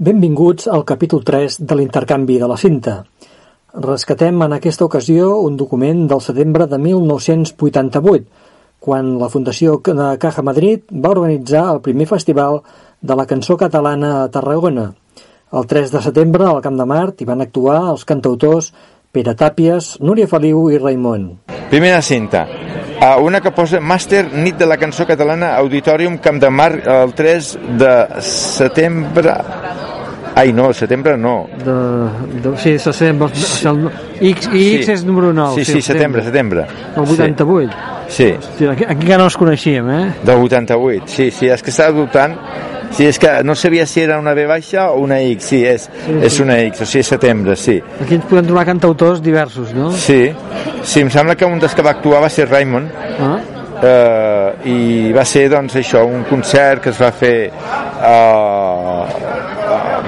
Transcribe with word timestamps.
Benvinguts 0.00 0.64
al 0.72 0.86
capítol 0.88 1.20
3 1.20 1.58
de 1.68 1.76
l'intercanvi 1.76 2.38
de 2.40 2.46
la 2.48 2.56
cinta. 2.56 2.92
Rescatem 3.84 4.38
en 4.46 4.54
aquesta 4.56 4.86
ocasió 4.86 5.34
un 5.44 5.58
document 5.60 6.06
del 6.08 6.22
setembre 6.24 6.64
de 6.70 6.78
1988, 6.80 8.24
quan 8.80 9.10
la 9.20 9.28
Fundació 9.28 9.74
de 9.84 10.06
Caja 10.22 10.40
Madrid 10.40 10.86
va 10.88 11.10
organitzar 11.12 11.66
el 11.74 11.82
primer 11.84 12.06
festival 12.08 12.62
de 13.02 13.18
la 13.20 13.26
cançó 13.28 13.58
catalana 13.60 14.22
a 14.22 14.30
Tarragona. 14.32 14.86
El 15.52 15.68
3 15.68 15.92
de 15.92 16.02
setembre, 16.08 16.48
al 16.48 16.62
Camp 16.64 16.80
de 16.80 16.86
Mart, 16.88 17.20
hi 17.20 17.28
van 17.28 17.44
actuar 17.44 17.82
els 17.90 18.08
cantautors 18.08 18.72
Pere 19.12 19.36
Tàpies, 19.36 19.98
Núria 20.00 20.30
Feliu 20.30 20.70
i 20.72 20.80
Raimon. 20.80 21.28
Primera 21.68 22.00
cinta. 22.00 22.46
Uh, 23.00 23.20
una 23.20 23.42
que 23.44 23.52
posa 23.52 23.84
Màster 23.84 24.30
Nit 24.32 24.56
de 24.56 24.66
la 24.68 24.80
Cançó 24.80 25.04
Catalana 25.04 25.54
Auditorium 25.60 26.16
Camp 26.24 26.40
de 26.40 26.50
Mar 26.52 26.72
el 26.84 27.14
3 27.16 27.52
de 27.80 27.94
setembre 28.24 29.36
Ai, 30.34 30.52
no, 30.52 30.72
setembre 30.72 31.16
no. 31.18 31.48
De, 31.64 31.76
de, 32.40 32.56
sí, 32.56 32.78
setembre. 32.78 33.30
El, 33.34 33.90
X, 34.32 34.50
I 34.52 34.66
X 34.76 34.86
sí. 34.86 34.92
és 34.92 35.04
número 35.04 35.32
9. 35.32 35.64
Sí, 35.64 35.72
sí, 35.72 35.82
setembre, 35.82 36.24
setembre. 36.24 36.66
El 36.94 37.02
88. 37.02 37.70
Sí. 38.10 38.32
Hòstia, 38.34 38.72
aquí, 38.72 38.84
aquí 38.88 39.12
no 39.14 39.28
els 39.28 39.36
coneixíem, 39.38 39.90
eh? 39.94 40.02
Del 40.26 40.42
88, 40.42 41.06
sí, 41.06 41.30
sí, 41.30 41.46
és 41.46 41.62
que 41.62 41.70
estava 41.70 41.94
dubtant 41.94 42.34
Sí, 42.90 43.06
és 43.06 43.18
que 43.22 43.28
no 43.46 43.54
sabia 43.54 43.86
si 43.86 44.00
era 44.02 44.18
una 44.18 44.34
B 44.34 44.46
baixa 44.46 44.88
o 44.90 44.98
una 45.04 45.20
X, 45.20 45.44
sí, 45.52 45.60
és, 45.64 45.84
sí, 45.86 46.16
és 46.26 46.34
sí. 46.34 46.42
una 46.42 46.58
X, 46.66 46.82
o 46.82 46.88
sigui, 46.90 47.04
setembre, 47.06 47.54
sí. 47.56 47.76
Aquí 48.02 48.16
ens 48.18 48.26
podem 48.26 48.48
trobar 48.48 48.64
cantautors 48.66 49.22
diversos, 49.22 49.70
no? 49.76 49.92
Sí, 49.94 50.24
sí, 50.82 51.04
em 51.04 51.10
sembla 51.14 51.36
que 51.38 51.46
un 51.46 51.62
dels 51.62 51.76
que 51.76 51.86
va 51.86 51.94
actuar 51.94 52.24
va 52.24 52.32
ser 52.32 52.48
Raymond, 52.50 52.90
ah. 53.22 53.36
eh, 53.78 54.70
i 54.74 55.12
va 55.14 55.24
ser, 55.24 55.46
doncs, 55.54 55.78
això, 55.78 56.02
un 56.02 56.26
concert 56.28 56.82
que 56.82 56.90
es 56.90 56.98
va 57.00 57.12
fer 57.14 57.36
eh, 57.46 59.29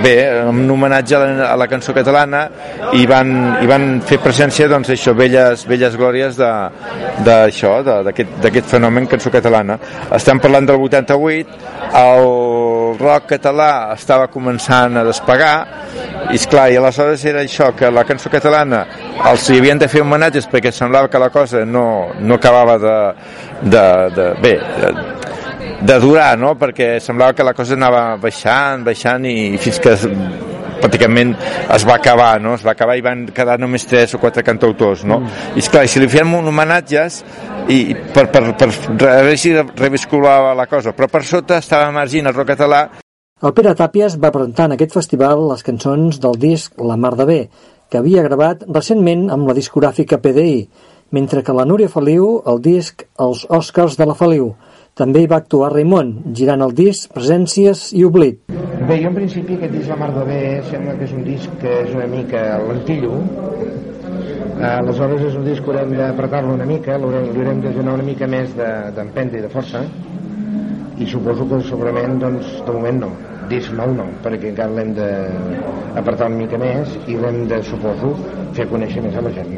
bé, 0.02 0.14
en 0.42 0.70
homenatge 0.70 1.16
a 1.16 1.20
la, 1.22 1.46
a 1.52 1.56
la 1.60 1.68
cançó 1.70 1.94
catalana 1.94 2.42
i 2.98 3.06
van, 3.08 3.32
i 3.62 3.68
van 3.70 3.86
fer 4.06 4.18
presència 4.22 4.68
doncs 4.70 4.92
això, 4.94 5.14
velles, 5.16 5.66
velles 5.68 5.96
glòries 5.98 6.38
d'això, 6.38 7.74
d'aquest 7.84 8.68
fenomen 8.70 9.08
cançó 9.10 9.32
catalana. 9.34 9.78
Estem 10.12 10.42
parlant 10.42 10.68
del 10.68 10.82
88, 10.82 11.70
el 12.02 12.98
rock 13.00 13.32
català 13.36 13.70
estava 13.94 14.28
començant 14.32 14.98
a 14.98 15.06
despegar 15.06 15.54
i 16.32 16.38
esclar, 16.38 16.68
i 16.72 16.78
aleshores 16.80 17.24
era 17.28 17.42
això, 17.42 17.72
que 17.76 17.90
la 17.90 18.04
cançó 18.08 18.30
catalana 18.32 18.84
els 19.30 19.48
hi 19.50 19.58
havien 19.60 19.80
de 19.80 19.88
fer 19.90 20.02
homenatges 20.02 20.48
perquè 20.50 20.72
semblava 20.74 21.10
que 21.10 21.20
la 21.20 21.30
cosa 21.30 21.64
no, 21.64 22.12
no 22.20 22.38
acabava 22.38 22.78
de, 22.80 22.96
de, 23.62 23.84
de 24.16 24.28
bé, 24.42 24.54
de, 24.80 24.92
de 25.82 25.98
durar, 26.00 26.38
no? 26.38 26.54
perquè 26.58 26.96
semblava 27.02 27.34
que 27.34 27.46
la 27.46 27.54
cosa 27.58 27.74
anava 27.78 28.16
baixant, 28.22 28.84
baixant 28.86 29.26
i 29.26 29.58
fins 29.62 29.80
que 29.82 29.94
es, 29.96 30.06
pràcticament 30.82 31.34
es 31.74 31.86
va 31.88 31.96
acabar, 31.98 32.40
no? 32.42 32.54
es 32.58 32.64
va 32.66 32.74
acabar 32.76 32.96
i 32.98 33.04
van 33.04 33.26
quedar 33.34 33.58
només 33.60 33.86
tres 33.90 34.14
o 34.14 34.20
quatre 34.22 34.44
cantautors. 34.46 35.04
No? 35.04 35.20
Mm. 35.20 35.56
I 35.56 35.64
esclar, 35.64 35.86
si 35.90 36.02
li 36.02 36.10
fem 36.12 36.34
un 36.38 36.50
homenatges 36.52 37.22
i 37.72 37.84
per, 38.14 38.28
per, 38.30 38.44
per, 38.58 38.70
per 38.70 39.10
a 39.10 39.20
veure 39.26 39.38
si 39.38 39.54
revisculava 39.58 40.54
la 40.58 40.68
cosa, 40.70 40.94
però 40.96 41.10
per 41.10 41.24
sota 41.26 41.58
estava 41.62 41.90
emergint 41.90 42.30
el 42.30 42.36
rock 42.38 42.54
català 42.54 42.86
el 43.42 43.50
Pere 43.58 43.72
Tàpies 43.74 44.14
va 44.22 44.30
presentar 44.30 44.68
en 44.68 44.76
aquest 44.76 44.92
festival 44.94 45.40
les 45.48 45.64
cançons 45.66 46.20
del 46.22 46.36
disc 46.38 46.76
La 46.78 46.94
Mar 46.94 47.16
de 47.18 47.24
Bé, 47.26 47.38
que 47.90 47.98
havia 47.98 48.22
gravat 48.22 48.60
recentment 48.68 49.24
amb 49.34 49.50
la 49.50 49.56
discogràfica 49.56 50.20
PDI, 50.22 50.60
mentre 51.10 51.42
que 51.42 51.56
la 51.58 51.64
Núria 51.66 51.90
Feliu 51.90 52.28
el 52.52 52.62
disc 52.62 53.02
Els 53.18 53.42
Oscars 53.50 53.98
de 53.98 54.06
la 54.06 54.14
Feliu, 54.14 54.52
també 54.98 55.22
hi 55.22 55.28
va 55.28 55.38
actuar 55.40 55.70
Raimon, 55.72 56.10
girant 56.36 56.62
el 56.66 56.74
disc 56.76 57.12
Presències 57.14 57.86
i 57.96 58.04
Oblit. 58.04 58.42
Bé, 58.52 58.98
jo 59.00 59.08
en 59.08 59.14
principi 59.16 59.56
aquest 59.56 59.72
disc 59.72 59.88
La 59.88 59.96
Mar 59.96 60.10
de 60.12 60.24
Bé 60.28 60.40
sembla 60.68 60.96
que 60.98 61.06
és 61.06 61.14
un 61.16 61.22
disc 61.24 61.54
que 61.62 61.76
és 61.84 61.94
una 61.96 62.08
mica 62.10 62.42
lentillo, 62.66 63.20
eh, 64.58 64.72
aleshores 64.72 65.24
és 65.30 65.38
un 65.38 65.46
disc 65.48 65.64
que 65.64 65.72
haurem 65.72 65.94
d'apretar-lo 65.96 66.56
una 66.58 66.66
mica, 66.68 66.98
l'haurem 66.98 67.62
de 67.64 67.72
donar 67.78 67.96
una 68.00 68.08
mica 68.10 68.28
més 68.28 68.52
d'empenta 68.58 69.38
de, 69.38 69.40
i 69.40 69.46
de 69.46 69.52
força, 69.54 69.84
i 70.98 71.08
suposo 71.08 71.48
que 71.48 71.62
segurament, 71.70 72.18
doncs, 72.20 72.52
de 72.66 72.76
moment 72.76 73.00
no, 73.06 73.10
disc 73.48 73.72
nou 73.78 73.96
no, 73.96 74.10
perquè 74.26 74.52
encara 74.52 74.76
l'hem 74.76 74.92
d'apretar 74.98 76.28
una 76.28 76.42
mica 76.44 76.60
més 76.60 76.98
i 77.06 77.16
l'hem 77.16 77.46
de, 77.48 77.62
suposo, 77.70 78.12
fer 78.52 78.68
conèixer 78.68 79.08
més 79.08 79.16
a 79.16 79.24
la 79.24 79.32
gent. 79.40 79.56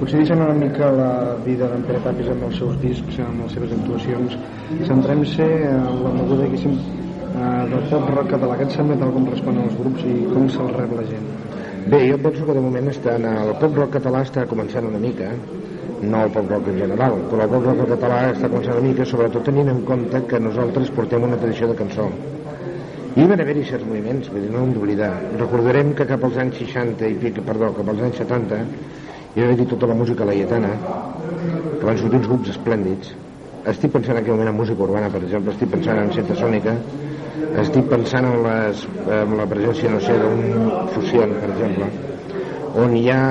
Potser 0.00 0.16
deixant 0.22 0.40
una 0.40 0.54
mica 0.56 0.86
la 0.96 1.36
vida 1.44 1.66
d'en 1.68 1.82
Pere 1.84 1.98
Tapis 2.00 2.28
amb 2.32 2.46
els 2.46 2.54
seus 2.56 2.76
discs, 2.80 3.18
amb 3.20 3.42
les 3.44 3.50
seves 3.52 3.72
actuacions, 3.76 4.36
centrem-se 4.88 5.48
en 5.70 5.98
la 6.00 6.12
moguda, 6.14 6.46
diguéssim, 6.46 6.78
eh, 7.28 7.50
del 7.68 7.82
pop 7.90 8.06
rock 8.14 8.30
català. 8.30 8.54
Què 8.56 8.64
et 8.64 8.76
sembla 8.78 8.94
tal 9.02 9.10
com 9.12 9.26
responen 9.28 9.66
els 9.68 9.74
grups 9.76 10.06
i 10.08 10.14
com 10.30 10.46
se'l 10.54 10.70
rep 10.78 10.94
la 10.96 11.04
gent? 11.10 11.26
Bé, 11.92 12.00
jo 12.06 12.16
penso 12.24 12.46
que 12.46 12.54
de 12.56 12.62
moment 12.64 12.88
està 12.88 13.18
en 13.20 13.26
el 13.28 13.52
pop 13.60 13.76
rock 13.76 13.92
català 13.98 14.22
està 14.24 14.46
començant 14.48 14.88
una 14.88 15.00
mica, 15.02 15.28
no 16.00 16.22
el 16.24 16.32
pop 16.38 16.48
rock 16.48 16.70
en 16.72 16.80
general, 16.80 17.18
però 17.32 17.44
el 17.44 17.52
pop 17.52 17.68
rock 17.68 17.92
català 17.92 18.22
està 18.30 18.50
començant 18.54 18.80
una 18.80 18.86
mica, 18.86 19.08
sobretot 19.10 19.44
tenint 19.50 19.68
en 19.74 19.82
compte 19.90 20.22
que 20.32 20.40
nosaltres 20.40 20.94
portem 20.96 21.28
una 21.28 21.36
tradició 21.44 21.68
de 21.68 21.76
cançó. 21.82 22.08
I 23.20 23.28
van 23.28 23.44
haver-hi 23.44 23.66
certs 23.68 23.84
moviments, 23.84 24.32
vull 24.32 24.48
dir, 24.48 24.54
no 24.56 24.64
hem 24.64 24.72
d'oblidar. 24.78 25.12
Recordarem 25.36 25.92
que 25.92 26.08
cap 26.08 26.24
als 26.24 26.40
anys 26.40 26.56
60 26.64 27.04
i 27.04 27.20
pic, 27.20 27.44
perdó, 27.44 27.74
cap 27.76 27.92
als 27.92 28.08
anys 28.08 28.24
70 28.24 28.64
jo 29.36 29.46
he 29.46 29.56
dit 29.56 29.68
tota 29.68 29.86
la 29.86 29.94
música 29.94 30.24
laietana 30.24 30.70
que 31.78 31.84
van 31.86 31.98
sortir 31.98 32.18
uns 32.18 32.28
grups 32.28 32.50
esplèndids 32.54 33.14
estic 33.70 33.92
pensant 33.92 34.16
en 34.16 34.22
aquell 34.22 34.34
moment 34.34 34.50
en 34.50 34.56
música 34.58 34.82
urbana 34.82 35.10
per 35.12 35.22
exemple, 35.22 35.52
estic 35.52 35.70
pensant 35.70 36.00
en 36.00 36.12
Seta 36.16 36.36
Sònica 36.38 36.74
estic 37.60 37.86
pensant 37.90 38.26
en, 38.26 38.42
les, 38.46 38.82
en 39.20 39.36
la 39.38 39.46
presència 39.50 39.92
no 39.92 40.00
sé, 40.02 40.16
d'un 40.18 40.88
Fusion 40.94 41.36
per 41.38 41.52
exemple 41.54 41.90
on 42.80 42.96
hi 42.96 43.06
ha 43.10 43.22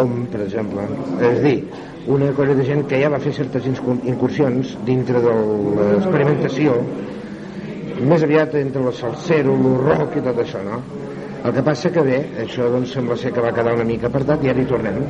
Om 0.00 0.14
per 0.26 0.40
exemple 0.42 0.84
és 1.22 1.36
dir, 1.44 1.58
una 2.10 2.32
cosa 2.34 2.54
de 2.58 2.64
gent 2.66 2.82
que 2.90 2.98
ja 2.98 3.10
va 3.12 3.20
fer 3.22 3.32
certes 3.36 3.68
incursions 3.70 4.74
dintre 4.88 5.20
de 5.22 5.34
l'experimentació 5.78 6.74
més 8.10 8.24
aviat 8.26 8.56
entre 8.58 8.82
el 8.82 8.96
salsero, 8.98 9.54
el 9.54 9.76
rock 9.86 10.18
i 10.18 10.24
tot 10.26 10.40
això 10.42 10.64
no? 10.66 10.80
El 11.44 11.52
que 11.52 11.62
passa 11.64 11.90
que 11.92 12.02
bé, 12.06 12.18
això 12.40 12.70
doncs 12.72 12.94
sembla 12.96 13.18
ser 13.20 13.34
que 13.36 13.42
va 13.44 13.52
quedar 13.52 13.74
una 13.76 13.84
mica 13.84 14.08
apartat 14.08 14.44
i 14.44 14.50
ara 14.52 14.62
hi 14.62 14.68
tornem. 14.70 15.02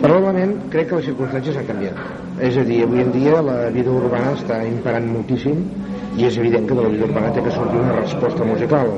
Probablement 0.00 0.54
crec 0.72 0.88
que 0.88 1.00
les 1.00 1.08
circumstàncies 1.10 1.58
han 1.60 1.68
canviat. 1.68 1.98
És 2.48 2.56
a 2.56 2.64
dir, 2.64 2.78
avui 2.86 3.04
en 3.04 3.12
dia 3.12 3.42
la 3.44 3.58
vida 3.74 3.92
urbana 3.92 4.32
està 4.38 4.62
imperant 4.64 5.10
moltíssim 5.12 5.60
i 6.16 6.24
és 6.26 6.38
evident 6.40 6.66
que 6.68 6.78
de 6.78 6.86
la 6.86 6.92
vida 6.94 7.04
urbana 7.10 7.34
té 7.36 7.44
que 7.44 7.52
sortir 7.52 7.82
una 7.82 7.98
resposta 7.98 8.46
musical 8.48 8.94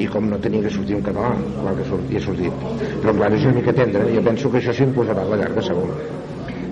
i 0.00 0.08
com 0.10 0.26
no 0.30 0.38
tenia 0.42 0.64
que 0.64 0.72
sortir 0.74 0.96
en 0.98 1.04
català 1.06 1.30
clar 1.60 1.76
que 1.78 1.86
surt, 1.88 2.10
ha 2.14 2.22
sortit 2.24 2.66
però 3.02 3.14
clar, 3.16 3.30
és 3.36 3.46
una 3.46 3.56
mica 3.58 3.74
tendre 3.76 4.06
jo 4.14 4.22
penso 4.26 4.50
que 4.50 4.60
això 4.60 4.74
s'imposarà 4.76 5.24
a 5.24 5.30
la 5.32 5.40
llarga 5.42 5.64
segur 5.66 5.88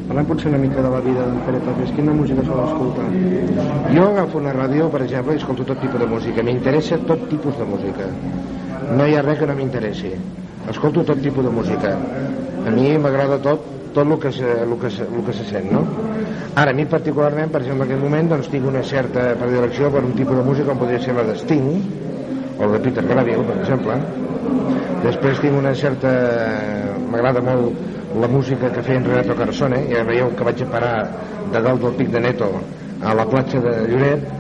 Parlem 0.09 0.29
potser 0.29 0.49
una 0.49 0.59
mica 0.63 0.81
de 0.81 0.91
la 0.91 1.01
vida 1.05 1.25
d'en 1.27 1.41
Pere 1.47 1.63
Tàpies. 1.67 1.95
Quina 1.97 2.15
música 2.17 2.45
sol 2.47 2.65
escoltar? 2.65 3.09
Jo 3.93 4.07
agafo 4.09 4.41
una 4.41 4.55
ràdio, 4.57 4.89
per 4.93 5.03
exemple, 5.05 5.37
i 5.37 5.43
escolto 5.43 5.69
tot 5.69 5.83
tipus 5.85 6.01
de 6.01 6.09
música. 6.09 6.43
M'interessa 6.43 6.99
tot 7.11 7.29
tipus 7.29 7.59
de 7.61 7.69
música 7.69 8.09
no 8.97 9.07
hi 9.07 9.17
ha 9.17 9.23
res 9.23 9.39
que 9.39 9.47
no 9.49 9.55
m'interessi 9.57 10.13
escolto 10.71 11.03
tot 11.05 11.21
tipus 11.21 11.45
de 11.45 11.51
música 11.53 11.91
a 11.93 12.71
mi 12.71 12.97
m'agrada 12.99 13.39
tot 13.45 13.67
tot 13.93 14.07
el 14.07 14.19
que, 14.21 14.31
se, 14.33 14.49
el, 14.63 14.75
que 14.81 14.91
se, 14.91 15.03
el 15.03 15.25
que 15.25 15.33
se 15.33 15.45
sent 15.45 15.71
no? 15.73 15.83
ara 16.55 16.71
a 16.71 16.75
mi 16.75 16.87
particularment 16.87 17.53
per 17.53 17.63
exemple 17.63 17.85
en 17.85 17.91
aquest 17.91 18.05
moment 18.05 18.31
doncs 18.33 18.49
tinc 18.53 18.67
una 18.69 18.83
certa 18.83 19.35
predilecció 19.41 19.91
per 19.93 20.05
un 20.05 20.15
tipus 20.17 20.37
de 20.37 20.45
música 20.45 20.71
com 20.71 20.81
podria 20.85 21.01
ser 21.05 21.17
la 21.17 21.27
de 21.29 21.37
Sting 21.41 21.69
o 22.59 22.71
de 22.73 22.81
Peter 22.87 23.05
Gabriel 23.05 23.45
per 23.51 23.59
exemple 23.61 23.99
després 25.05 25.45
tinc 25.45 25.59
una 25.59 25.75
certa 25.75 26.15
m'agrada 27.11 27.45
molt 27.45 27.98
la 28.17 28.29
música 28.29 28.73
que 28.73 28.83
feia 28.83 29.03
en 29.03 29.07
Renato 29.11 29.37
Carosone 29.37 29.85
ja 29.93 30.05
veieu 30.09 30.33
que 30.37 30.47
vaig 30.49 30.63
a 30.65 30.73
parar 30.73 30.97
de 31.53 31.61
dalt 31.61 31.83
del 31.83 31.97
pic 32.01 32.13
de 32.15 32.21
Neto 32.25 32.51
a 33.05 33.15
la 33.15 33.27
platja 33.29 33.61
de 33.61 33.75
Lloret 33.89 34.39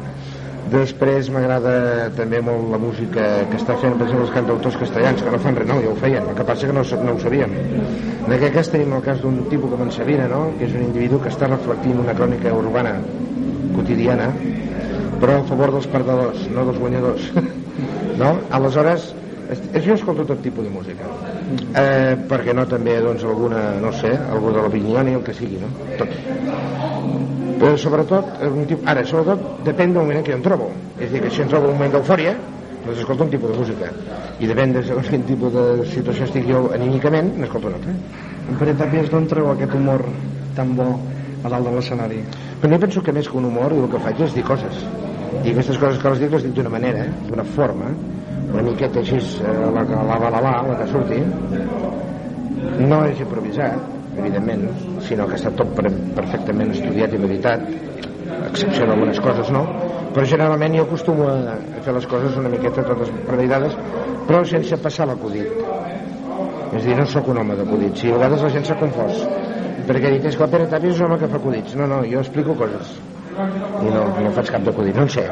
Després 0.68 1.30
m'agrada 1.32 2.10
també 2.16 2.42
molt 2.44 2.66
la 2.68 2.78
música 2.82 3.22
que 3.48 3.56
està 3.56 3.76
fent, 3.80 3.94
per 3.96 4.04
exemple, 4.04 4.26
els 4.26 4.34
cantautors 4.34 4.76
castellans, 4.76 5.22
que 5.24 5.30
no 5.32 5.38
fan 5.40 5.56
res, 5.56 5.68
no, 5.70 5.78
ja 5.80 5.88
ho 5.88 5.94
feien, 5.96 6.26
el 6.28 6.36
que 6.36 6.44
passa 6.44 6.68
que 6.68 6.74
no, 6.76 6.82
no 7.06 7.14
ho 7.14 7.20
sabíem. 7.22 7.54
En 8.26 8.34
aquest 8.36 8.54
cas 8.56 8.68
tenim 8.74 8.92
el 8.98 9.04
cas 9.06 9.22
d'un 9.22 9.38
tipus 9.48 9.72
com 9.72 9.86
en 9.86 9.94
Sabina, 9.94 10.26
no?, 10.28 10.42
que 10.58 10.68
és 10.68 10.76
un 10.76 10.84
individu 10.90 11.22
que 11.24 11.32
està 11.32 11.48
reflectint 11.48 12.02
una 12.02 12.16
crònica 12.18 12.52
urbana 12.52 12.98
quotidiana, 13.78 14.28
però 15.22 15.38
a 15.38 15.46
favor 15.48 15.72
dels 15.78 15.88
perdedors, 15.94 16.44
no 16.52 16.68
dels 16.68 16.82
guanyadors. 16.84 17.32
no? 18.20 18.34
Aleshores, 18.60 19.12
jo 19.72 19.96
escolto 19.96 20.28
tot 20.28 20.44
tipus 20.44 20.68
de 20.68 20.74
música. 20.74 21.08
Eh, 21.48 22.14
perquè 22.28 22.52
no 22.52 22.66
també, 22.68 22.98
doncs, 23.00 23.24
alguna, 23.24 23.62
no 23.80 23.92
sé, 23.96 24.10
algú 24.32 24.52
de 24.52 25.02
ni 25.04 25.14
el 25.14 25.22
que 25.24 25.32
sigui, 25.32 25.58
no? 25.62 25.70
Tot. 25.96 26.12
Però 27.58 27.76
sobretot, 27.76 28.24
ara, 28.84 29.04
sobretot 29.04 29.64
depèn 29.64 29.94
del 29.94 30.02
moment 30.02 30.18
en 30.20 30.24
què 30.24 30.32
jo 30.32 30.38
em 30.38 30.44
trobo. 30.44 30.70
És 30.98 31.08
a 31.08 31.12
dir, 31.14 31.22
que 31.22 31.30
si 31.30 31.42
em 31.42 31.48
trobo 31.48 31.72
un 31.72 31.78
moment 31.78 31.96
d'eufòria 31.96 32.36
doncs 32.88 33.00
escolto 33.00 33.24
un 33.24 33.30
tipus 33.30 33.50
de 33.52 33.58
música. 33.58 33.90
I 34.40 34.48
depèn 34.48 34.72
de 34.72 34.82
segons 34.86 35.08
quin 35.10 35.24
tipus 35.28 35.52
de 35.52 35.64
situació 35.92 36.28
estic 36.28 36.46
jo 36.48 36.68
anímicament, 36.74 37.34
n'escolto 37.40 37.68
un 37.68 37.76
altre. 37.78 37.94
En 38.48 38.60
Pere 38.60 38.74
Tàpies 38.78 39.10
d'on 39.12 39.26
treu 39.28 39.50
aquest 39.52 39.74
humor 39.76 40.04
tan 40.56 40.74
bo 40.78 40.88
a 41.42 41.50
dalt 41.52 41.68
de 41.68 41.74
l'escenari? 41.74 42.22
Però 42.60 42.72
jo 42.72 42.80
penso 42.84 43.02
que 43.02 43.12
més 43.12 43.28
que 43.28 43.36
un 43.38 43.48
humor 43.50 43.74
el 43.76 43.88
que 43.92 44.00
faig 44.06 44.22
és 44.24 44.36
dir 44.36 44.46
coses. 44.46 44.84
I 45.44 45.52
aquestes 45.52 45.78
coses 45.78 46.00
que 46.00 46.14
les 46.14 46.22
dic 46.22 46.32
les 46.32 46.46
dic 46.46 46.54
d'una 46.56 46.72
manera, 46.72 47.04
d'una 47.28 47.44
forma 47.44 47.92
una 48.52 48.64
miqueta 48.64 49.02
així 49.02 49.18
eh, 49.18 49.54
la, 49.74 49.84
la, 49.84 50.18
la, 50.28 50.40
la, 50.40 50.76
que 50.80 50.88
surti. 50.92 51.20
No 52.88 53.04
és 53.08 53.20
improvisat 53.20 54.18
evidentment, 54.18 54.64
sinó 55.06 55.28
que 55.30 55.38
està 55.38 55.52
tot 55.58 55.74
perfectament 55.78 56.72
estudiat 56.74 57.14
i 57.14 57.20
meditat 57.22 57.66
excepció 58.48 58.86
d'algunes 58.88 59.20
coses 59.24 59.50
no? 59.54 59.64
Però 60.14 60.24
generalment 60.26 60.74
jo 60.78 60.86
acostumo 60.86 61.28
a 61.28 61.58
fer 61.84 61.94
les 61.94 62.06
coses 62.10 62.36
una 62.40 62.50
miqueta 62.52 62.84
totes 62.86 63.12
premeditades 63.28 63.76
però 64.28 64.42
sense 64.48 64.78
passar 64.82 65.06
l'acudit. 65.08 65.52
És 66.76 66.84
dir, 66.84 66.96
no 66.98 67.06
sóc 67.08 67.30
un 67.32 67.38
home 67.40 67.56
d'acudits 67.56 68.04
i 68.04 68.10
a 68.12 68.16
vegades 68.18 68.42
la 68.44 68.50
gent 68.56 68.66
s'ha 68.68 68.78
confós 68.80 69.22
perquè 69.88 70.10
dit, 70.12 70.26
és 70.28 70.36
que 70.36 70.44
el 70.44 70.50
Pere 70.52 70.66
Tàpies 70.68 70.98
és 70.98 70.98
un 71.00 71.06
home 71.06 71.16
que 71.22 71.30
fa 71.32 71.38
acudits. 71.38 71.76
No, 71.80 71.86
no, 71.88 72.02
jo 72.04 72.20
explico 72.20 72.56
coses 72.58 72.98
i 73.38 73.94
no, 73.94 74.02
no 74.18 74.34
faig 74.36 74.50
cap 74.52 74.66
d'acudit, 74.66 74.96
no 74.98 75.06
en 75.06 75.14
sé 75.14 75.24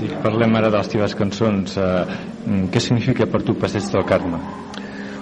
Dic, 0.00 0.14
parlem 0.24 0.54
ara 0.56 0.70
de 0.72 0.78
les 0.78 0.88
teves 0.88 1.14
cançons. 1.16 1.76
Eh, 1.76 2.60
què 2.72 2.80
significa 2.80 3.26
per 3.28 3.42
tu 3.44 3.54
Passeig 3.60 3.90
del 3.92 4.06
Carme? 4.08 4.38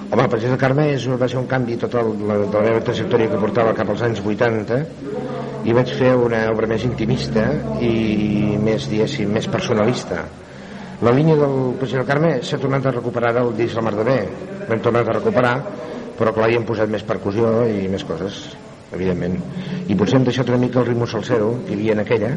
Home, 0.09 0.23
el 0.23 0.31
Passeig 0.31 0.53
del 0.53 0.61
Carme 0.61 0.87
és, 0.95 1.07
va 1.21 1.29
ser 1.29 1.41
un 1.41 1.49
canvi 1.51 1.77
total 1.83 2.13
de 2.17 2.29
la, 2.29 2.37
de 2.45 2.55
la 2.55 2.63
meva 2.69 2.85
trajectòria 2.87 3.33
que 3.33 3.41
portava 3.43 3.75
cap 3.77 3.91
als 3.91 4.05
anys 4.07 4.23
80 4.23 4.79
i 5.69 5.75
vaig 5.75 5.91
fer 5.99 6.13
una 6.17 6.45
obra 6.53 6.71
més 6.71 6.87
intimista 6.87 7.49
i 7.83 8.55
més, 8.63 8.87
diguéssim, 8.93 9.35
més 9.35 9.51
personalista. 9.51 10.23
La 11.03 11.13
línia 11.15 11.37
del 11.43 11.59
Passeig 11.81 12.01
del 12.01 12.09
Carme 12.09 12.33
s'ha 12.47 12.63
tornat 12.63 12.87
a 12.87 12.95
recuperar 12.95 13.35
el 13.43 13.53
disc 13.59 13.77
La 13.77 13.85
Mar 13.89 13.97
de 13.99 14.07
Bé. 14.07 14.19
L'hem 14.71 14.87
tornat 14.87 15.11
a 15.11 15.19
recuperar 15.19 15.55
però 16.19 16.33
clar, 16.35 16.49
hi 16.51 16.59
hem 16.59 16.67
posat 16.67 16.91
més 16.91 17.05
percussió 17.07 17.61
i 17.71 17.87
més 17.91 18.03
coses 18.07 18.41
evidentment. 18.93 19.39
I 19.89 19.97
potser 19.97 20.19
hem 20.19 20.27
deixat 20.29 20.49
una 20.53 20.61
mica 20.61 20.81
el 20.81 20.89
ritme 20.89 21.07
salsero 21.07 21.51
que 21.67 21.75
hi 21.75 21.79
havia 21.79 21.97
en 21.97 22.05
aquella 22.05 22.31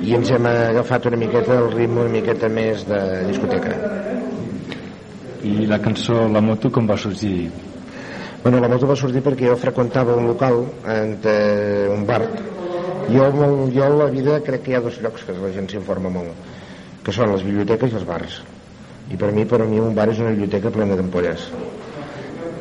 i 0.00 0.14
ens 0.16 0.30
hem 0.32 0.46
agafat 0.50 1.08
una 1.10 1.18
miqueta 1.20 1.58
el 1.58 1.72
ritme 1.72 2.04
una 2.04 2.12
miqueta 2.12 2.48
més 2.48 2.86
de 2.88 3.00
discoteca. 3.28 3.74
I 5.42 5.66
la 5.66 5.80
cançó 5.80 6.28
La 6.28 6.42
moto 6.44 6.70
com 6.70 6.88
va 6.88 6.98
sorgir? 7.00 7.50
Bueno, 8.42 8.60
la 8.60 8.68
moto 8.68 8.86
va 8.88 8.96
sortir 8.96 9.22
perquè 9.24 9.48
jo 9.48 9.56
freqüentava 9.60 10.16
un 10.16 10.28
local 10.28 10.62
entre 10.94 11.88
un 11.92 12.06
bar. 12.08 12.22
Jo, 13.10 13.26
jo 13.74 13.84
a 13.84 13.90
la 13.90 14.08
vida 14.12 14.38
crec 14.46 14.64
que 14.64 14.72
hi 14.72 14.78
ha 14.78 14.84
dos 14.84 15.00
llocs 15.02 15.26
que 15.26 15.36
la 15.36 15.52
gent 15.52 15.68
s'informa 15.68 16.12
molt 16.12 16.48
que 17.04 17.12
són 17.16 17.32
les 17.32 17.44
biblioteques 17.44 17.92
i 17.92 17.96
els 17.96 18.06
bars. 18.06 18.40
I 19.10 19.16
per 19.18 19.32
mi, 19.34 19.46
per 19.48 19.64
mi 19.66 19.80
un 19.82 19.94
bar 19.96 20.10
és 20.12 20.20
una 20.22 20.30
biblioteca 20.34 20.70
plena 20.70 20.96
d'ampolles 20.98 21.48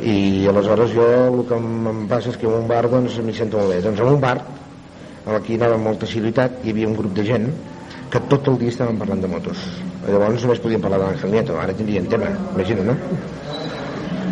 i 0.01 0.47
aleshores 0.47 0.93
jo 0.95 1.05
el 1.27 1.41
que 1.49 1.57
em 1.59 2.05
passa 2.07 2.31
és 2.31 2.37
que 2.39 2.47
en 2.47 2.55
un 2.61 2.67
bar 2.69 2.85
doncs 2.89 3.19
m'hi 3.19 3.35
sento 3.35 3.59
molt 3.59 3.73
bé. 3.73 3.81
Doncs 3.83 3.99
en 3.99 4.13
un 4.13 4.21
bar 4.21 4.37
aquí 5.35 5.57
anava 5.59 5.75
amb 5.75 5.89
molta 5.89 6.07
civilitat 6.09 6.63
hi 6.63 6.71
havia 6.73 6.87
un 6.87 6.95
grup 6.97 7.13
de 7.17 7.25
gent 7.27 7.49
que 8.09 8.21
tot 8.31 8.47
el 8.49 8.57
dia 8.57 8.73
estaven 8.73 8.97
parlant 8.97 9.21
de 9.21 9.29
motos. 9.29 9.65
Llavors 10.07 10.43
només 10.45 10.61
podíem 10.63 10.81
parlar 10.81 11.01
de 11.03 11.09
l'Àngel 11.09 11.35
Nieto. 11.35 11.59
Ara 11.61 11.75
tindrien 11.77 12.07
tema, 12.09 12.31
imagina, 12.55 12.87
no? 12.91 12.97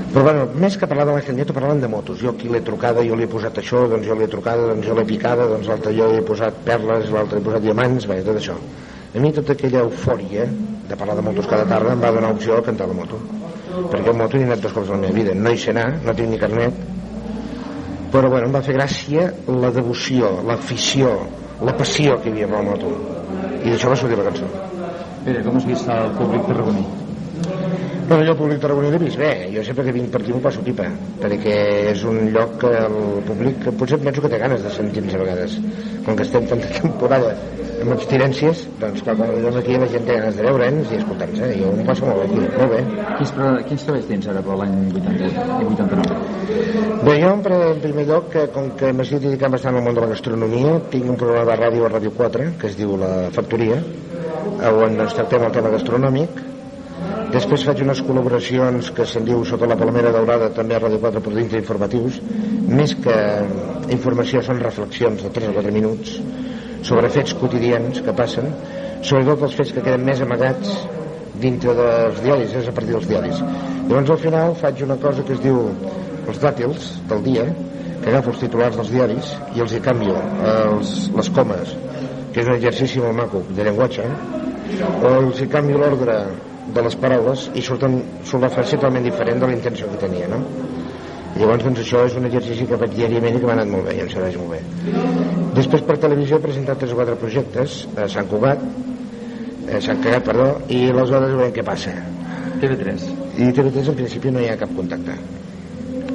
però 0.07 0.23
bueno, 0.23 0.45
més 0.57 0.77
que 0.79 0.87
parlar 0.89 1.05
de 1.05 1.13
l'Àngel 1.13 1.35
Nieto 1.37 1.53
parlaven 1.53 1.81
de 1.83 1.89
motos, 1.91 2.21
jo 2.23 2.31
aquí 2.31 2.47
l'he 2.49 2.63
trucada 2.65 3.03
jo 3.05 3.17
li 3.19 3.27
he 3.27 3.29
posat 3.29 3.59
això, 3.61 3.83
doncs 3.91 4.07
jo 4.07 4.15
l'he 4.17 4.29
trucada 4.31 4.71
doncs 4.71 4.87
jo 4.87 4.95
l'he 4.97 5.05
picada, 5.05 5.45
doncs 5.51 5.67
l'altre 5.69 5.93
jo 5.93 6.07
he 6.15 6.23
posat 6.25 6.63
perles 6.65 7.11
l'altre 7.13 7.37
he 7.37 7.45
posat 7.45 7.61
diamants, 7.61 8.07
bé, 8.09 8.23
tot 8.25 8.39
això. 8.39 8.55
A 9.13 9.19
mi 9.21 9.33
tota 9.35 9.53
aquella 9.53 9.83
eufòria 9.83 10.47
de 10.87 10.95
parlar 10.95 11.19
de 11.19 11.27
motos 11.27 11.51
cada 11.51 11.67
tarda 11.69 11.93
em 11.93 12.01
va 12.01 12.15
donar 12.15 12.31
opció 12.33 12.57
a 12.57 12.63
cantar 12.65 12.87
la 12.87 12.97
moto 12.97 13.19
perquè 13.87 14.13
el 14.13 14.19
moto 14.19 14.37
n'he 14.37 14.47
anat 14.49 14.63
dos 14.65 14.75
cops 14.75 14.91
a 14.91 14.95
la 14.95 15.01
meva 15.05 15.17
vida. 15.17 15.35
No 15.35 15.53
hi 15.53 15.59
sé 15.61 15.73
anar, 15.73 15.89
no 16.05 16.15
tinc 16.17 16.33
ni 16.33 16.39
carnet. 16.41 16.85
Però 18.13 18.29
bueno, 18.31 18.47
em 18.47 18.55
va 18.55 18.63
fer 18.63 18.77
gràcia 18.77 19.27
la 19.51 19.71
devoció, 19.75 20.37
l'afició 20.47 21.17
la 21.65 21.73
passió 21.73 22.19
que 22.21 22.29
hi 22.29 22.43
havia 22.43 22.49
la 22.53 22.61
moto 22.61 22.91
i 23.63 23.71
d'això 23.71 23.89
va 23.89 23.97
sortir 23.99 24.17
la 24.19 24.27
cançó. 24.29 24.49
Pere, 25.25 25.41
com 25.43 25.57
has 25.57 25.65
vist 25.67 25.89
el 25.91 26.11
públic 26.19 26.45
tarragoní? 26.49 26.85
Bueno, 28.07 28.23
jo 28.23 28.31
el 28.31 28.37
públic 28.39 28.61
tarragoní 28.63 28.89
l'he 28.93 28.99
vist 29.01 29.19
bé 29.19 29.31
jo 29.51 29.63
sempre 29.67 29.83
que 29.83 29.91
vinc 29.91 30.11
per 30.13 30.21
aquí 30.21 30.31
m'ho 30.31 30.39
passo 30.39 30.61
pipa 30.63 30.85
perquè 31.19 31.55
és 31.91 32.03
un 32.07 32.29
lloc 32.31 32.55
que 32.61 32.71
el 32.85 32.97
públic 33.27 33.67
potser 33.79 33.99
penso 33.99 34.23
que 34.23 34.31
té 34.31 34.39
ganes 34.39 34.63
de 34.63 34.71
sentir-nos 34.71 35.17
a 35.17 35.23
vegades 35.25 35.57
com 36.05 36.15
que 36.15 36.23
estem 36.23 36.47
tanta 36.47 36.71
temporada 36.79 37.35
amb 37.81 37.93
abstinències, 37.93 38.63
doncs 38.81 39.03
quan 39.05 39.19
venim 39.19 39.57
aquí 39.59 39.75
la 39.77 39.89
gent 39.91 40.07
té 40.07 40.15
ganes 40.17 40.37
de 40.39 40.45
veure'ns 40.47 40.91
i 40.91 40.97
escoltar-nos, 40.97 41.43
eh? 41.45 41.51
jo 41.59 41.69
m'ho 41.75 41.85
passo 41.85 42.07
molt 42.07 42.23
bé 42.23 42.25
aquí, 42.25 42.39
molt 42.57 42.71
bé. 42.73 42.79
Quins, 43.19 43.33
quins 43.69 43.85
treballs 43.85 44.09
tens 44.09 44.29
ara 44.33 44.41
per 44.47 44.57
l'any 44.61 44.75
89? 44.95 46.17
Bé, 47.03 47.15
jo 47.21 47.31
en 47.35 47.41
primer 47.83 48.07
lloc, 48.09 48.31
que, 48.33 48.47
com 48.55 48.71
que 48.79 48.91
m'estic 48.97 49.21
dedicant 49.27 49.53
bastant 49.53 49.77
al 49.77 49.85
món 49.85 49.97
de 49.97 50.03
la 50.03 50.11
gastronomia, 50.15 50.77
tinc 50.93 51.11
un 51.13 51.19
programa 51.21 51.51
de 51.51 51.59
ràdio 51.61 51.85
a 51.85 51.93
Ràdio 51.93 52.15
4, 52.17 52.51
que 52.59 52.71
es 52.71 52.77
diu 52.79 52.97
La 52.97 53.13
Factoria, 53.35 53.81
on 54.73 54.97
ens 54.97 55.13
tractem 55.13 55.45
el 55.45 55.53
tema 55.53 55.73
gastronòmic, 55.75 56.56
Després 57.27 57.65
faig 57.67 57.81
unes 57.83 57.99
col·laboracions 58.07 58.89
que 58.95 59.05
se'n 59.05 59.25
diu 59.27 59.41
Sota 59.45 59.67
la 59.67 59.75
Palmera 59.79 60.13
Daurada, 60.15 60.47
també 60.55 60.77
a 60.77 60.79
Ràdio 60.79 61.01
4 61.03 61.21
per 61.25 61.33
dintre 61.35 61.59
informatius. 61.59 62.21
Més 62.71 62.93
que 63.03 63.17
informació 63.95 64.43
són 64.45 64.61
reflexions 64.63 65.25
de 65.25 65.31
3 65.35 65.51
o 65.51 65.55
4 65.57 65.73
minuts 65.75 66.15
sobre 66.87 67.11
fets 67.11 67.35
quotidians 67.35 67.99
que 68.05 68.15
passen, 68.15 68.47
sobretot 69.01 69.43
els 69.49 69.59
fets 69.59 69.75
que 69.75 69.83
queden 69.83 70.07
més 70.07 70.23
amagats 70.23 70.71
dintre 71.41 71.75
dels 71.77 72.23
diaris, 72.23 72.55
és 72.61 72.71
a 72.71 72.75
partir 72.79 72.95
dels 72.95 73.07
diaris. 73.11 73.43
Llavors 73.89 74.15
al 74.15 74.23
final 74.23 74.55
faig 74.63 74.83
una 74.87 74.99
cosa 75.03 75.27
que 75.27 75.35
es 75.35 75.43
diu 75.43 75.61
els 76.27 76.41
dàtils 76.43 76.89
del 77.11 77.23
dia, 77.27 77.45
que 78.01 78.11
agafo 78.13 78.31
els 78.31 78.43
titulars 78.45 78.79
dels 78.79 78.91
diaris 78.93 79.35
i 79.55 79.63
els 79.63 79.75
hi 79.75 79.83
canvio 79.83 80.15
els, 80.47 80.97
les 81.17 81.29
comes, 81.35 81.75
que 82.31 82.43
és 82.43 82.47
un 82.47 82.55
exercici 82.55 83.03
molt 83.03 83.19
maco 83.19 83.43
de 83.49 83.67
llenguatge, 83.67 84.05
o 85.01 85.17
els 85.17 85.41
hi 85.41 85.47
canvio 85.51 85.81
l'ordre 85.81 86.21
de 86.75 86.83
les 86.83 86.97
paraules 86.99 87.47
i 87.55 87.63
surten, 87.63 88.01
surt 88.23 88.43
la 88.43 88.51
frase 88.53 88.75
totalment 88.75 89.05
diferent 89.07 89.39
de 89.41 89.49
la 89.51 89.55
intenció 89.57 89.89
que 89.91 90.01
tenia, 90.03 90.27
no? 90.31 90.41
llavors 91.37 91.63
doncs 91.63 91.81
això 91.83 92.03
és 92.07 92.15
un 92.17 92.25
exercici 92.25 92.65
que 92.69 92.79
faig 92.81 92.93
diàriament 92.97 93.37
i 93.37 93.41
que 93.41 93.49
m'ha 93.49 93.55
anat 93.59 93.69
molt 93.69 93.85
bé 93.85 93.95
i 93.97 94.03
em 94.03 94.09
serveix 94.09 94.37
molt 94.41 94.55
bé. 94.55 94.61
Després 95.57 95.83
per 95.85 95.97
televisió 96.01 96.39
he 96.39 96.45
presentat 96.45 96.81
tres 96.81 96.93
o 96.95 96.99
quatre 96.99 97.17
projectes 97.21 97.79
a 97.95 98.07
Sant 98.09 98.29
Cugat 98.31 98.63
a 99.67 99.81
Sant 99.83 99.99
Cagat, 100.01 100.23
perdó 100.25 100.47
i 100.71 100.85
aleshores 100.89 101.35
veurem 101.35 101.53
què 101.53 101.65
passa. 101.67 101.93
TV3 102.61 103.09
i 103.37 103.51
TV3 103.53 103.91
en 103.91 103.99
principi 103.99 104.31
no 104.33 104.41
hi 104.41 104.47
ha 104.49 104.57
cap 104.57 104.71
contacte 104.73 105.17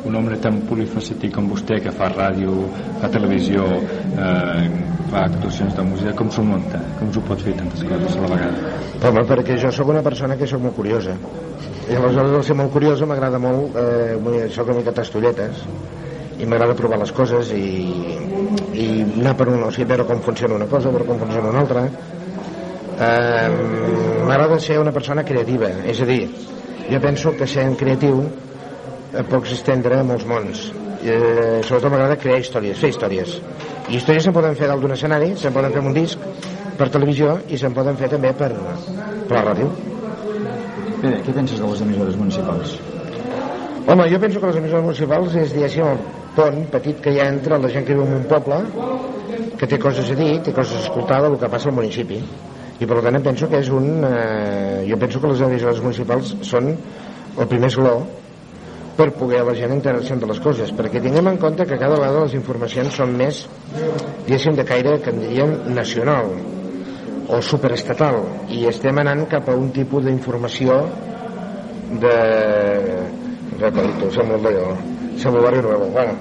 un 0.05 0.17
home 0.19 0.39
tan 0.43 0.59
polifacètic 0.67 1.35
com 1.35 1.47
vostè 1.51 1.79
que 1.83 1.93
fa 1.95 2.09
ràdio, 2.11 2.55
fa 3.01 3.11
televisió 3.13 3.67
eh, 3.69 4.65
fa 5.13 5.27
actuacions 5.29 5.77
de 5.77 5.85
música 5.87 6.15
com 6.19 6.31
s'ho 6.33 6.43
munta? 6.47 6.81
com 6.99 7.13
s'ho 7.15 7.23
pot 7.29 7.43
fer 7.45 7.55
tantes 7.59 7.85
coses 7.87 8.17
a 8.17 8.25
la 8.25 8.31
vegada? 8.35 8.75
Home, 9.09 9.25
perquè 9.29 9.59
jo 9.63 9.71
sóc 9.75 9.93
una 9.95 10.03
persona 10.03 10.37
que 10.41 10.49
sóc 10.51 10.63
molt 10.65 10.77
curiosa 10.79 11.17
i 11.89 11.97
aleshores 11.97 12.37
al 12.39 12.45
ser 12.49 12.57
molt 12.59 12.73
curiosa 12.75 13.07
m'agrada 13.07 13.39
molt 13.43 13.77
eh, 13.79 14.49
soc 14.55 14.71
una 14.73 14.81
mica 14.81 14.95
tastolletes 14.97 15.65
i 16.39 16.47
m'agrada 16.47 16.75
provar 16.79 16.99
les 17.03 17.13
coses 17.15 17.53
i, 17.55 17.67
i 18.75 18.87
anar 19.05 19.37
per 19.39 19.49
un, 19.53 19.63
o 19.63 19.71
sigui, 19.71 19.87
veure 19.91 20.07
com 20.09 20.23
funciona 20.25 20.59
una 20.59 20.71
cosa 20.71 20.91
veure 20.91 21.07
com 21.07 21.21
funciona 21.23 21.51
una 21.51 21.63
altra 21.63 21.85
eh, 21.87 23.51
m'agrada 24.27 24.59
ser 24.59 24.81
una 24.83 24.95
persona 24.95 25.23
creativa 25.27 25.71
és 25.87 26.01
a 26.03 26.09
dir, 26.09 26.25
jo 26.89 27.03
penso 27.03 27.37
que 27.39 27.47
sent 27.47 27.77
creatiu 27.79 28.25
eh, 29.13 29.25
pots 29.29 29.53
estendre 29.53 30.01
a 30.01 30.07
molts 30.07 30.27
mons. 30.29 30.65
Eh, 31.03 31.61
sobretot 31.67 31.91
m'agrada 31.91 32.19
crear 32.21 32.41
històries, 32.43 32.79
fer 32.79 32.93
històries. 32.93 33.37
I 33.91 33.99
històries 33.99 34.29
se'n 34.29 34.35
poden 34.35 34.55
fer 34.59 34.69
dalt 34.71 34.85
d'un 34.85 34.95
escenari 34.95 35.33
se'n 35.37 35.55
poden 35.55 35.73
fer 35.75 35.83
un 35.83 35.97
disc 35.97 36.19
per 36.79 36.89
televisió 36.95 37.37
i 37.51 37.59
se'n 37.59 37.75
poden 37.75 37.99
fer 37.99 38.09
també 38.13 38.33
per, 38.39 38.53
per 39.29 39.37
la 39.37 39.45
ràdio. 39.51 39.69
Pere, 41.03 41.19
què 41.27 41.35
penses 41.35 41.59
de 41.59 41.67
les 41.67 41.83
emissores 41.83 42.17
municipals? 42.17 42.77
Home, 43.83 44.07
jo 44.09 44.21
penso 44.23 44.41
que 44.41 44.47
les 44.47 44.61
emissores 44.61 44.85
municipals 44.87 45.35
és, 45.35 45.53
diguéssim, 45.57 45.89
el 45.91 45.99
pont 46.37 46.63
petit 46.71 47.03
que 47.03 47.13
hi 47.13 47.19
ha 47.21 47.29
entre 47.33 47.59
la 47.59 47.71
gent 47.73 47.85
que 47.89 47.97
viu 47.99 48.07
en 48.07 48.15
un 48.21 48.29
poble 48.31 48.61
que 49.59 49.67
té 49.67 49.79
coses 49.83 50.09
a 50.15 50.17
dir, 50.19 50.37
té 50.47 50.55
coses 50.55 50.79
a 50.79 50.87
escoltar 50.87 51.21
del 51.27 51.35
que 51.39 51.51
passa 51.51 51.69
al 51.71 51.77
municipi. 51.77 52.23
I 52.83 52.87
per 52.89 53.03
tant 53.03 53.19
penso 53.23 53.51
que 53.51 53.59
és 53.63 53.69
un 53.75 54.07
eh, 54.07 54.87
jo 54.89 54.99
penso 54.99 55.21
que 55.21 55.35
les 55.35 55.43
emissores 55.47 55.83
municipals 55.83 56.37
són 56.47 56.71
el 56.73 57.51
primer 57.51 57.71
esló 57.71 57.97
per 59.03 59.11
poder 59.19 59.43
la 59.43 59.55
gent 59.59 59.75
enterar-se 59.75 60.15
de 60.23 60.29
les 60.31 60.39
coses 60.45 60.71
perquè 60.79 61.03
tinguem 61.03 61.33
en 61.33 61.39
compte 61.43 61.67
que 61.67 61.79
cada 61.81 61.99
vegada 61.99 62.23
les 62.23 62.37
informacions 62.39 62.95
són 62.95 63.17
més 63.19 63.43
diguéssim 64.29 64.55
de 64.55 64.67
caire 64.69 64.99
que 65.03 65.11
en 65.11 65.19
diríem 65.25 65.55
nacional 65.75 66.31
o 67.33 67.41
superestatal. 67.43 68.21
I 68.55 68.67
estem 68.71 68.99
anant 69.03 69.25
cap 69.31 69.49
a 69.51 69.57
un 69.59 69.73
tipus 69.75 70.07
d'informació 70.07 70.79
de 72.03 72.17
repetito, 73.59 74.11
som 74.15 74.31
el 74.37 74.47
d'allò 74.47 74.71
som 75.19 75.35
el 75.37 75.43
barri 75.45 75.61
nuevo. 75.63 75.91
Bueno, 75.93 76.15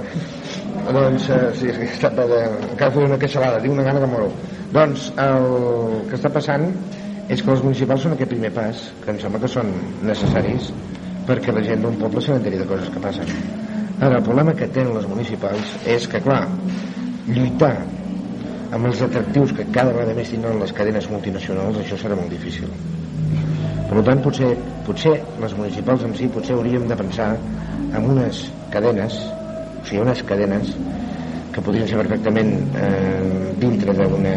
doncs 0.92 1.30
eh, 1.30 1.44
sí, 1.56 1.70
està 1.86 2.10
de, 2.18 2.42
cal 2.80 2.92
fer 2.96 3.06
una 3.06 3.20
queixalada, 3.22 3.62
tinc 3.62 3.78
una 3.78 3.86
gana 3.86 4.02
de 4.02 4.10
moro 4.10 4.32
doncs 4.72 5.10
el 5.20 5.46
que 6.08 6.16
està 6.18 6.32
passant 6.32 6.64
és 7.32 7.42
que 7.44 7.52
els 7.54 7.64
municipals 7.64 8.06
són 8.06 8.16
aquest 8.16 8.32
primer 8.32 8.52
pas 8.56 8.88
que 9.04 9.12
em 9.14 9.20
sembla 9.20 9.42
que 9.44 9.52
són 9.52 9.72
necessaris 10.08 10.72
perquè 11.28 11.54
la 11.54 11.64
gent 11.66 11.84
d'un 11.86 11.98
poble 12.02 12.24
n'enteri 12.28 12.62
de 12.62 12.68
coses 12.70 12.90
que 12.90 13.02
passen. 13.04 13.34
Ara 14.02 14.18
el 14.18 14.24
problema 14.26 14.54
que 14.58 14.68
tenen 14.68 14.96
les 14.98 15.08
municipals 15.08 15.76
és 15.86 16.08
que 16.10 16.22
clar 16.26 16.48
lluitar 17.28 17.76
amb 18.72 18.88
els 18.88 19.02
atractius 19.06 19.52
que 19.54 19.68
cada 19.76 19.92
vegada 19.94 20.16
més 20.18 20.32
tindran 20.32 20.60
les 20.62 20.74
cadenes 20.74 21.10
multinacionals 21.12 21.78
això 21.82 22.00
serà 22.00 22.18
molt 22.18 22.32
difícil. 22.32 22.72
Per 23.92 24.04
tant, 24.08 24.22
potser, 24.24 24.54
potser 24.88 25.18
les 25.44 25.54
municipals 25.58 26.06
en 26.08 26.16
si 26.16 26.30
potser 26.32 26.56
hauríem 26.56 26.88
de 26.88 26.96
pensar 26.96 27.34
en 27.36 28.10
unes 28.14 28.46
cadenes, 28.72 29.18
o 29.82 29.86
sigui, 29.86 30.02
unes 30.06 30.24
cadenes 30.24 30.72
que 31.52 31.62
podrien 31.62 31.90
ser 31.90 32.00
perfectament 32.00 32.54
eh, 32.80 33.52
dintre 33.60 33.94
d'una 33.98 34.36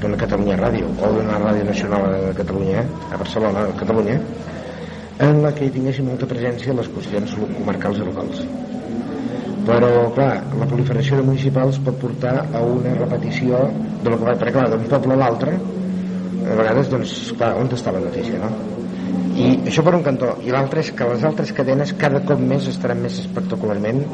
d'una 0.00 0.18
Catalunya 0.20 0.58
Ràdio 0.60 0.88
o 1.00 1.08
d'una 1.14 1.38
ràdio 1.40 1.64
nacional 1.64 2.02
de 2.12 2.32
Catalunya 2.36 2.82
a 3.10 3.16
Barcelona, 3.16 3.64
a 3.64 3.76
Catalunya 3.80 4.18
en 5.24 5.42
la 5.42 5.52
que 5.56 5.66
hi 5.66 5.72
tinguessin 5.74 6.08
molta 6.10 6.28
presència 6.28 6.76
les 6.76 6.88
qüestions 6.92 7.36
comarcals 7.58 8.02
i 8.02 8.08
locals 8.08 8.42
però 9.66 9.90
clar, 10.14 10.32
la 10.60 10.68
proliferació 10.70 11.18
de 11.18 11.26
municipals 11.26 11.80
pot 11.82 11.96
portar 11.98 12.36
a 12.54 12.62
una 12.62 12.94
repetició 12.94 13.64
de 14.04 14.12
lo 14.12 14.18
que 14.20 14.28
va, 14.28 14.36
perquè 14.38 14.54
clar, 14.54 14.68
d'un 14.70 14.86
poble 14.92 15.16
a 15.16 15.20
l'altre 15.24 15.56
a 16.46 16.54
vegades, 16.60 16.90
doncs, 16.92 17.14
clar, 17.38 17.56
on 17.58 17.70
està 17.74 17.90
la 17.94 18.02
notícia, 18.04 18.38
no? 18.38 18.50
I 19.36 19.48
això 19.68 19.82
per 19.84 19.96
un 19.98 20.04
cantó. 20.06 20.30
I 20.46 20.52
l'altre 20.54 20.80
és 20.84 20.92
que 20.96 21.08
les 21.10 21.24
altres 21.26 21.50
cadenes 21.56 21.92
cada 22.00 22.22
cop 22.28 22.40
més 22.52 22.68
estaran 22.70 23.02
més 23.02 23.18
espectacularment 23.24 24.04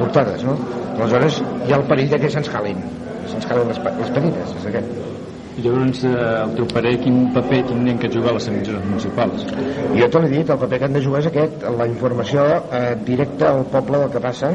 portades, 0.00 0.46
no? 0.48 0.56
Aleshores 0.94 1.42
hi 1.68 1.74
ha 1.74 1.82
el 1.82 1.86
perill 1.90 2.10
de 2.14 2.22
que 2.24 2.32
se'ns 2.32 2.50
calin, 2.50 2.80
se'ns 3.28 3.46
calin 3.50 3.70
les, 3.70 3.84
les 4.00 4.16
petites, 4.16 4.56
és 4.62 4.70
aquest. 4.72 5.23
Llavors, 5.54 6.00
eh, 6.02 6.10
el 6.10 6.54
teu 6.58 6.66
parer, 6.66 6.96
quin 6.98 7.28
paper 7.34 7.60
tindrien 7.68 7.98
que 8.02 8.08
jugar 8.10 8.32
les 8.34 8.48
emissores 8.50 8.82
municipals? 8.88 9.44
Jo 9.94 10.08
te 10.10 10.22
l'he 10.24 10.30
dit, 10.32 10.50
el 10.50 10.58
paper 10.58 10.80
que 10.80 10.88
han 10.88 10.96
de 10.96 11.02
jugar 11.04 11.20
és 11.22 11.28
aquest, 11.30 11.62
la 11.78 11.86
informació 11.86 12.46
eh, 12.50 12.82
directa 13.06 13.52
al 13.52 13.62
poble 13.70 14.00
del 14.02 14.10
que 14.10 14.22
passa 14.24 14.50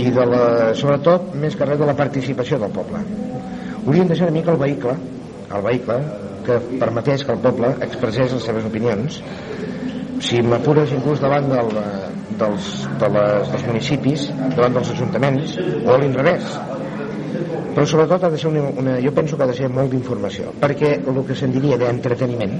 i 0.00 0.08
de 0.16 0.26
la, 0.30 0.42
sobretot, 0.78 1.34
més 1.42 1.56
que 1.56 1.68
res, 1.68 1.78
de 1.82 1.90
la 1.90 1.96
participació 1.98 2.58
del 2.62 2.72
poble. 2.72 3.04
Haurien 3.84 4.08
de 4.08 4.16
ser 4.16 4.30
una 4.30 4.38
mica 4.38 4.54
el 4.54 4.60
vehicle, 4.62 4.96
el 5.50 5.64
vehicle 5.68 5.98
que 6.46 6.58
permetés 6.80 7.24
que 7.24 7.36
el 7.36 7.44
poble 7.44 7.74
expressés 7.84 8.32
les 8.32 8.48
seves 8.48 8.68
opinions. 8.70 9.20
Si 10.24 10.40
m'apures 10.44 10.92
inclús 10.96 11.20
davant 11.20 11.48
del, 11.52 11.70
dels, 12.40 12.72
de 13.00 13.08
les, 13.16 13.52
dels 13.52 13.66
municipis, 13.68 14.28
davant 14.56 14.80
dels 14.80 14.92
ajuntaments, 14.96 15.56
o 15.84 15.92
a 15.92 15.98
l'inrevés, 16.00 16.54
però 17.74 17.84
sobretot 17.86 18.24
ha 18.24 18.30
de 18.30 18.38
ser 18.38 18.50
una, 18.50 18.64
una, 18.82 18.96
jo 19.02 19.12
penso 19.14 19.36
que 19.36 19.44
ha 19.44 19.50
de 19.50 19.58
ser 19.58 19.68
molt 19.72 19.92
d'informació 19.92 20.54
perquè 20.60 20.96
el 21.00 21.20
que 21.26 21.36
se'n 21.38 21.52
diria 21.54 21.78
d'entreteniment 21.80 22.56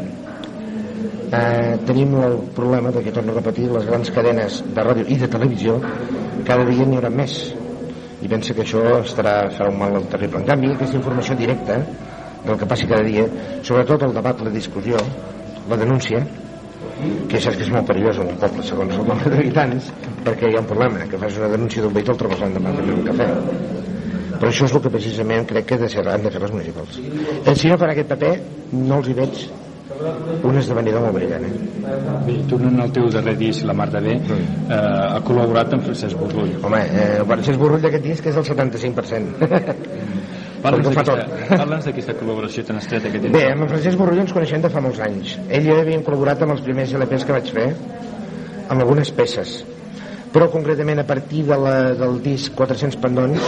eh, 1.33 1.79
tenim 1.87 2.15
el 2.21 2.39
problema 2.55 2.91
de 2.91 3.03
que 3.03 3.13
torno 3.13 3.33
a 3.33 3.41
repetir 3.41 3.71
les 3.71 3.87
grans 3.87 4.11
cadenes 4.11 4.63
de 4.75 4.85
ràdio 4.87 5.07
i 5.09 5.19
de 5.19 5.29
televisió 5.31 5.81
cada 6.45 6.65
dia 6.65 6.87
n'hi 6.87 6.97
haurà 6.99 7.11
més. 7.13 7.35
I 8.21 8.29
pensa 8.29 8.55
que 8.57 8.65
això 8.65 8.81
estarà, 9.01 9.49
farà 9.55 9.71
un 9.71 9.79
mal 9.81 9.95
terrible. 10.13 10.43
En 10.43 10.49
canvi 10.49 10.73
aquesta 10.75 10.99
informació 10.99 11.37
directa 11.39 11.79
del 12.45 12.59
que 12.59 12.67
passi 12.67 12.89
cada 12.89 13.05
dia 13.05 13.27
sobretot 13.63 14.03
el 14.07 14.15
debat, 14.17 14.41
la 14.41 14.51
discussió 14.51 15.01
la 15.69 15.77
denúncia 15.77 16.23
que 17.29 17.41
saps 17.41 17.57
que 17.57 17.67
és 17.67 17.73
molt 17.73 17.87
perillós 17.89 18.19
en 18.21 18.33
un 18.33 18.41
poble 18.41 18.65
segons 18.65 18.97
el 18.97 19.07
nombre 19.09 19.33
d'habitants 19.33 19.93
perquè 20.25 20.51
hi 20.51 20.57
ha 20.57 20.65
un 20.65 20.69
problema 20.73 21.07
que 21.11 21.21
fas 21.21 21.37
una 21.41 21.53
denúncia 21.53 21.85
d'un 21.85 21.93
vehicle 21.97 22.17
el 22.17 22.21
trobes 22.25 22.41
l'endemà 22.41 22.73
de 22.77 22.97
un 22.97 23.07
cafè 23.09 23.29
però 24.41 24.51
això 24.51 24.65
és 24.67 24.75
el 24.75 24.83
que 24.83 24.91
precisament 24.97 25.47
crec 25.47 25.67
que 25.69 25.79
han 25.79 26.23
de 26.25 26.31
fer 26.35 26.41
les 26.43 26.53
municipals 26.53 27.01
eh, 27.47 27.55
si 27.55 27.69
no 27.69 27.79
fan 27.79 27.91
aquest 27.95 28.09
paper 28.09 28.35
no 28.73 28.99
els 29.01 29.09
hi 29.09 29.17
veig 29.21 29.43
un 30.49 30.57
esdevenidor 30.57 31.03
molt 31.05 31.15
brillant 31.19 31.45
eh? 31.45 31.53
Bé, 32.27 32.37
tornant 32.49 32.79
al 32.81 32.93
teu 32.95 33.09
darrer 33.13 33.35
disc, 33.37 33.65
La 33.69 33.75
Mar 33.77 33.91
de 33.93 34.01
Bé, 34.01 34.15
Mm. 34.21 34.71
eh, 34.71 34.77
ha 35.17 35.21
col·laborat 35.27 35.73
amb 35.75 35.83
Francesc 35.85 36.17
Borrull. 36.17 36.55
home, 36.65 36.79
eh, 36.81 37.19
el 37.21 37.27
Francesc 37.27 37.59
Borrull 37.59 37.83
d'aquest 37.83 38.05
disc 38.05 38.27
és 38.27 38.37
el 38.37 38.45
75% 38.45 39.37
Parla'ns 40.63 40.87
Perquè 40.87 40.91
ho 40.91 40.93
fa 40.93 41.03
d'aquesta 41.05 41.57
parla'ns 41.57 41.85
d'aquesta 41.89 42.15
col·laboració 42.21 42.65
tan 42.69 42.77
estreta 42.77 43.09
que 43.11 43.19
tens. 43.19 43.33
Bé, 43.33 43.45
amb 43.53 43.69
Francesc 43.69 43.97
Borrull 43.99 44.19
ens 44.21 44.33
coneixem 44.37 44.61
de 44.61 44.69
fa 44.69 44.81
molts 44.85 45.01
anys. 45.01 45.39
Ell 45.49 45.65
i 45.65 45.71
jo 45.71 45.79
havíem 45.81 46.03
col·laborat 46.05 46.43
amb 46.45 46.53
els 46.53 46.61
primers 46.67 46.93
LPs 46.99 47.25
que 47.25 47.33
vaig 47.33 47.49
fer, 47.55 47.69
amb 48.69 48.81
algunes 48.83 49.11
peces. 49.17 49.65
Però 50.31 50.47
concretament 50.51 51.03
a 51.03 51.07
partir 51.09 51.43
de 51.49 51.57
la, 51.59 51.75
del 51.99 52.21
disc 52.23 52.55
400 52.55 53.01
pendons 53.03 53.47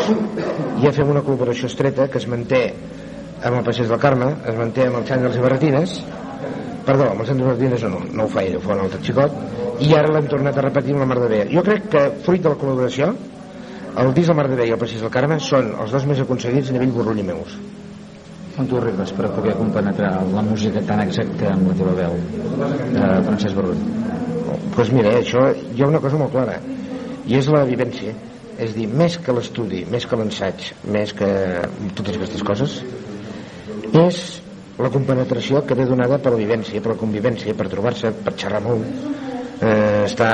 ja 0.82 0.90
fem 0.94 1.12
una 1.12 1.22
col·laboració 1.22 1.70
estreta 1.70 2.08
que 2.10 2.18
es 2.18 2.26
manté 2.26 2.62
amb 3.42 3.58
el 3.58 3.64
Passeig 3.66 3.90
del 3.90 4.00
Carme, 4.02 4.32
es 4.50 4.58
manté 4.58 4.88
amb 4.88 4.98
el 4.98 5.06
Xany 5.06 5.22
dels 5.22 5.38
Ibarretines, 5.38 5.94
perdó, 6.86 7.08
amb 7.10 7.22
el 7.22 7.28
Xany 7.28 7.38
dels 7.38 7.46
Ibarretines 7.46 7.84
no, 7.90 8.02
no 8.18 8.26
ho 8.26 8.32
fa 8.32 8.42
ell, 8.42 8.56
ho 8.58 8.64
fa 8.64 8.74
un 8.74 8.82
altre 8.84 9.02
xicot, 9.06 9.38
i 9.82 9.94
ara 9.98 10.10
l'hem 10.14 10.26
tornat 10.30 10.58
a 10.58 10.66
repetir 10.66 10.96
amb 10.96 11.04
la 11.04 11.08
Mar 11.12 11.20
de 11.22 11.30
Bé. 11.30 11.40
Jo 11.54 11.62
crec 11.66 11.86
que, 11.94 12.04
fruit 12.26 12.42
de 12.42 12.50
la 12.50 12.58
col·laboració, 12.58 13.12
el 14.02 14.12
disc 14.16 14.30
del 14.30 14.38
Mar 14.38 14.48
de 14.50 14.58
Bé 14.58 14.66
i 14.70 14.74
el 14.74 14.82
Passeig 14.82 15.02
del 15.06 15.14
Carme 15.14 15.38
són 15.42 15.72
els 15.84 15.94
dos 15.94 16.06
més 16.10 16.22
aconseguits 16.22 16.70
a 16.70 16.76
nivell 16.78 16.94
Borrull 16.98 17.22
i 17.22 17.26
meus. 17.30 17.56
On 18.58 18.68
tu 18.68 18.76
arribes 18.78 19.14
per 19.16 19.30
poder 19.32 19.54
compenetrar 19.56 20.12
la 20.34 20.44
música 20.44 20.82
tan 20.90 21.06
exacta 21.06 21.54
amb 21.54 21.70
la 21.70 21.78
teva 21.78 21.96
veu 22.02 22.18
de 22.92 23.10
Francesc 23.30 23.58
Borrull? 23.58 24.31
Pues 24.72 24.88
mira, 24.88 25.10
això 25.18 25.50
hi 25.52 25.82
ha 25.82 25.88
una 25.90 26.00
cosa 26.00 26.16
molt 26.20 26.32
clara 26.32 26.56
i 27.28 27.36
és 27.38 27.48
la 27.52 27.64
vivència. 27.68 28.14
És 28.62 28.74
dir, 28.76 28.86
més 28.88 29.16
que 29.20 29.32
l'estudi, 29.34 29.82
més 29.90 30.04
que 30.06 30.16
l'ensaig 30.16 30.68
més 30.94 31.12
que 31.16 31.28
totes 31.96 32.18
aquestes 32.18 32.44
coses 32.46 32.76
és 33.96 34.20
la 34.78 34.90
compenetració 34.92 35.62
que 35.66 35.76
ve 35.76 35.86
donada 35.88 36.18
per 36.22 36.34
la 36.34 36.40
vivència 36.40 36.80
per 36.84 36.92
la 36.92 37.00
convivència, 37.00 37.56
per 37.58 37.68
trobar-se, 37.72 38.12
per 38.24 38.34
xerrar 38.38 38.60
molt 38.64 38.84
eh, 39.62 40.04
estar 40.04 40.32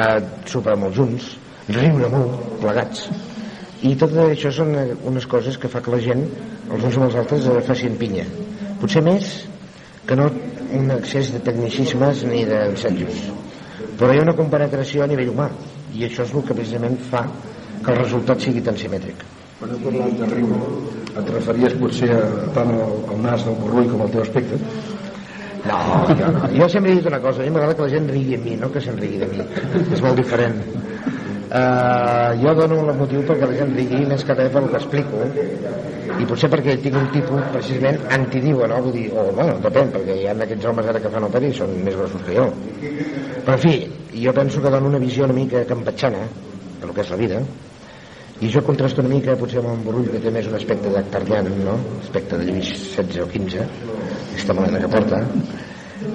sopar 0.51 0.77
molt 0.79 0.99
junts 0.99 1.33
riure 1.69 2.11
molt, 2.13 2.39
plegats. 2.63 3.09
I 3.87 3.95
tot 3.99 4.15
això 4.25 4.53
són 4.55 4.75
eh, 4.75 4.87
unes 5.07 5.27
coses 5.31 5.59
que 5.61 5.71
fa 5.71 5.83
que 5.85 5.95
la 5.95 6.03
gent, 6.03 6.25
els 6.69 6.85
uns 6.85 6.99
amb 6.99 7.09
els 7.09 7.19
altres 7.23 7.51
eh, 7.51 7.59
facin 7.67 7.99
pinya. 8.01 8.27
Potser 8.83 9.05
més 9.07 9.35
que 10.09 10.17
no 10.19 10.31
un 10.79 10.91
excés 10.97 11.35
de 11.35 11.43
tecnicismes 11.45 12.25
ni 12.29 12.45
d'ensajos 12.49 13.38
però 13.99 14.13
hi 14.15 14.21
ha 14.21 14.27
una 14.27 14.37
compenetració 14.39 15.05
a 15.05 15.11
nivell 15.11 15.33
humà 15.35 15.49
i 15.99 16.07
això 16.07 16.25
és 16.27 16.35
el 16.35 16.47
que 16.47 16.55
precisament 16.55 16.99
fa 17.11 17.25
que 17.83 17.91
el 17.93 17.99
resultat 17.99 18.45
sigui 18.45 18.63
tan 18.65 18.79
simètric 18.79 19.27
Quan 19.59 19.73
has 19.75 19.81
parlat 19.83 20.13
de 20.21 20.27
riure, 20.31 20.59
et 21.19 21.31
referies 21.35 21.73
potser 21.81 22.13
a, 22.15 22.21
tant 22.55 22.69
al, 22.77 22.93
al 23.11 23.25
nas 23.25 23.43
del 23.47 23.57
Borrull 23.59 23.89
com 23.91 24.05
al 24.05 24.13
teu 24.15 24.23
aspecte? 24.23 24.61
no, 25.67 25.79
jo, 26.13 26.31
no. 26.37 26.51
jo 26.55 26.69
sempre 26.69 26.93
he 26.93 27.01
dit 27.01 27.09
una 27.11 27.21
cosa 27.25 27.43
a 27.43 27.49
mi 27.49 27.51
m'agrada 27.51 27.75
que 27.75 27.87
la 27.89 27.93
gent 27.97 28.07
rigui 28.13 28.39
amb 28.39 28.47
mi 28.47 28.57
no 28.61 28.71
que 28.71 28.81
se'n 28.85 29.01
rigui 29.03 29.19
de 29.19 29.31
mi 29.33 29.43
és 29.97 30.05
molt 30.05 30.23
diferent 30.23 30.61
uh, 31.51 32.35
jo 32.43 32.55
dono 32.55 32.81
el 32.85 32.97
motiu 32.97 33.23
perquè 33.29 33.49
la 33.49 33.57
gent 33.59 33.75
rigui 33.77 34.05
més 34.09 34.25
que 34.25 34.37
res 34.37 34.51
pel 34.53 34.69
que 34.73 34.81
explico 34.81 35.23
i 36.19 36.27
potser 36.27 36.51
perquè 36.53 36.77
tinc 36.83 36.99
un 36.99 37.09
tipus 37.15 37.47
precisament 37.53 38.01
antidiua 38.17 38.69
no? 38.71 38.81
Vull 38.87 38.97
dir, 38.97 39.07
o 39.13 39.29
bueno, 39.37 39.57
depèn 39.65 39.93
perquè 39.95 40.19
hi 40.19 40.27
ha 40.29 40.35
aquests 40.35 40.69
homes 40.71 40.91
ara 40.91 41.01
que 41.05 41.13
fan 41.13 41.29
òpera 41.29 41.49
i 41.49 41.55
són 41.57 41.73
més 41.87 41.97
grossos 41.97 42.25
que 42.27 42.37
jo 42.37 42.49
però 43.47 43.55
en 43.57 43.63
fi, 43.63 43.75
jo 44.25 44.35
penso 44.37 44.63
que 44.63 44.75
dono 44.75 44.93
una 44.93 45.03
visió 45.03 45.25
una 45.29 45.37
mica 45.37 45.65
campatxana 45.69 46.27
del 46.83 46.93
que 46.95 47.05
és 47.05 47.15
la 47.15 47.21
vida 47.23 47.41
i 48.39 48.47
això 48.47 48.63
contrasta 48.67 49.03
una 49.03 49.11
mica 49.15 49.39
potser 49.39 49.63
amb 49.63 49.73
en 49.73 49.81
Borrull 49.87 50.11
que 50.13 50.21
té 50.23 50.31
més 50.35 50.47
un 50.51 50.59
aspecte 50.59 50.93
d'Actardian 50.95 51.49
no? 51.65 51.79
aspecte 52.03 52.39
de 52.39 52.51
Lluís 52.51 52.71
16 52.97 53.25
o 53.25 53.31
15 53.33 53.65
aquesta 53.65 54.55
moneda 54.55 54.85
que 54.85 54.93
porta 54.93 55.25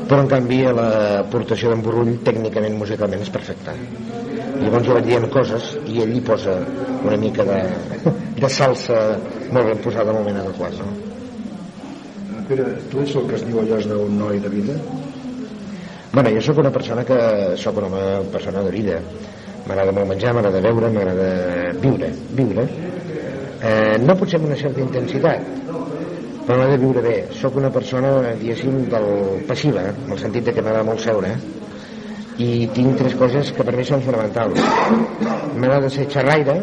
però 0.08 0.22
en 0.22 0.30
canvi 0.32 0.62
l'aportació 0.64 1.72
d'en 1.72 1.82
Borrull 1.84 2.16
tècnicament, 2.24 2.78
musicalment 2.80 3.24
és 3.26 3.32
perfecta 3.34 3.76
llavors 4.66 4.88
jo 4.88 4.98
vaig 4.98 5.08
dient 5.08 5.30
coses 5.34 5.74
i 5.88 6.02
ell 6.04 6.14
hi 6.16 6.22
posa 6.26 6.58
una 7.04 7.18
mica 7.18 7.46
de, 7.48 7.62
de 8.42 8.50
salsa 8.50 9.00
molt 9.52 9.70
ben 9.72 9.82
posada 9.86 10.12
al 10.12 10.22
moment 10.22 10.44
adequat 10.44 10.78
no? 10.82 10.92
Pere, 12.48 12.66
tu 12.92 13.00
ets 13.00 13.14
el 13.16 13.28
que 13.30 13.38
es 13.38 13.44
diu 13.48 13.62
allò 13.62 13.78
és 13.80 13.86
d'un 13.88 14.18
noi 14.20 14.40
de 14.44 14.50
vida? 14.52 14.74
Bueno, 16.14 16.30
jo 16.30 16.42
sóc 16.46 16.60
una 16.62 16.70
persona 16.70 17.06
que 17.08 17.16
sóc 17.58 17.78
una 17.78 18.20
persona 18.32 18.62
de 18.62 18.72
vida. 18.72 19.00
M'agrada 19.66 19.94
molt 19.96 20.12
menjar, 20.12 20.34
m'agrada 20.36 20.60
beure, 20.62 20.90
m'agrada 20.94 21.30
viure, 21.82 22.10
viure. 22.38 22.66
Eh, 23.64 23.96
no 24.04 24.16
potser 24.20 24.38
amb 24.38 24.50
una 24.50 24.58
certa 24.60 24.84
intensitat, 24.84 25.48
però 26.44 26.58
m'agrada 26.60 26.78
viure 26.84 27.02
bé. 27.02 27.16
Sóc 27.40 27.56
una 27.58 27.72
persona, 27.72 28.12
diguéssim, 28.42 28.84
del 28.92 29.10
passiva, 29.48 29.88
en 29.90 30.14
el 30.14 30.22
sentit 30.22 30.46
de 30.46 30.54
que 30.54 30.62
m'agrada 30.62 30.86
molt 30.92 31.02
seure, 31.02 31.32
i 32.42 32.68
tinc 32.74 32.98
tres 32.98 33.14
coses 33.20 33.52
que 33.54 33.66
per 33.66 33.76
mi 33.78 33.86
són 33.86 34.02
fonamentals. 34.06 34.60
M'agrada 35.58 35.90
ser 35.94 36.08
xerraire, 36.10 36.58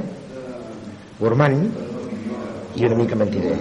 gourmand 1.20 2.78
i 2.80 2.86
una 2.88 2.98
mica 2.98 3.18
mentider. 3.18 3.56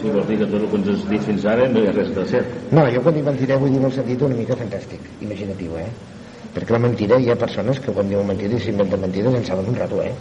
Sí, 0.00 0.08
vols 0.08 0.28
dir 0.28 0.38
que 0.40 0.46
tot 0.48 0.62
el 0.62 0.68
que 0.72 0.78
ens 0.80 0.88
has 0.94 1.02
dit 1.10 1.24
fins 1.26 1.44
ara 1.52 1.68
no 1.68 1.82
hi 1.82 1.88
ha 1.90 1.92
res 1.96 2.12
de 2.16 2.24
cert. 2.28 2.54
No, 2.72 2.86
jo 2.92 3.02
quan 3.04 3.16
dic 3.16 3.26
mentiré 3.26 3.58
vull 3.60 3.72
dir 3.72 3.80
en 3.82 3.88
el 3.90 3.92
sentit 3.96 4.22
una 4.28 4.38
mica 4.38 4.56
fantàstic, 4.56 5.10
imaginatiu, 5.26 5.76
eh? 5.80 5.88
Perquè 6.54 6.74
la 6.74 6.80
mentida, 6.82 7.18
hi 7.20 7.28
ha 7.30 7.36
persones 7.38 7.78
que 7.84 7.92
quan 7.94 8.08
diuen 8.08 8.26
mentida 8.26 8.56
i 8.56 8.62
s'inventen 8.64 9.04
mentides 9.04 9.36
en 9.38 9.44
saben 9.44 9.68
un 9.70 9.76
rato, 9.76 10.00
eh? 10.02 10.14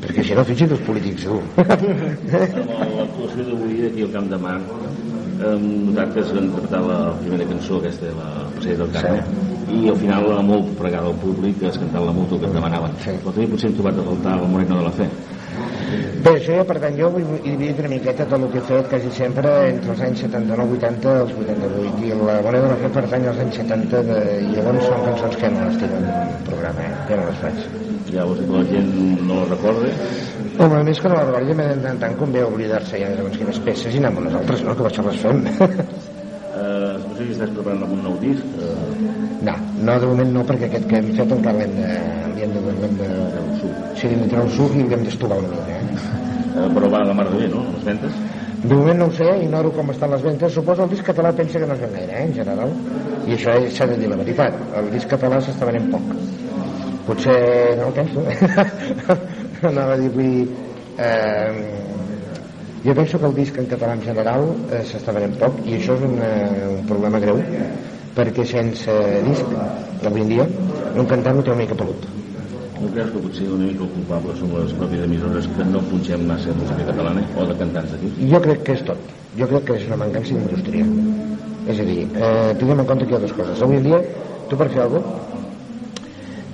Perquè 0.00 0.24
si 0.24 0.34
no, 0.38 0.44
fixa't 0.48 0.72
els 0.76 0.82
polítics, 0.88 1.28
tu. 1.28 1.36
Amb 1.60 2.96
l'actuació 2.96 3.46
d'avui 3.50 3.84
aquí 3.90 4.08
al 4.08 4.12
Camp 4.16 4.32
de 4.32 4.40
Mar 4.42 4.58
hem 5.40 5.68
notat 5.90 6.14
que 6.14 6.20
es 6.24 6.32
va 6.32 6.42
interpretar 6.44 6.82
la 6.86 6.98
primera 7.20 7.48
cançó 7.52 7.80
aquesta, 7.80 8.12
la 8.16 8.32
Passeig 8.56 8.80
del 8.82 8.90
Carme 8.96 9.22
i 9.76 9.88
al 9.90 9.96
final 10.02 10.28
la 10.30 10.42
molt 10.46 10.74
pregada 10.78 11.10
al 11.12 11.16
públic 11.22 11.62
es 11.68 11.78
cantava 11.78 12.06
la 12.10 12.12
moto 12.16 12.38
que 12.40 12.46
et 12.46 12.54
demanaven 12.54 12.92
Sí. 13.04 13.16
però 13.22 13.32
també 13.32 13.48
potser 13.54 13.70
hem 13.70 13.80
trobat 13.80 13.98
a 13.98 14.06
faltar 14.10 14.36
el 14.40 14.48
Moreno 14.54 14.78
de 14.78 14.84
la 14.84 14.94
Fe 15.00 15.08
Bé, 16.26 16.32
això 16.32 16.56
ja, 16.58 16.64
per 16.66 16.76
tant, 16.82 16.96
jo 16.98 17.08
vull 17.14 17.26
dividir 17.44 17.74
una 17.78 17.90
miqueta 17.92 18.24
tot 18.26 18.42
el 18.42 18.48
que 18.50 18.58
he 18.58 18.64
fet 18.66 18.88
quasi 18.90 19.10
sempre 19.14 19.50
entre 19.68 19.92
els 19.92 20.00
anys 20.06 20.22
79, 20.24 20.78
80 20.78 21.12
i 21.12 21.20
els 21.22 21.34
88 21.42 22.06
i 22.08 22.10
la 22.18 22.38
moneda 22.46 22.62
de 22.64 22.70
la 22.72 22.78
fe 22.80 22.90
pertany 22.96 23.28
als 23.30 23.38
anys 23.44 23.60
70 23.60 24.02
de... 24.08 24.16
i 24.42 24.48
llavors 24.56 24.88
són 24.88 25.04
cançons 25.06 25.38
que 25.42 25.50
no 25.54 25.68
les 25.68 25.78
tinc 25.82 25.94
en 26.00 26.08
el 26.10 26.32
programa, 26.48 26.88
eh? 26.88 26.96
ja 27.10 27.20
no 27.20 27.28
les 27.28 27.38
faig. 27.44 27.62
Ja 28.10 28.26
vols 28.26 28.42
dir 28.42 28.48
que 28.48 28.56
la 28.56 28.64
gent 28.72 28.90
no 29.28 29.38
la 29.38 29.46
recorda? 29.52 29.92
Home, 30.56 30.82
més 30.88 31.00
que 31.00 31.08
no 31.12 31.18
la 31.18 31.26
recordi, 31.28 31.54
de 31.58 31.68
tant 31.84 31.98
tant 32.00 32.14
convé 32.20 32.42
oblidar-se 32.46 33.00
ja 33.02 33.10
de 33.12 33.18
segons 33.20 33.36
quines 33.42 33.58
peces 33.66 33.94
i 33.94 34.00
anar 34.00 34.14
amb 34.14 34.24
nosaltres, 34.24 34.62
no? 34.64 34.76
Que 34.78 34.88
això 34.88 35.04
les 35.06 35.20
fem. 35.20 35.44
Eh, 36.56 36.94
no 37.02 37.12
sé 37.18 37.26
si 37.26 37.34
estàs 37.34 37.50
preparant 37.52 37.82
algun 37.84 37.98
nou 38.06 38.14
disc. 38.22 38.54
Eh, 38.64 39.26
No, 39.42 39.52
no, 39.82 39.98
de 40.00 40.06
moment 40.08 40.32
no, 40.32 40.42
perquè 40.48 40.66
aquest 40.70 40.86
que 40.88 40.96
hem 40.98 41.10
fet 41.16 41.32
encara 41.34 41.60
l'hem 41.60 41.74
de... 41.76 41.90
L'hem 42.36 42.54
de, 42.54 42.62
l'hem 42.80 42.96
de, 43.00 43.08
sí, 43.98 44.08
l'hem 44.08 44.22
de 44.24 44.28
treure 44.32 44.46
el 44.46 44.54
suc 44.56 44.74
i 44.76 44.86
l'hem 44.88 45.04
d'estovar 45.04 45.38
una 45.42 45.50
mica. 45.52 45.76
Eh? 45.76 46.00
eh, 46.62 46.66
però 46.74 46.90
va 46.94 47.02
a 47.02 47.08
la 47.10 47.14
mar 47.18 47.28
de 47.28 47.42
bé, 47.42 47.50
no? 47.52 47.62
Les 47.76 47.84
ventes? 47.84 48.18
De 48.64 48.72
moment 48.74 48.98
no 49.02 49.08
ho 49.10 49.14
sé, 49.18 49.28
ignoro 49.44 49.70
com 49.76 49.92
estan 49.92 50.14
les 50.16 50.24
ventes. 50.24 50.56
Suposo 50.56 50.86
el 50.86 50.92
disc 50.94 51.06
català 51.06 51.34
pensa 51.36 51.60
que 51.60 51.68
no 51.68 51.76
es 51.76 51.84
ven 51.84 51.94
gaire, 51.98 52.12
eh, 52.16 52.26
en 52.26 52.34
general. 52.40 52.72
I 53.26 53.36
això 53.36 53.56
s'ha 53.76 53.88
de 53.92 53.98
dir 54.00 54.10
la 54.10 54.20
veritat. 54.22 54.60
El 54.80 54.90
disc 54.96 55.12
català 55.12 55.40
s'està 55.44 55.68
venent 55.68 55.90
poc. 55.92 56.14
Potser 57.06 57.40
no 57.78 57.90
ho 57.90 57.96
penso. 58.00 58.24
Anava 59.62 59.94
a 59.94 59.96
dir, 60.00 60.10
vull 60.12 60.26
dir, 60.28 60.48
eh, 60.98 61.52
jo 62.84 62.94
penso 62.94 63.18
que 63.18 63.26
el 63.26 63.34
disc 63.34 63.56
en 63.58 63.66
català 63.70 63.94
en 63.96 64.02
general 64.04 64.44
eh, 64.70 64.82
s'està 64.86 65.14
venent 65.16 65.36
poc 65.40 65.62
i 65.66 65.78
això 65.78 65.96
és 65.96 66.04
un, 66.06 66.18
eh, 66.22 66.68
un 66.76 66.84
problema 66.86 67.20
greu 67.22 67.40
perquè 68.16 68.44
sense 68.46 68.94
disc 69.26 69.56
avui 70.06 70.22
en 70.22 70.30
dia 70.34 70.46
un 70.46 71.08
cantant 71.10 71.40
ho 71.40 71.42
té 71.42 71.52
una 71.52 71.62
mica 71.62 71.76
pelut. 71.76 72.06
No 72.76 72.88
creus 72.92 73.10
que 73.12 73.20
potser 73.24 73.48
una 73.48 73.64
mica 73.64 73.84
el 73.84 73.92
culpable 73.94 74.36
són 74.38 74.52
les 74.54 74.74
pròpies 74.78 75.04
emissores 75.08 75.48
que 75.56 75.66
no 75.72 75.82
punxem 75.90 76.26
massa 76.28 76.54
música 76.56 76.88
catalana 76.92 77.24
o 77.34 77.46
de 77.48 77.58
cantants 77.62 77.94
d'aquí? 77.94 78.12
jo 78.32 78.40
crec 78.48 78.64
que 78.68 78.76
és 78.76 78.84
tot. 78.90 79.14
Jo 79.36 79.48
crec 79.52 79.64
que 79.68 79.78
és 79.80 79.86
una 79.88 80.00
mancança 80.04 80.34
d'indústria. 80.34 80.84
És 81.66 81.80
a 81.80 81.84
dir, 81.84 82.02
eh, 82.14 82.54
tinguem 82.60 82.80
en 82.80 82.86
compte 82.86 83.04
que 83.06 83.12
hi 83.12 83.16
ha 83.16 83.24
dues 83.24 83.34
coses. 83.36 83.62
Avui 83.62 83.80
en 83.80 83.88
dia, 83.88 84.02
tu 84.48 84.56
per 84.56 84.68
fer 84.70 84.84
alguna 84.84 85.02
cosa 85.02 85.25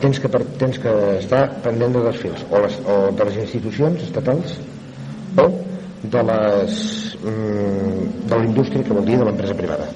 tens 0.02 0.18
que, 0.20 0.28
per, 0.28 0.42
tens 0.60 0.78
que 0.82 0.92
estar 1.20 1.42
pendent 1.64 1.94
de 1.96 2.02
dos 2.04 2.18
fils 2.18 2.44
o, 2.50 2.60
les, 2.64 2.78
o 2.84 2.98
de 3.16 3.28
les 3.28 3.38
institucions 3.44 4.02
estatals 4.08 4.58
o 5.38 5.48
de 6.02 6.22
les 6.28 6.82
mm, 7.22 8.04
de 8.26 8.34
la 8.36 8.44
indústria 8.44 8.84
que 8.84 8.98
vol 8.98 9.06
dir 9.06 9.18
de 9.20 9.28
l'empresa 9.28 9.54
privada. 9.54 9.86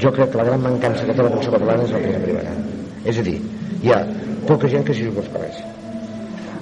Jo 0.00 0.12
crec 0.12 0.32
que 0.32 0.40
la 0.40 0.48
gran 0.50 0.64
mancança 0.64 1.04
que 1.04 1.14
té 1.16 1.24
la 1.24 1.32
cançó 1.36 1.52
catalana 1.52 1.84
és 1.84 1.92
l'empresa 1.94 2.24
privada. 2.24 2.58
És 3.04 3.20
a 3.20 3.26
dir, 3.30 3.38
hi 3.84 3.92
ha 3.92 4.02
poca 4.48 4.72
gent 4.72 4.84
que 4.88 4.96
s'hi 4.96 5.10
juga 5.10 5.24
als 5.24 5.32
carrers 5.34 5.64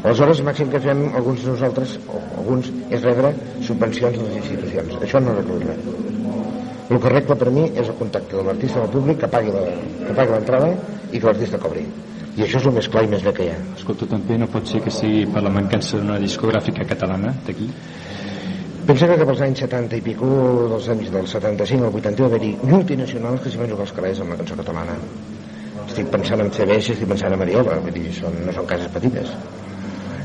aleshores 0.04 0.40
el 0.40 0.44
màxim 0.44 0.68
que 0.68 0.80
fem 0.84 0.98
alguns 1.16 1.44
de 1.44 1.48
nosaltres 1.48 1.94
o 2.12 2.18
alguns 2.38 2.66
és 2.92 3.04
rebre 3.06 3.30
subvencions 3.64 4.18
de 4.18 4.26
les 4.26 4.34
institucions. 4.42 4.98
Això 5.00 5.20
no 5.20 5.32
arregla 5.32 5.76
el 6.90 6.98
que 7.00 7.08
arregla 7.08 7.36
per 7.40 7.50
mi 7.50 7.64
és 7.72 7.88
el 7.88 7.96
contacte 7.96 8.36
de 8.36 8.42
l'artista 8.44 8.82
amb 8.82 8.90
el 8.90 8.92
públic 8.98 9.22
que 9.22 9.30
pagui 9.32 9.54
l'entrada 10.34 10.68
i 11.10 11.16
que 11.16 11.24
l'artista 11.24 11.60
cobri 11.62 11.86
i 12.34 12.42
això 12.42 12.58
és 12.58 12.66
el 12.66 12.74
més 12.74 12.88
clar 12.90 13.04
i 13.06 13.10
més 13.12 13.22
bé 13.22 13.32
que 13.36 13.44
hi 13.46 13.52
ha 13.52 13.58
Escolta, 13.76 14.08
també 14.10 14.36
no 14.40 14.48
pot 14.50 14.66
ser 14.66 14.80
que 14.82 14.90
sigui 14.90 15.24
per 15.30 15.42
la 15.44 15.52
mancança 15.54 16.00
d'una 16.00 16.18
discogràfica 16.22 16.86
catalana 16.88 17.34
d'aquí? 17.46 17.68
Pensa 18.84 19.06
que 19.08 19.16
cap 19.16 19.30
als 19.32 19.40
anys 19.40 19.62
70 19.64 19.96
i 19.96 20.02
pico, 20.04 20.26
dels 20.68 20.88
anys 20.92 21.12
del 21.14 21.28
75 21.30 21.86
al 21.86 21.94
80, 22.02 22.20
va 22.20 22.28
haver-hi 22.28 22.50
multinacionals 22.68 23.40
que 23.40 23.52
s'hi 23.52 23.60
van 23.62 23.70
jugar 23.70 23.86
als 23.86 23.94
carrers 23.96 24.20
amb 24.20 24.34
la 24.34 24.36
cançó 24.42 24.58
catalana. 24.58 24.96
Estic 25.86 26.10
pensant 26.12 26.42
en 26.44 26.50
CBS, 26.52 26.92
estic 26.92 27.08
pensant 27.08 27.32
en 27.32 27.40
Mariola, 27.40 27.78
vull 27.80 27.96
dir, 27.96 28.10
són, 28.12 28.36
no 28.44 28.52
són 28.52 28.68
cases 28.68 28.92
petites. 28.92 29.32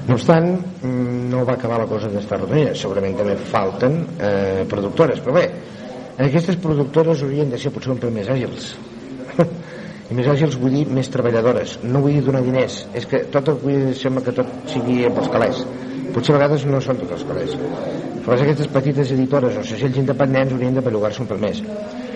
No 0.09 0.17
obstant, 0.17 0.49
mm, 0.81 1.29
no 1.31 1.45
va 1.47 1.55
acabar 1.55 1.79
la 1.79 1.87
cosa 1.87 2.11
d'estar 2.11 2.41
rodonida. 2.41 2.75
Segurament 2.75 3.15
també 3.15 3.37
falten 3.53 3.99
eh, 4.17 4.65
productores, 4.67 5.23
però 5.23 5.37
bé, 5.39 5.45
aquestes 6.27 6.59
productores 6.59 7.23
haurien 7.23 7.53
de 7.53 7.57
ser 7.61 7.71
potser 7.71 7.93
un 7.95 8.03
pèl 8.03 8.11
més 8.11 8.27
àgils. 8.27 8.73
I 10.09 10.15
més 10.17 10.27
àgils 10.31 10.55
vull 10.57 10.73
dir 10.73 10.85
més 10.89 11.09
treballadores. 11.13 11.75
No 11.85 12.01
vull 12.01 12.15
dir 12.17 12.23
donar 12.25 12.41
diners. 12.41 12.81
És 12.97 13.05
que 13.09 13.21
tot 13.33 13.51
vull 13.61 13.75
dir, 13.75 13.95
sembla 13.97 14.23
que 14.25 14.33
tot 14.39 14.49
sigui 14.71 15.03
pels 15.05 15.29
calés. 15.33 15.59
Potser 16.15 16.33
a 16.33 16.39
vegades 16.39 16.65
no 16.65 16.79
són 16.81 16.97
tots 17.03 17.19
els 17.19 17.25
calés. 17.29 17.53
Però 18.25 18.37
aquestes 18.37 18.71
petites 18.73 19.11
editores 19.13 19.59
o 19.59 19.65
segells 19.65 19.99
independents 20.01 20.55
haurien 20.55 20.79
de 20.79 20.83
bellugar-se 20.85 21.21
un 21.21 21.29
pel 21.29 21.43
més. 21.43 21.61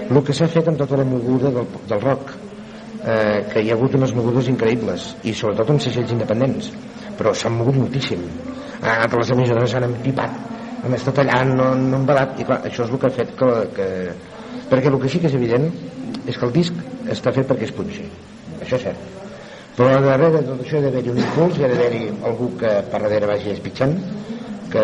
El 0.10 0.20
que 0.26 0.34
s'ha 0.36 0.50
fet 0.50 0.68
amb 0.70 0.82
tota 0.82 0.98
la 1.00 1.06
moguda 1.06 1.52
del, 1.54 1.70
del 1.92 2.02
rock, 2.02 2.34
eh, 3.04 3.44
que 3.52 3.62
hi 3.62 3.70
ha 3.70 3.78
hagut 3.78 3.96
unes 4.00 4.16
mogudes 4.18 4.50
increïbles, 4.52 5.06
i 5.24 5.36
sobretot 5.38 5.72
amb 5.74 5.86
segells 5.86 6.12
independents, 6.16 6.72
però 7.20 7.34
s'han 7.38 7.56
mogut 7.60 7.78
moltíssim. 7.78 8.26
Ah, 8.82 9.06
que 9.08 9.22
les 9.22 9.32
emissores 9.38 9.72
s'han 9.72 9.88
empipat, 9.88 10.42
han 10.84 10.98
estat 10.98 11.22
allà, 11.24 11.44
no, 11.48 11.70
no 11.80 12.02
han 12.02 12.10
badat, 12.10 12.42
i 12.42 12.48
clar, 12.48 12.60
això 12.68 12.88
és 12.88 12.92
el 12.92 13.00
que 13.00 13.10
ha 13.12 13.18
fet 13.22 13.38
que, 13.40 13.52
que... 13.78 13.88
Perquè 14.72 14.90
el 14.90 15.00
que 15.00 15.12
sí 15.12 15.22
que 15.22 15.30
és 15.30 15.38
evident 15.38 15.70
és 16.26 16.36
que 16.40 16.48
el 16.48 16.54
disc 16.56 16.76
està 17.12 17.34
fet 17.36 17.50
perquè 17.50 17.68
es 17.68 17.76
punxi. 17.76 18.06
Això 18.62 18.78
és 18.78 18.88
cert. 18.88 19.10
Però 19.78 19.90
darrere 19.90 20.30
de 20.36 20.44
tot 20.48 20.60
això 20.62 20.78
ha 20.78 20.84
d'haver-hi 20.86 21.10
un 21.10 21.20
impuls, 21.24 21.58
hi 21.58 21.66
ha 21.66 21.70
d'haver-hi 21.72 22.04
algú 22.30 22.52
que 22.60 22.74
per 22.92 23.00
darrere 23.02 23.30
vagi 23.32 23.54
espitxant, 23.56 23.96
que 24.74 24.84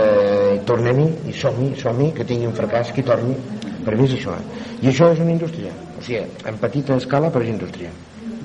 tornem-hi 0.69 1.07
i 1.29 1.33
som-hi, 1.33 1.69
som-hi, 1.77 2.11
que 2.17 2.25
tingui 2.25 2.49
un 2.49 2.55
fracàs, 2.57 2.91
que 2.95 3.05
torni. 3.05 3.35
Per 3.85 3.95
mi 3.95 4.05
és 4.09 4.15
això. 4.17 4.33
Eh? 4.33 4.63
I 4.81 4.89
això 4.91 5.11
és 5.13 5.21
una 5.23 5.33
indústria. 5.35 5.73
O 5.97 6.01
sigui, 6.05 6.23
en 6.49 6.57
petita 6.61 6.97
escala, 6.97 7.29
però 7.33 7.45
és 7.45 7.53
indústria. 7.53 7.93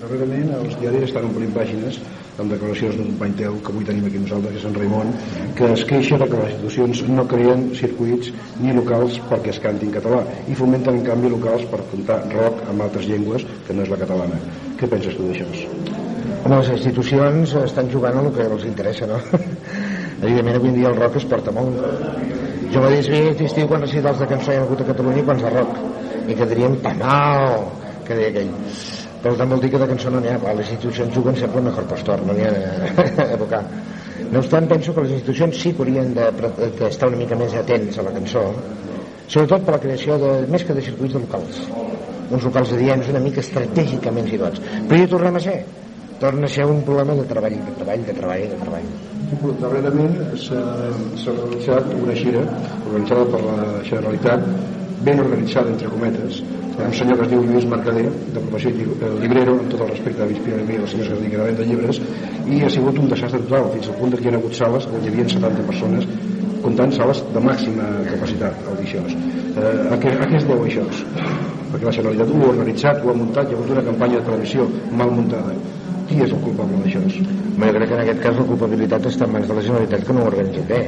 Darrerament 0.03 0.53
els 0.59 0.77
diaris 0.81 1.09
estan 1.09 1.31
omplint 1.31 1.53
pàgines 1.57 1.99
amb 2.39 2.51
declaracions 2.51 2.97
d'un 2.99 3.11
company 3.13 3.35
teu 3.39 3.59
que 3.63 3.73
avui 3.73 3.87
tenim 3.87 4.07
aquí 4.09 4.21
nosaltres, 4.23 4.55
que 4.55 4.61
és 4.61 4.67
en 4.69 4.75
Raimon, 4.79 5.13
que 5.59 5.71
es 5.73 5.85
queixa 5.91 6.19
de 6.19 6.29
que 6.31 6.41
les 6.41 6.55
institucions 6.55 7.03
no 7.15 7.27
creen 7.31 7.69
circuits 7.79 8.33
ni 8.61 8.75
locals 8.75 9.21
perquè 9.31 9.53
es 9.55 9.61
canti 9.63 9.87
en 9.89 9.95
català 9.95 10.23
i 10.51 10.59
fomenten 10.59 10.99
en 10.99 11.07
canvi 11.07 11.31
locals 11.35 11.67
per 11.71 11.83
comptar 11.93 12.21
rock 12.33 12.65
amb 12.71 12.87
altres 12.89 13.07
llengües 13.11 13.47
que 13.67 13.77
no 13.77 13.87
és 13.87 13.93
la 13.93 14.01
catalana. 14.03 14.41
Què 14.81 14.91
penses 14.91 15.15
tu 15.19 15.29
d'això? 15.29 15.47
Home, 16.45 16.59
les 16.59 16.73
institucions 16.75 17.55
estan 17.63 17.89
jugant 17.93 18.19
a 18.19 18.25
el 18.25 18.33
que 18.35 18.49
els 18.51 18.67
interessa, 18.69 19.07
no? 19.09 19.21
Evidentment, 20.25 20.59
avui 20.59 20.75
dia 20.75 20.91
el 20.91 20.99
rock 20.99 21.21
es 21.21 21.29
porta 21.31 21.55
molt. 21.55 21.79
Jo 22.75 22.83
mateix 22.83 23.09
vi 23.13 23.23
aquest 23.23 23.47
estiu 23.47 23.71
quan 23.71 23.85
recitals 23.87 24.21
de 24.21 24.29
cançó 24.35 24.53
hi 24.53 24.59
ha 24.59 24.67
hagut 24.67 24.83
a 24.83 24.91
Catalunya 24.91 25.23
i 25.23 25.27
quants 25.31 25.47
de 25.47 25.55
rock. 25.55 25.81
I 26.25 26.37
que 26.37 26.51
diríem 26.51 26.79
penal, 26.85 27.69
que 28.05 28.19
deia 28.19 28.33
aquell. 28.35 29.04
Però 29.25 29.35
tant 29.41 29.49
vol 29.49 29.61
dir 29.65 29.71
que 29.73 29.81
de 29.81 29.89
cançó 29.89 30.11
no 30.13 30.21
n'hi 30.21 30.29
ha. 30.29 30.39
Clar, 30.39 30.55
les 30.61 30.71
institucions 30.77 31.15
juguen 31.17 31.37
sempre 31.41 31.63
el 31.63 31.71
mejor 31.71 31.89
postor, 31.89 32.23
no 32.29 32.37
n'hi 32.37 32.45
ha 32.45 33.29
d'evocar. 33.33 33.65
No 34.31 34.41
obstant, 34.41 34.69
penso 34.69 34.95
que 34.95 35.07
les 35.07 35.17
institucions 35.17 35.57
sí 35.63 35.73
que 35.73 35.83
haurien 35.83 36.13
de- 36.15 36.31
d'estar 36.79 37.09
una 37.09 37.17
mica 37.23 37.37
més 37.37 37.55
atents 37.57 37.99
a 37.99 38.05
la 38.05 38.13
cançó, 38.13 38.45
sobretot 39.27 39.65
per 39.65 39.77
la 39.77 39.81
creació 39.81 40.19
de, 40.21 40.33
més 40.53 40.65
que 40.65 40.77
de 40.77 40.85
circuits 40.85 41.15
de 41.17 41.23
locals 41.23 41.63
uns 42.35 42.45
locals 42.45 42.73
adients 42.77 43.09
una 43.13 43.23
mica 43.25 43.41
estratègicament 43.45 44.29
situats 44.29 44.61
però 44.89 45.01
ja 45.01 45.11
tornem 45.15 45.39
a 45.41 45.43
ser 45.47 45.57
torna 46.21 46.47
a 46.47 46.53
ser 46.53 46.67
un 46.69 46.83
problema 46.87 47.17
de 47.19 47.25
treball, 47.31 47.57
de 47.67 47.75
treball, 47.79 48.05
de 48.07 48.15
treball, 48.21 48.47
de 48.53 48.61
treball 48.61 48.89
Darrerament 49.63 50.17
s'ha 50.39 50.61
realitzat 51.33 51.89
una 51.97 52.17
gira 52.21 52.45
organitzada 52.85 53.27
per 53.33 53.43
la 53.49 53.59
Generalitat 53.89 54.84
ben 55.05 55.21
organitzada, 55.21 55.71
entre 55.71 55.89
cometes, 55.89 56.43
un 56.75 56.93
senyor 56.93 57.19
que 57.19 57.25
es 57.27 57.31
diu 57.31 57.43
Lluís 57.45 57.67
Mercader, 57.71 58.09
de 58.35 58.41
professió 58.41 58.71
eh, 58.71 59.11
librero, 59.23 59.55
amb 59.61 59.71
tot 59.71 59.85
el 59.85 59.91
respecte 59.93 60.25
a 60.25 60.27
l'inspira 60.27 60.59
a 60.59 60.67
mi, 60.67 60.79
els 60.81 60.91
senyors 60.91 61.11
que 61.11 61.15
es 61.15 61.21
dediquen 61.21 61.43
a 61.43 61.49
vendre 61.51 61.67
llibres, 61.69 62.01
i 62.51 62.63
ha 62.65 62.71
sigut 62.73 62.99
un 62.99 63.11
desastre 63.13 63.41
total, 63.45 63.71
fins 63.77 63.91
al 63.91 63.99
punt 64.01 64.15
de 64.15 64.21
que 64.21 64.27
hi 64.27 64.33
ha 64.33 64.41
hagut 64.41 64.59
sales 64.59 64.89
on 64.91 65.05
hi 65.05 65.13
havia 65.13 65.29
70 65.37 65.69
persones, 65.71 66.09
comptant 66.65 66.97
sales 66.97 67.23
de 67.37 67.45
màxima 67.45 67.89
capacitat, 68.09 68.67
això. 68.75 69.05
Eh, 69.05 69.95
a, 69.95 70.01
què, 70.03 70.17
a 70.19 70.29
què 70.33 70.41
es 70.41 70.49
deu 70.51 70.67
això? 70.67 70.89
Perquè 71.71 71.87
la 71.87 71.95
Generalitat 72.01 72.35
ho 72.35 72.43
ha 72.43 72.51
organitzat, 72.57 73.05
ho 73.05 73.13
ha 73.13 73.17
muntat, 73.23 73.49
hi 73.49 73.55
ha 73.55 73.61
hagut 73.61 73.75
una 73.77 73.87
campanya 73.93 74.21
de 74.21 74.29
televisió 74.31 74.69
mal 74.99 75.15
muntada. 75.15 75.55
Qui 76.15 76.23
és 76.23 76.31
el 76.31 76.43
culpable 76.45 76.77
d'això? 76.79 77.01
Jo 77.11 77.71
crec 77.75 77.89
que 77.91 77.95
en 77.97 78.01
aquest 78.05 78.21
cas 78.23 78.37
la 78.39 78.45
culpabilitat 78.47 79.07
està 79.09 79.27
en 79.27 79.33
mans 79.35 79.49
de 79.51 79.55
la 79.57 79.63
Generalitat 79.67 80.05
que 80.07 80.15
no 80.15 80.21
ho 80.21 80.27
ha 80.29 80.31
organitzat 80.31 80.69
bé 80.69 80.79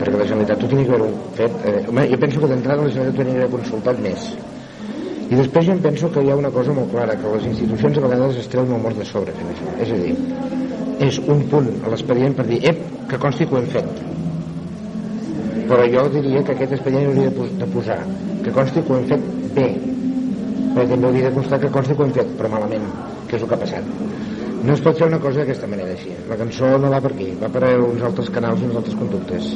perquè 0.00 0.16
la 0.18 0.26
Generalitat 0.30 0.64
ho 0.64 0.70
tenia 0.72 0.86
que 0.88 0.96
haver 0.96 1.10
fet 1.36 1.60
eh, 1.70 1.74
home, 1.92 2.06
jo 2.10 2.18
penso 2.24 2.40
que 2.42 2.48
d'entrada 2.50 2.82
la 2.82 2.94
Generalitat 2.96 3.20
tenia 3.20 3.36
que 3.36 3.44
haver 3.44 3.52
consultat 3.52 4.00
més 4.06 4.24
i 5.28 5.38
després 5.38 5.68
jo 5.68 5.76
em 5.76 5.82
penso 5.84 6.10
que 6.16 6.24
hi 6.24 6.32
ha 6.32 6.38
una 6.40 6.50
cosa 6.56 6.74
molt 6.74 6.90
clara 6.90 7.14
que 7.20 7.36
les 7.36 7.46
institucions 7.52 8.00
a 8.00 8.02
vegades 8.08 8.40
es 8.42 8.50
treuen 8.50 8.74
el 8.74 8.82
mort 8.88 8.98
de 8.98 9.06
sobre 9.12 9.36
fent 9.38 9.52
això. 9.52 9.76
és 9.84 9.94
a 9.94 10.00
dir, 10.02 10.16
és 11.06 11.20
un 11.36 11.46
punt 11.54 11.70
a 11.84 11.94
l'expedient 11.94 12.34
per 12.40 12.48
dir, 12.50 12.60
ep, 12.72 12.82
que 13.12 13.22
consti 13.26 13.46
que 13.46 13.54
ho 13.54 13.62
hem 13.62 13.70
fet 13.76 14.04
però 15.70 15.86
jo 15.94 16.08
diria 16.18 16.42
que 16.42 16.58
aquest 16.58 16.74
expedient 16.80 17.12
hauria 17.12 17.30
de 17.62 17.70
posar 17.78 18.02
que 18.42 18.58
consti 18.58 18.82
que 18.82 18.92
ho 18.92 18.98
hem 18.98 19.06
fet 19.14 19.30
bé 19.54 19.70
però 20.74 20.90
també 20.90 21.12
hauria 21.12 21.30
de 21.30 21.34
constar 21.38 21.62
que 21.62 21.70
consti 21.78 21.94
que 21.94 22.02
ho 22.02 22.10
hem 22.10 22.16
fet 22.18 22.38
però 22.40 22.50
malament, 22.58 22.90
que 23.30 23.38
és 23.38 23.42
el 23.42 23.48
que 23.48 23.54
ha 23.54 23.62
passat 23.62 24.33
no 24.64 24.72
es 24.72 24.80
pot 24.80 24.96
fer 24.96 25.08
una 25.10 25.20
cosa 25.20 25.42
d'aquesta 25.42 25.68
manera 25.68 25.92
així. 25.92 26.14
La 26.28 26.38
cançó 26.40 26.70
no 26.80 26.90
va 26.92 27.00
per 27.04 27.10
aquí, 27.12 27.26
va 27.40 27.50
per 27.52 27.68
uns 27.84 28.04
altres 28.08 28.30
canals 28.32 28.62
uns 28.64 28.78
altres 28.80 28.96
conductes. 28.96 29.50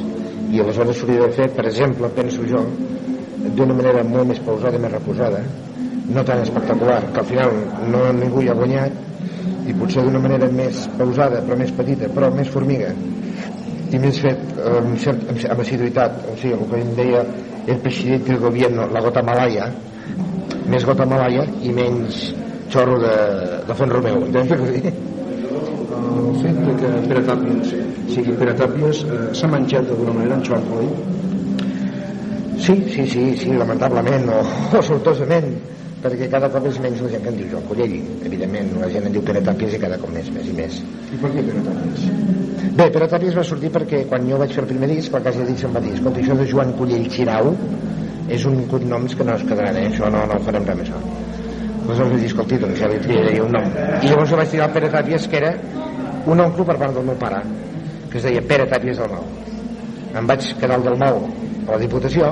I 0.53 0.61
aleshores 0.61 0.99
s'hauria 0.99 1.25
de 1.25 1.35
fer, 1.37 1.47
per 1.55 1.65
exemple, 1.69 2.09
penso 2.17 2.45
jo 2.49 2.61
d'una 3.57 3.73
manera 3.73 4.03
molt 4.05 4.29
més 4.29 4.41
pausada 4.45 4.77
i 4.77 4.81
més 4.83 4.91
reposada 4.93 5.39
no 6.09 6.23
tan 6.25 6.41
espectacular 6.43 6.99
que 7.13 7.21
al 7.21 7.25
final 7.25 7.53
no 7.93 8.01
ningú 8.17 8.41
hi 8.43 8.49
ha 8.49 8.57
guanyat 8.57 9.69
i 9.69 9.75
potser 9.77 10.03
d'una 10.05 10.21
manera 10.21 10.49
més 10.51 10.81
pausada 10.97 11.41
però 11.45 11.57
més 11.57 11.71
petita, 11.77 12.09
però 12.13 12.29
més 12.33 12.49
formiga 12.49 12.91
i 13.89 13.97
més 14.01 14.19
fet 14.21 14.41
amb, 14.61 14.93
cert, 15.01 15.23
amb, 15.29 15.39
amb 15.53 15.63
assiduïtat. 15.63 16.19
O 16.29 16.35
sigui, 16.37 16.53
el 16.53 16.67
que 16.69 16.81
em 16.83 16.91
deia 16.97 17.23
el 17.69 17.81
president 17.85 18.27
del 18.27 18.41
govern 18.43 18.83
la 18.93 19.01
gota 19.05 19.25
malaya 19.25 19.71
més 20.69 20.85
gota 20.85 21.05
malaya 21.09 21.47
i 21.65 21.73
menys 21.73 22.27
xorro 22.69 22.99
de, 23.01 23.15
de 23.67 23.77
Font 23.81 23.91
Romeu 23.91 24.25
entens 24.27 24.51
què 24.51 24.73
dir? 24.75 24.93
el 26.29 26.35
fet 26.41 26.59
de 26.65 26.75
que 26.81 26.91
Pere 27.07 27.23
Tàpies 27.27 27.73
sigui 28.13 28.35
Pere 28.39 28.53
Tàpies 28.59 29.01
eh, 29.05 29.23
s'ha 29.37 29.49
menjat 29.51 29.89
d'alguna 29.89 30.13
manera 30.19 30.37
en 30.37 30.45
Joan 30.45 30.69
Colell 30.69 30.93
Sí, 32.59 32.73
sí, 32.91 33.05
sí, 33.07 33.21
sí, 33.39 33.53
lamentablement 33.55 34.27
o, 34.35 34.39
o 34.77 34.81
sortosament 34.83 35.47
perquè 36.03 36.27
cada 36.31 36.47
cop 36.51 36.67
és 36.69 36.77
menys 36.83 37.01
la 37.03 37.09
gent 37.11 37.23
que 37.25 37.31
en 37.33 37.39
diu 37.39 37.47
Joan 37.53 37.65
Collell 37.69 37.95
evidentment 38.27 38.73
la 38.81 38.89
gent 38.93 39.07
en 39.09 39.15
diu 39.15 39.23
Pere 39.25 39.43
Tàpies 39.45 39.75
i 39.75 39.81
cada 39.81 39.97
cop 40.01 40.13
més, 40.15 40.29
més 40.35 40.51
i 40.51 40.55
més 40.57 40.81
i 40.83 41.21
per 41.21 41.31
què 41.35 41.45
Pere 41.49 41.63
Tàpies? 41.69 42.05
Bé, 42.79 42.89
Pere 42.97 43.07
Tàpies 43.15 43.39
va 43.39 43.47
sortir 43.47 43.71
perquè 43.75 44.03
quan 44.11 44.27
jo 44.29 44.39
vaig 44.41 44.53
fer 44.55 44.65
el 44.65 44.69
primer 44.73 44.91
disc 44.93 45.15
la 45.15 45.23
casa 45.25 45.43
de 45.43 45.49
disc 45.53 45.67
em 45.67 45.73
va 45.75 45.83
dir 45.83 45.95
escolta, 45.97 46.21
això 46.23 46.37
de 46.39 46.49
Joan 46.51 46.75
Collell 46.79 47.09
Xirau 47.15 47.55
és 48.29 48.45
un 48.45 48.61
cognoms 48.69 49.17
que 49.17 49.25
no 49.25 49.33
es 49.39 49.47
quedaran, 49.47 49.79
eh? 49.81 49.89
això 49.89 50.11
no, 50.13 50.21
no 50.29 50.37
farem 50.45 50.69
res 50.69 50.77
amb 50.77 50.85
això 50.85 51.18
aleshores 51.89 52.13
vaig 52.13 52.21
dir, 52.21 52.31
escolti, 52.31 52.61
doncs 52.61 52.79
ja 52.79 52.87
li 52.91 53.01
triaré 53.03 53.35
un 53.41 53.51
nom. 53.57 53.69
I 53.99 54.11
llavors 54.11 54.37
vaig 54.41 54.53
tirar 54.53 54.69
el 54.69 54.75
Pere 54.77 54.93
Tàpies 54.93 55.27
que 55.29 55.37
era 55.41 55.53
un 56.29 56.39
oncle 56.39 56.65
per 56.65 56.77
part 56.77 56.93
del 56.93 57.05
meu 57.07 57.17
pare 57.19 57.41
que 58.09 58.17
es 58.17 58.25
deia 58.25 58.41
Pere 58.41 58.65
Tàpies 58.69 58.99
del 58.99 59.13
Mau 59.13 59.25
em 60.19 60.27
vaig 60.29 60.45
quedar 60.59 60.77
al 60.77 60.85
del 60.85 60.97
Mau 60.97 61.21
a 61.67 61.71
la 61.71 61.79
Diputació 61.81 62.31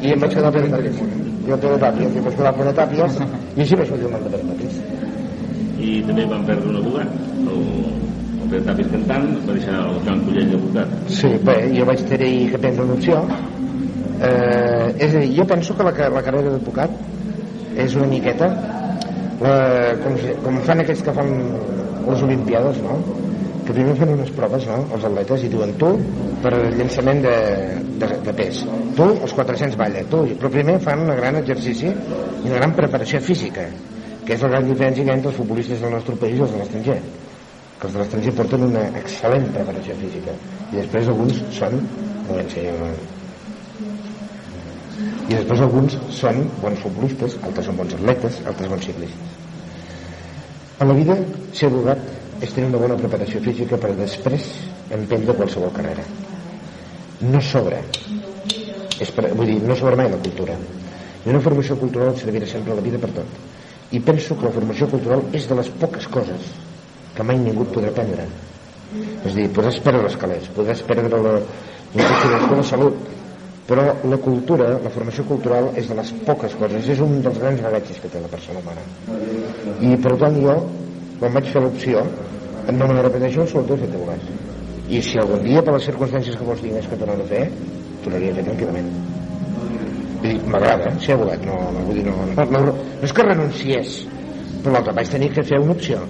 i 0.00 0.14
em 0.14 0.20
vaig 0.22 0.34
quedar 0.34 0.50
al 0.50 0.56
Pere 0.56 0.70
Tàpies 0.72 1.00
jo 1.46 1.58
Pere 1.64 1.78
Tàpies, 1.84 2.16
em 2.16 2.26
vaig 2.26 2.36
quedar 2.36 2.52
al 2.52 2.58
Pere 2.60 2.74
Tàpies 2.80 3.20
i 3.56 3.64
així 3.64 3.78
va 3.80 3.86
sortir 3.90 4.08
el 4.08 4.14
nom 4.16 4.26
de 4.26 4.34
Pere 4.34 4.48
Tàpies 4.50 4.82
i 5.80 5.92
també 6.06 6.26
van 6.30 6.44
perdre 6.48 6.70
un 6.70 6.80
advocat 6.80 7.14
el, 7.40 7.62
el 8.42 8.50
Pere 8.52 8.64
Tàpies 8.68 8.92
cantant 8.96 9.30
va 9.46 9.56
deixar 9.56 9.78
el 9.84 10.02
Joan 10.06 10.26
Collell 10.26 10.58
advocat 10.58 11.14
Sí, 11.20 11.32
bé, 11.48 11.56
jo 11.76 11.88
vaig 11.88 12.04
tenir 12.10 12.34
que 12.52 12.60
prendre 12.60 12.84
una 12.86 12.98
opció. 12.98 13.22
Eh, 14.20 14.94
és 15.00 15.14
a 15.14 15.20
dir, 15.22 15.30
jo 15.38 15.46
penso 15.48 15.74
que 15.76 15.86
la, 15.86 15.92
la 16.12 16.22
carrera 16.22 16.52
d'advocat 16.52 16.92
és 17.80 17.94
una 17.96 18.08
miqueta 18.10 18.50
la, 19.40 19.54
com, 20.02 20.16
com 20.44 20.58
fan 20.66 20.82
aquests 20.84 21.04
que 21.06 21.14
fan 21.16 21.30
les 22.06 22.24
Olimpiades 22.26 22.80
no? 22.84 22.98
que 23.66 23.76
primer 23.76 23.94
fan 23.98 24.12
unes 24.16 24.32
proves 24.36 24.66
no? 24.68 24.80
els 24.96 25.06
atletes 25.08 25.44
i 25.46 25.52
diuen 25.52 25.72
tu 25.80 25.92
per 26.42 26.52
llançament 26.76 27.22
de, 27.24 27.36
de, 28.02 28.10
de 28.26 28.34
pes 28.36 28.62
tu 28.98 29.08
els 29.10 29.36
400 29.36 29.78
balla 29.80 30.04
tu, 30.10 30.24
però 30.40 30.52
primer 30.52 30.78
fan 30.84 31.06
un 31.06 31.14
gran 31.16 31.40
exercici 31.40 31.88
i 31.88 32.46
una 32.48 32.58
gran 32.58 32.76
preparació 32.76 33.22
física 33.24 33.68
que 34.26 34.36
és 34.36 34.44
la 34.44 34.52
gran 34.52 34.68
diferència 34.68 35.06
que 35.06 35.16
entre 35.16 35.32
els 35.32 35.40
futbolistes 35.40 35.80
del 35.82 35.96
nostre 35.96 36.16
país 36.20 36.38
i 36.38 36.46
els 36.46 36.54
de 36.56 36.62
l'estranger 36.62 36.98
que 37.80 37.88
els 37.88 37.96
de 37.96 38.02
l'estranger 38.02 38.36
porten 38.36 38.68
una 38.68 38.84
excel·lent 39.00 39.48
preparació 39.56 39.96
física 40.02 40.36
i 40.70 40.76
després 40.82 41.08
alguns 41.08 41.40
són 41.56 41.80
moment, 42.30 42.52
sí, 42.52 42.66
i 45.30 45.36
després 45.36 45.62
alguns 45.62 45.94
són 46.16 46.40
bons 46.62 46.80
futbolistes 46.82 47.36
altres 47.46 47.68
són 47.68 47.78
bons 47.78 47.94
atletes, 47.94 48.40
altres 48.50 48.72
bons 48.72 48.88
ciclistes. 48.88 49.36
A 50.80 50.88
la 50.88 50.96
vida 50.96 51.16
ser 51.54 51.68
advocat 51.70 52.42
és 52.42 52.54
tenir 52.56 52.70
una 52.70 52.80
bona 52.82 52.98
preparació 52.98 53.42
física 53.44 53.78
per 53.78 53.92
després 53.98 54.48
emprendre 54.96 55.36
qualsevol 55.38 55.72
carrera. 55.76 56.04
No 57.30 57.42
sobra. 57.44 57.78
És 59.00 59.12
per, 59.14 59.28
vull 59.36 59.52
dir, 59.52 59.60
no 59.62 59.76
sobra 59.78 59.98
mai 60.00 60.10
la 60.10 60.18
cultura. 60.24 60.56
I 61.20 61.30
una 61.30 61.42
formació 61.44 61.76
cultural 61.78 62.16
servirà 62.18 62.48
sempre 62.48 62.74
a 62.74 62.80
la 62.80 62.84
vida 62.84 62.98
per 62.98 63.12
tot. 63.20 63.40
I 63.92 64.00
penso 64.02 64.36
que 64.36 64.48
la 64.48 64.54
formació 64.56 64.88
cultural 64.90 65.26
és 65.36 65.46
de 65.50 65.58
les 65.60 65.70
poques 65.82 66.08
coses 66.08 66.54
que 67.14 67.26
mai 67.26 67.38
ningú 67.38 67.66
podrà 67.70 67.92
prendre 67.94 68.26
és 68.98 69.30
a 69.30 69.36
dir, 69.36 69.46
podràs 69.54 69.78
perdre 69.84 70.08
els 70.08 70.16
calés 70.18 70.48
podràs 70.54 70.82
perdre 70.86 71.18
la, 71.22 71.34
la 71.94 72.06
la 72.56 72.62
salut 72.66 73.19
però 73.70 73.84
la 74.02 74.16
cultura, 74.18 74.66
la 74.82 74.90
formació 74.90 75.22
cultural 75.28 75.68
és 75.78 75.86
de 75.86 75.94
les 75.94 76.08
poques 76.26 76.56
coses, 76.58 76.88
és 76.90 77.02
un 77.04 77.20
dels 77.22 77.36
grans 77.38 77.60
bagatges 77.62 78.00
que 78.02 78.10
té 78.10 78.18
la 78.18 78.30
persona 78.32 78.58
humana. 78.58 78.82
I 79.78 79.94
per 80.02 80.16
tant 80.18 80.38
jo 80.42 80.56
quan 81.20 81.36
vaig 81.36 81.52
fer 81.52 81.62
l'opció 81.62 82.02
no 82.70 82.88
me 82.88 82.96
la 82.96 83.04
repeteixo 83.06 83.46
sobretot 83.46 83.78
he 83.78 83.86
fet 83.86 83.94
abogat 83.94 84.90
i 84.90 85.00
si 85.06 85.20
algun 85.22 85.44
dia 85.46 85.62
per 85.62 85.76
les 85.76 85.86
circumstàncies 85.86 86.36
que 86.40 86.48
vos 86.48 86.60
tingués 86.64 86.90
que 86.90 86.98
tornar 86.98 87.14
a 87.22 87.28
fer 87.30 87.44
tornaria 88.02 88.32
a 88.32 88.38
fer 88.40 88.46
tranquil·lament. 88.48 88.90
Dir, 90.24 90.34
m'agrada 90.50 90.90
ser 90.98 91.14
abogat 91.14 91.46
no, 91.46 91.62
no, 91.70 91.86
vull 91.86 92.00
dir, 92.00 92.06
no, 92.10 92.16
no, 92.34 92.50
no, 92.50 92.66
no 92.74 93.06
és 93.06 93.14
que 93.14 93.26
renunciés 93.28 94.00
però 94.64 94.74
l'altre 94.74 94.98
vaig 94.98 95.14
tenir 95.14 95.30
que 95.36 95.46
fer 95.46 95.62
una 95.62 95.78
opció. 95.78 96.02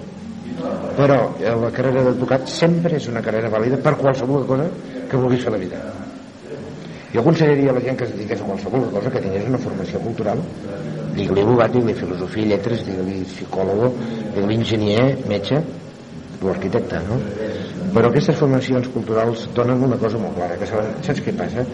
Però 0.97 1.21
eh, 1.37 1.53
la 1.61 1.69
carrera 1.77 2.09
d'advocat 2.09 2.49
sempre 2.49 2.97
és 2.97 3.07
una 3.13 3.21
carrera 3.21 3.53
vàlida 3.53 3.77
per 3.85 3.99
qualsevol 4.01 4.49
cosa 4.49 4.71
que 5.11 5.19
vulguis 5.19 5.45
fer 5.45 5.53
la 5.53 5.61
vida 5.61 6.00
jo 7.13 7.21
aconsellaria 7.21 7.71
a 7.71 7.75
la 7.75 7.83
gent 7.83 7.97
que 7.99 8.05
es 8.07 8.13
dediqués 8.15 8.41
a 8.41 8.47
qualsevol 8.47 8.87
cosa 8.93 9.11
que 9.11 9.21
tingués 9.23 9.47
una 9.49 9.59
formació 9.59 9.99
cultural 10.03 10.41
digue-li 11.15 11.43
abogat, 11.43 11.73
digue-li 11.75 11.95
filosofia, 11.97 12.47
lletres 12.53 12.85
digue-li 12.87 13.21
psicòleg, 13.27 13.97
digue-li 14.35 14.59
enginyer 14.61 15.07
metge 15.27 15.59
o 16.41 16.49
arquitecte 16.53 17.01
no? 17.09 17.19
però 17.93 18.09
aquestes 18.09 18.39
formacions 18.39 18.87
culturals 18.95 19.47
donen 19.57 19.83
una 19.89 19.99
cosa 20.01 20.21
molt 20.21 20.37
clara 20.39 20.57
que 20.59 20.69
saben, 20.69 20.93
saps 21.05 21.23
què 21.25 21.35
passa? 21.37 21.65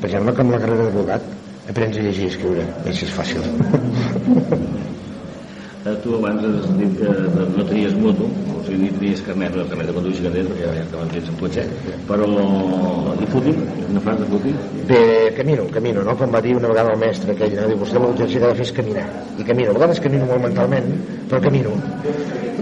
per 0.00 0.10
exemple 0.10 0.36
que 0.36 0.46
amb 0.46 0.56
la 0.56 0.62
carrera 0.62 0.88
d'advocat 0.88 1.70
aprens 1.72 1.98
a 1.98 2.06
llegir 2.06 2.28
i 2.28 2.34
escriure 2.34 2.68
i 2.86 2.94
és 2.94 3.16
fàcil 3.16 3.42
Eh, 5.86 5.94
tu 6.02 6.16
abans 6.16 6.42
has 6.42 6.66
dit 6.78 6.94
que 6.98 7.10
no 7.56 7.64
tenies 7.64 7.92
moto, 7.94 8.26
o 8.26 8.62
sigui, 8.66 8.88
ni 8.88 8.88
tenies 8.96 9.20
carnet, 9.22 9.54
no, 9.54 9.66
carnet 9.70 9.86
de 9.86 9.92
conduir 9.94 10.22
carnet, 10.24 10.48
perquè 10.50 10.64
ja 10.64 10.82
estaven 10.82 11.12
fets 11.14 11.28
en 11.30 11.36
cotxe, 11.38 11.66
però... 12.08 12.26
I 13.22 13.28
fútil? 13.30 13.60
No 13.94 14.02
fas 14.02 14.18
de 14.18 14.26
fútil? 14.32 14.56
Bé, 14.88 15.02
camino, 15.36 15.68
camino, 15.76 16.02
no? 16.02 16.16
Com 16.18 16.34
va 16.34 16.40
dir 16.42 16.56
una 16.58 16.72
vegada 16.72 16.90
el 16.96 16.98
mestre 16.98 17.36
aquell, 17.36 17.54
no? 17.60 17.68
Diu, 17.70 17.78
vostè 17.84 18.02
l'exercici 18.02 18.42
que 18.42 18.48
ha 18.48 18.50
de 18.50 18.58
fer 18.58 18.66
és 18.66 18.72
caminar. 18.80 19.06
I 19.38 19.46
camino. 19.46 19.70
A 19.70 19.78
vegades 19.78 20.02
camino 20.02 20.26
molt 20.32 20.42
mentalment, 20.48 20.90
però 21.30 21.40
camino. 21.44 21.76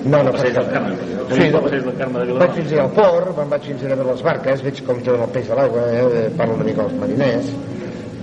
No, 0.04 0.20
no, 0.20 0.34
Passeig 0.34 0.58
del 0.58 0.68
Carme. 0.74 0.98
Sí, 1.32 1.48
no, 1.48 1.62
passeig 1.64 1.88
del 1.88 1.96
Carme 2.02 2.26
de 2.28 2.36
vaig 2.42 2.58
fins 2.58 2.74
al 2.82 2.92
port, 2.98 3.30
me'n 3.38 3.54
vaig 3.54 3.70
fins 3.70 3.86
a 3.88 3.96
les 4.02 4.26
barques, 4.28 4.66
veig 4.68 4.84
com 4.84 5.00
treuen 5.00 5.24
el 5.24 5.32
peix 5.38 5.48
de 5.48 5.56
l'aigua, 5.62 5.86
eh? 5.96 6.28
parlo 6.36 6.60
una 6.60 6.68
mica 6.68 6.84
als 6.84 6.92
mariners. 7.00 7.54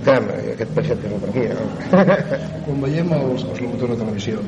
Caram, 0.02 0.28
aquest 0.54 0.72
peixet 0.76 1.02
que 1.02 1.10
és 1.10 1.20
per 1.22 1.30
aquí, 1.30 1.44
no? 1.54 1.66
quan 2.66 2.80
veiem 2.86 3.12
els, 3.18 3.44
els 3.46 3.60
locutors 3.66 3.94
de 3.94 3.98
televisió 4.02 4.42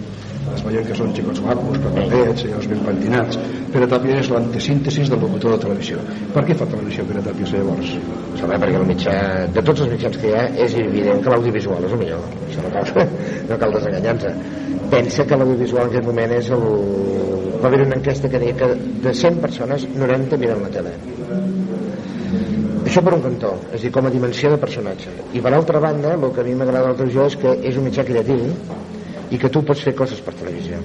es 0.55 0.65
veiem 0.67 0.89
que 0.89 0.97
són 0.99 1.15
xicots 1.17 1.41
guapos, 1.45 1.79
papagets, 1.87 2.43
senyors 2.45 2.67
ben 2.71 2.83
pentinats 2.85 3.39
Pere 3.73 3.89
Tàpia 3.91 4.19
és 4.21 4.29
l'antesíntesis 4.35 5.09
del 5.11 5.23
locutor 5.25 5.55
de 5.55 5.63
televisió 5.65 6.03
per 6.35 6.45
què 6.49 6.59
fa 6.59 6.69
televisió 6.75 7.07
Pere 7.09 7.23
Tàpia 7.25 7.53
llavors? 7.55 7.95
Saber, 8.41 8.59
perquè 8.61 8.77
el 8.81 8.87
mitjà, 8.89 9.15
de 9.55 9.63
tots 9.65 9.85
els 9.85 9.93
mitjans 9.95 10.17
que 10.21 10.31
hi 10.31 10.35
ha, 10.37 10.45
és 10.67 10.75
evident 10.83 11.23
que 11.25 11.33
l'audiovisual 11.33 11.87
és 11.87 11.95
el 11.97 12.01
millor. 12.03 12.25
Això 12.49 12.65
no 12.65 12.73
cal, 12.75 13.11
no 13.51 13.59
cal 13.63 13.77
desenganyar-se. 13.79 14.33
Pensa 14.93 15.27
que 15.29 15.39
l'audiovisual 15.41 15.87
en 15.87 15.93
aquest 15.95 16.09
moment 16.11 16.35
és 16.39 16.51
el... 16.57 16.67
Va 17.63 17.71
haver 17.71 17.85
una 17.87 17.97
enquesta 17.97 18.29
que 18.29 18.41
deia 18.43 18.57
que 18.59 18.73
de 19.07 19.15
100 19.23 19.39
persones, 19.45 19.87
90 19.97 20.41
miren 20.43 20.67
la 20.67 20.73
tele. 20.75 20.93
Això 22.95 23.03
per 23.03 23.17
un 23.17 23.23
cantó, 23.25 23.49
és 23.75 23.81
a 23.81 23.83
dir, 23.83 23.91
com 23.91 24.07
a 24.07 24.11
dimensió 24.15 24.51
de 24.53 24.57
personatge. 24.63 25.11
I 25.35 25.41
per 25.43 25.51
altra 25.57 25.81
banda, 25.83 26.13
el 26.15 26.29
que 26.31 26.43
a 26.43 26.45
mi 26.47 26.53
m'agrada 26.55 26.93
del 26.93 27.01
televisió 27.01 27.25
és 27.27 27.35
que 27.43 27.55
és 27.67 27.79
un 27.81 27.89
mitjà 27.89 28.05
creatiu 28.07 28.45
i 29.35 29.41
que 29.43 29.51
tu 29.51 29.63
pots 29.67 29.83
fer 29.83 29.97
coses 29.99 30.21
per 30.23 30.37
televisió. 30.39 30.79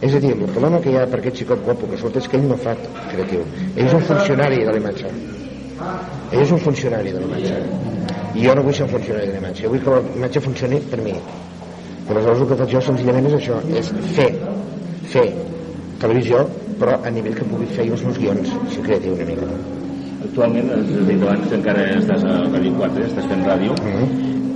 És 0.00 0.16
a 0.16 0.22
dir, 0.24 0.30
el 0.32 0.48
problema 0.54 0.80
que 0.80 0.94
hi 0.94 0.96
ha 0.96 1.04
per 1.12 1.20
aquest 1.20 1.42
xicot 1.42 1.60
guapo 1.68 1.90
que 1.92 2.00
surt 2.00 2.16
és 2.22 2.30
que 2.32 2.40
ell 2.40 2.48
no 2.48 2.56
fa 2.64 2.72
creatiu. 3.10 3.44
Ell 3.74 3.84
és 3.84 3.98
un 4.00 4.08
funcionari 4.08 4.64
de 4.64 4.72
la 4.72 4.80
imatge. 4.80 5.12
Ell 6.32 6.40
és 6.40 6.56
un 6.56 6.64
funcionari 6.70 7.12
de 7.12 7.20
la 7.20 7.28
imatge. 7.28 7.62
I 8.32 8.48
jo 8.48 8.56
no 8.56 8.64
vull 8.64 8.80
ser 8.80 8.88
un 8.88 8.94
funcionari 8.96 9.28
de 9.28 9.36
la 9.36 9.44
imatge. 9.44 9.68
Vull 9.68 9.84
que 9.84 10.00
la 10.00 10.18
imatge 10.22 10.46
funcioni 10.48 10.82
per 10.88 11.04
mi. 11.04 11.16
Aleshores 12.08 12.46
el 12.46 12.54
que 12.54 12.62
faig 12.62 12.78
jo 12.78 12.86
senzillament 12.88 13.28
és 13.34 13.42
això, 13.42 13.60
és 13.76 13.92
fer, 14.16 14.30
fer 15.12 15.30
televisió, 16.00 16.46
però 16.80 16.96
a 16.96 17.12
nivell 17.12 17.36
que 17.36 17.50
pugui 17.52 17.68
fer 17.76 17.90
els 17.90 18.08
meus 18.08 18.24
guions, 18.24 18.56
ser 18.72 18.88
creatiu 18.88 19.20
una 19.20 19.34
mica. 19.36 19.84
Actualment, 20.24 20.70
has 20.72 20.88
dit 21.08 21.20
abans 21.20 21.50
que 21.50 21.58
encara 21.58 21.84
estàs 21.98 22.24
a 22.24 22.38
Ràdio 22.48 22.72
4, 22.78 23.02
eh? 23.02 23.10
estàs 23.10 23.28
fent 23.28 23.44
ràdio. 23.44 23.76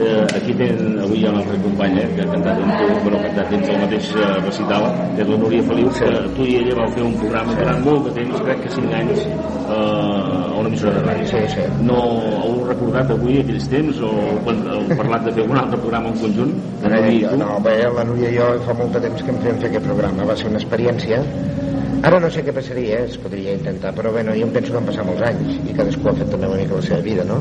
Eh, 0.00 0.24
aquí 0.32 0.54
ten, 0.56 0.78
avui 1.04 1.18
hi 1.20 1.26
ha 1.26 1.30
una 1.34 1.42
altra 1.42 1.58
companya 1.60 2.06
que 2.14 2.22
ha 2.24 2.28
cantat 2.30 2.60
amb 2.64 2.78
tu, 2.80 2.86
però 3.04 3.18
ha 3.18 3.24
cantat 3.26 3.50
dins 3.52 3.68
el 3.68 3.82
mateix 3.82 4.06
eh, 4.16 4.28
recital, 4.46 4.86
que 5.16 5.26
és 5.26 5.28
la 5.28 5.38
Núria 5.42 5.66
Feliu, 5.68 5.90
que 5.98 6.12
tu 6.38 6.46
i 6.48 6.54
ella 6.62 6.78
vau 6.78 6.88
fer 6.94 7.02
un 7.04 7.18
programa 7.20 7.56
durant 7.58 7.82
molt 7.84 8.08
de 8.08 8.14
temps, 8.16 8.40
crec 8.46 8.62
que 8.64 8.72
5 8.78 8.96
anys, 9.00 9.26
eh, 9.26 9.76
a 9.76 10.56
una 10.62 10.70
emissora 10.70 10.94
de 10.96 11.04
ràdio. 11.04 11.28
Sí, 11.34 11.42
sí. 11.52 11.66
No 11.90 11.98
heu 12.38 12.56
recordat 12.70 13.12
avui 13.12 13.42
aquells 13.42 13.68
temps 13.74 14.00
o 14.08 14.14
quan 14.46 14.64
heu 14.72 14.88
parlat 14.94 15.28
de 15.28 15.36
fer 15.36 15.44
un 15.44 15.60
altre 15.66 15.82
programa 15.84 16.14
en 16.14 16.20
conjunt? 16.24 16.56
Eh, 16.80 17.04
tu? 17.26 17.36
no, 17.44 17.50
bé, 17.68 17.76
la 17.98 18.06
Núria 18.08 18.32
i 18.32 18.40
jo 18.40 18.48
fa 18.64 18.78
molt 18.80 18.96
de 18.96 19.04
temps 19.04 19.26
que 19.26 19.36
em 19.36 19.44
fem 19.44 19.60
fer 19.66 19.74
aquest 19.74 19.90
programa, 19.92 20.30
va 20.32 20.40
ser 20.40 20.48
una 20.48 20.64
experiència. 20.64 21.20
Ara 22.00 22.18
no 22.22 22.30
sé 22.32 22.40
què 22.46 22.52
passaria, 22.56 23.00
eh, 23.02 23.08
es 23.10 23.18
podria 23.20 23.52
intentar, 23.58 23.90
però 23.94 24.10
bé, 24.14 24.22
no, 24.24 24.32
jo 24.36 24.46
em 24.46 24.52
penso 24.54 24.72
que 24.72 24.78
han 24.80 24.86
passat 24.88 25.04
molts 25.04 25.22
anys 25.26 25.58
i 25.68 25.74
cadascú 25.76 26.08
ha 26.08 26.14
fet 26.16 26.30
també 26.32 26.46
una 26.48 26.56
mica 26.62 26.78
la 26.78 26.84
seva 26.86 27.00
vida, 27.04 27.24
no? 27.28 27.36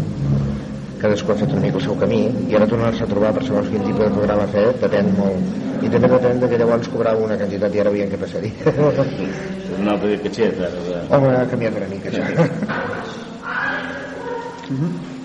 Cadascú 0.99 1.31
ha 1.31 1.35
fet 1.39 1.53
una 1.55 1.61
mica 1.63 1.77
el 1.79 1.83
seu 1.85 1.95
camí 2.01 2.19
i 2.51 2.55
ara 2.57 2.67
tornar-se 2.67 3.05
a 3.05 3.07
trobar 3.07 3.31
per 3.37 3.43
segons 3.47 3.69
quin 3.71 3.85
tipus 3.85 4.03
de 4.03 4.09
programa 4.17 4.47
fer 4.51 4.65
depèn 4.81 5.13
molt. 5.15 5.39
I 5.79 5.87
també 5.93 6.09
depèn 6.11 6.41
de 6.43 6.49
que 6.51 6.57
llavors 6.59 6.89
cobrava 6.91 7.23
una 7.23 7.37
quantitat 7.39 7.75
i 7.77 7.79
ara 7.85 7.93
veiem 7.93 8.09
què 8.11 8.19
passaria. 8.19 8.73
Un 9.79 9.87
altre 9.87 10.17
catxet, 10.25 10.59
ara. 10.59 10.81
de- 10.89 11.03
Home, 11.15 11.29
ha 11.37 11.45
canviat 11.53 11.77
una 11.79 11.87
mica, 11.93 12.11
això. 12.11 12.23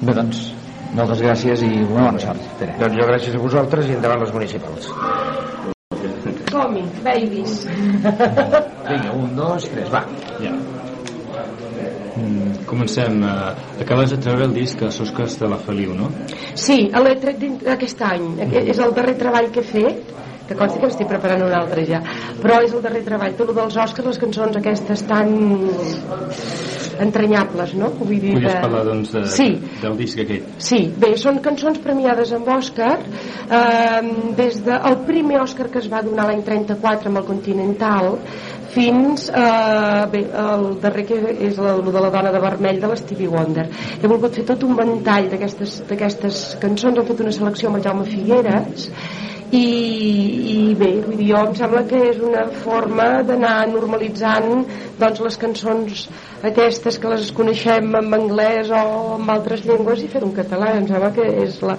Bé, 0.05 0.13
doncs, 0.15 0.45
moltes 0.95 1.25
gràcies 1.27 1.65
i 1.67 1.73
una 1.89 2.05
bona 2.07 2.23
sort. 2.23 2.47
Pere. 2.61 2.77
Doncs 2.85 3.01
jo 3.01 3.09
gràcies 3.11 3.35
a 3.35 3.43
vosaltres 3.43 3.91
i 3.91 3.97
endavant 3.99 4.23
les 4.23 4.33
municipals. 4.37 4.93
Som-hi, 6.55 6.87
babies. 7.03 7.59
Vinga, 8.89 9.13
un, 9.17 9.35
dos, 9.37 9.69
tres, 9.71 9.89
va. 9.93 10.05
Ja. 10.43 10.53
Mm, 12.17 12.65
comencem. 12.67 13.23
Uh, 13.23 13.81
acabes 13.83 14.11
de 14.15 14.19
treure 14.23 14.45
el 14.47 14.55
disc 14.55 14.83
als 14.87 15.01
Oscars 15.03 15.39
de 15.41 15.49
la 15.51 15.59
Feliu, 15.59 15.95
no? 15.99 16.11
Sí, 16.55 16.85
l'he 16.95 17.15
tret 17.23 17.41
d'aquest 17.65 18.03
any. 18.07 18.29
Aquest 18.47 18.69
És 18.75 18.79
el 18.85 18.95
darrer 18.95 19.17
treball 19.19 19.51
que 19.51 19.61
he 19.65 19.71
fet 19.73 20.13
que 20.45 20.53
consti 20.55 20.77
que 20.79 20.85
m'estic 20.91 21.09
preparant 21.09 21.41
un 21.47 21.55
altre 21.57 21.87
ja 21.89 22.03
però 22.43 22.59
és 22.61 22.73
el 22.77 22.83
darrer 22.85 23.01
treball, 23.07 23.33
tot 23.39 23.49
el 23.49 23.55
dels 23.57 23.77
Oscars 23.81 24.11
les 24.11 24.19
cançons 24.21 24.59
aquestes 24.61 25.03
tan 25.09 25.31
entranyables, 27.01 27.73
no? 27.81 27.89
Vull 27.99 28.21
dir, 28.21 28.35
Volies 28.35 28.53
de- 28.53 28.61
parlar, 28.61 28.85
doncs, 28.85 29.13
de, 29.13 29.23
Sí. 29.27 29.47
del 29.81 29.97
disc 29.97 30.19
aquest. 30.21 30.45
Sí, 30.59 30.93
bé, 31.01 31.17
són 31.17 31.41
cançons 31.41 31.79
premiades 31.79 32.33
amb 32.37 32.47
Òscar 32.47 32.99
eh, 33.01 34.03
des 34.37 34.61
del 34.65 34.99
primer 35.07 35.41
Òscar 35.41 35.71
que 35.71 35.79
es 35.79 35.89
va 35.91 36.03
donar 36.03 36.27
l'any 36.29 36.43
34 36.45 37.09
amb 37.09 37.19
el 37.19 37.25
Continental 37.25 38.19
fins 38.75 39.29
eh, 39.31 40.07
bé, 40.13 40.25
el 40.45 40.67
darrer 40.83 41.07
que 41.09 41.21
és 41.49 41.59
el, 41.59 41.85
de 41.87 42.05
la 42.07 42.13
dona 42.15 42.33
de 42.35 42.43
vermell 42.43 42.81
de 42.83 42.91
l'Stevie 42.91 43.31
Wonder. 43.31 43.69
He 44.01 44.11
volgut 44.11 44.41
fer 44.41 44.47
tot 44.51 44.65
un 44.67 44.75
ventall 44.79 45.31
d'aquestes 45.33 46.45
cançons, 46.63 46.99
hem 46.99 47.07
fet 47.11 47.23
una 47.27 47.37
selecció 47.39 47.71
amb 47.71 47.81
el 47.81 47.87
Jaume 47.87 48.09
Figueres 48.11 48.91
i, 49.55 49.65
i 50.55 50.75
bé, 50.79 50.91
vull 51.05 51.19
dir, 51.19 51.29
jo 51.31 51.41
em 51.49 51.55
sembla 51.59 51.83
que 51.89 52.01
és 52.11 52.21
una 52.23 52.45
forma 52.65 53.07
d'anar 53.27 53.57
normalitzant 53.71 54.65
doncs, 54.99 55.21
les 55.25 55.37
cançons 55.41 56.05
aquestes 56.45 56.99
que 57.01 57.11
les 57.11 57.31
coneixem 57.37 57.95
en 57.99 58.17
anglès 58.19 58.71
o 58.75 58.83
en 59.17 59.31
altres 59.35 59.65
llengües 59.67 60.03
i 60.05 60.11
fer-ho 60.13 60.29
en 60.29 60.35
català 60.37 60.73
em 60.79 60.89
sembla 60.91 61.11
que 61.17 61.27
és 61.45 61.61
la, 61.65 61.77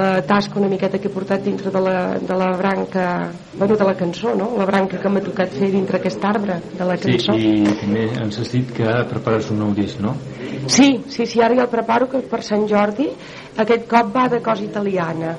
la 0.00 0.10
tasca 0.28 0.60
una 0.60 0.70
miqueta 0.72 1.00
que 1.00 1.10
he 1.10 1.14
portat 1.14 1.44
dintre 1.46 1.72
de 1.74 1.82
la, 1.86 1.96
de 2.20 2.38
la 2.40 2.50
branca 2.58 3.06
bueno, 3.54 3.76
de 3.76 3.88
la 3.90 3.96
cançó, 3.98 4.34
no? 4.38 4.52
la 4.58 4.68
branca 4.68 5.00
que 5.00 5.12
m'ha 5.12 5.24
tocat 5.24 5.56
fer 5.58 5.70
dintre 5.74 6.00
aquest 6.00 6.24
arbre 6.24 6.60
de 6.74 6.88
la 6.90 6.98
Sí, 7.00 7.16
cançó 7.16 7.38
i 7.38 7.56
també 7.80 8.06
ens 8.22 8.38
has 8.40 8.52
dit 8.54 8.70
que 8.76 8.94
prepares 9.10 9.50
un 9.54 9.60
nou 9.64 9.74
disc, 9.76 10.00
no? 10.04 10.14
Sí, 10.68 11.04
sí, 11.12 11.26
sí, 11.26 11.42
ara 11.44 11.56
ja 11.56 11.66
el 11.66 11.72
preparo 11.72 12.08
que 12.08 12.22
per 12.28 12.40
Sant 12.46 12.68
Jordi 12.70 13.10
aquest 13.60 13.88
cop 13.90 14.14
va 14.14 14.28
de 14.32 14.40
cosa 14.44 14.64
italiana 14.64 15.34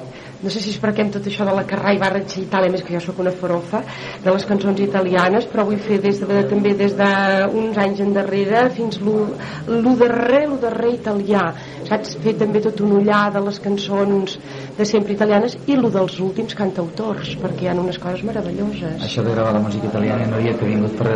no 0.46 0.52
sé 0.54 0.62
si 0.62 0.70
és 0.70 0.78
perquè 0.82 1.02
amb 1.02 1.14
tot 1.16 1.26
això 1.26 1.46
de 1.48 1.54
la 1.58 1.64
carrà 1.66 1.96
i 1.96 2.00
barretxa 2.02 2.38
Itàlia, 2.44 2.70
a 2.70 2.74
més 2.76 2.84
que 2.86 2.94
jo 2.94 3.02
sóc 3.02 3.22
una 3.24 3.34
farofa 3.34 3.82
de 4.22 4.30
les 4.30 4.46
cançons 4.46 4.82
italianes, 4.86 5.48
però 5.50 5.66
vull 5.66 5.82
fer 5.82 5.98
des 6.04 6.22
de, 6.22 6.44
també 6.52 6.76
des 6.78 6.94
d'uns 7.00 7.80
anys 7.82 8.04
endarrere 8.06 8.68
fins 8.76 9.02
lo, 9.02 9.96
darrer, 9.98 10.44
lo 10.52 10.60
darrer 10.62 10.94
italià 11.00 11.48
saps? 11.90 12.16
Fer 12.22 12.36
també 12.38 12.62
tot 12.62 12.80
un 12.86 12.94
ullar 13.00 13.28
de 13.34 13.42
les 13.48 13.60
cançons 13.64 14.38
de 14.78 14.86
sempre 14.86 15.14
italianes 15.16 15.58
i 15.68 15.78
lo 15.80 15.90
dels 15.94 16.18
últims 16.20 16.56
cantautors, 16.58 17.36
perquè 17.42 17.66
hi 17.66 17.70
ha 17.72 17.76
unes 17.80 18.00
coses 18.02 18.24
meravelloses. 18.28 18.98
Això 19.06 19.24
de 19.24 19.36
gravar 19.36 19.54
la 19.56 19.64
música 19.64 19.88
italiana 19.88 20.28
no 20.32 20.40
havia 20.40 20.56
que 20.60 20.68
vingut 20.70 20.98
per, 21.00 21.14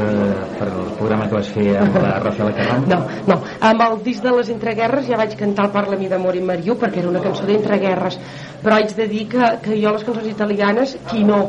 per 0.59 0.69
el 0.69 0.93
programa 0.99 1.27
que 1.27 1.37
vas 1.39 1.51
fer 1.55 1.67
amb 1.81 1.99
la 1.99 2.13
Rafaela 2.23 2.53
Carrà? 2.59 2.79
No, 2.87 3.01
no. 3.27 3.41
Amb 3.71 3.87
el 3.87 3.99
disc 4.05 4.23
de 4.23 4.35
les 4.37 4.53
entreguerres 4.53 5.09
ja 5.09 5.19
vaig 5.19 5.35
cantar 5.39 5.67
el 5.67 5.75
Parla-mi 5.75 6.07
d'amor 6.11 6.39
i 6.39 6.45
Mariu 6.45 6.77
perquè 6.79 7.03
era 7.03 7.11
una 7.11 7.23
cançó 7.23 7.47
d'entreguerres 7.49 8.19
però 8.63 8.79
haig 8.79 8.95
de 8.95 9.07
dir 9.07 9.27
que, 9.31 9.51
que 9.63 9.77
jo 9.79 9.93
les 9.95 10.05
cançons 10.07 10.27
italianes 10.27 10.97
qui 11.09 11.23
no 11.27 11.43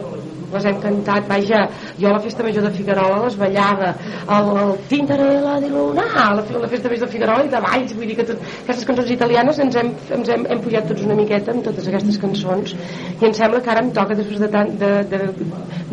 les 0.52 0.66
hem 0.70 0.80
cantat, 0.82 1.26
vaja, 1.28 1.64
jo 1.98 2.08
a 2.08 2.14
la 2.16 2.22
festa 2.24 2.44
major 2.46 2.64
de 2.66 2.72
Figuerola 2.74 3.22
les 3.24 3.36
ballava 3.40 3.92
el, 4.36 4.50
el 4.62 4.72
Tintarella 4.90 5.58
di 5.62 5.70
Luna 5.72 6.06
a 6.10 6.26
la, 6.38 6.44
la 6.64 6.68
festa 6.68 6.90
major 6.90 7.06
de 7.06 7.12
Figuerola 7.12 7.46
i 7.46 7.52
de 7.52 7.60
Valls 7.66 7.94
vull 7.96 8.10
dir 8.10 8.16
que 8.18 8.26
tot, 8.30 8.42
aquestes 8.64 8.86
cançons 8.88 9.12
italianes 9.14 9.60
ens 9.64 9.78
hem, 9.80 9.92
ens 10.18 10.32
hem, 10.34 10.46
hem 10.50 10.62
pujat 10.64 10.88
tots 10.90 11.06
una 11.06 11.18
miqueta 11.18 11.54
amb 11.54 11.64
totes 11.66 11.88
aquestes 11.90 12.18
cançons 12.22 12.74
i 12.74 13.28
em 13.28 13.36
sembla 13.36 13.62
que 13.64 13.72
ara 13.74 13.84
em 13.84 13.92
toca 13.96 14.16
després 14.18 14.42
de, 14.42 14.50
tant, 14.52 14.72
de, 14.80 14.90
de, 15.10 15.20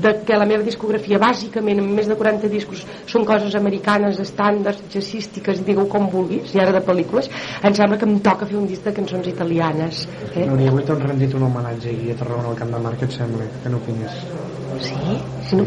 de 0.07 0.13
que 0.27 0.39
la 0.39 0.47
meva 0.49 0.65
discografia 0.65 1.19
bàsicament 1.21 1.81
amb 1.83 1.93
més 1.99 2.09
de 2.09 2.17
40 2.19 2.51
discos 2.51 2.83
són 3.09 3.25
coses 3.27 3.55
americanes, 3.59 4.21
estàndards, 4.23 4.83
jazzístiques 4.93 5.63
digueu 5.67 5.89
com 5.91 6.09
vulguis, 6.11 6.53
i 6.55 6.63
ara 6.63 6.75
de 6.75 6.83
pel·lícules 6.85 7.29
em 7.61 7.77
sembla 7.77 7.99
que 7.99 8.09
em 8.09 8.19
toca 8.25 8.49
fer 8.49 8.59
un 8.59 8.67
disc 8.69 8.85
de 8.85 8.95
cançons 8.99 9.27
italianes 9.29 10.05
eh? 10.33 10.45
Núria, 10.45 10.71
avui 10.73 10.85
t'han 10.87 11.03
rendit 11.03 11.33
un 11.37 11.47
homenatge 11.49 11.93
aquí 11.93 12.13
a 12.13 12.19
Tarragona 12.21 12.53
al 12.53 12.61
Camp 12.61 12.77
de 12.77 12.83
Mar, 12.85 12.95
què 12.99 13.09
et 13.09 13.17
sembla? 13.19 13.49
Que 13.63 13.73
n'opines? 13.73 14.23
Sí? 14.83 15.17
No... 15.53 15.63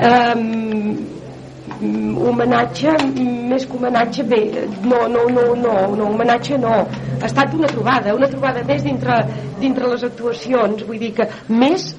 Um, 0.00 1.00
homenatge 1.80 2.92
més 3.50 3.64
que 3.66 3.78
homenatge 3.78 4.24
bé, 4.28 4.40
no, 4.84 5.06
no, 5.08 5.24
no, 5.32 5.46
no, 5.56 5.74
no 5.96 6.08
homenatge 6.10 6.58
no. 6.60 6.74
Ha 7.20 7.26
estat 7.28 7.54
una 7.56 7.70
trobada, 7.72 8.14
una 8.16 8.28
trobada 8.28 8.64
més 8.68 8.84
dintre, 8.84 9.16
dintre 9.60 9.88
les 9.92 10.04
actuacions. 10.10 10.84
Vull 10.88 11.00
dir 11.00 11.12
que 11.16 11.28
més 11.48 11.90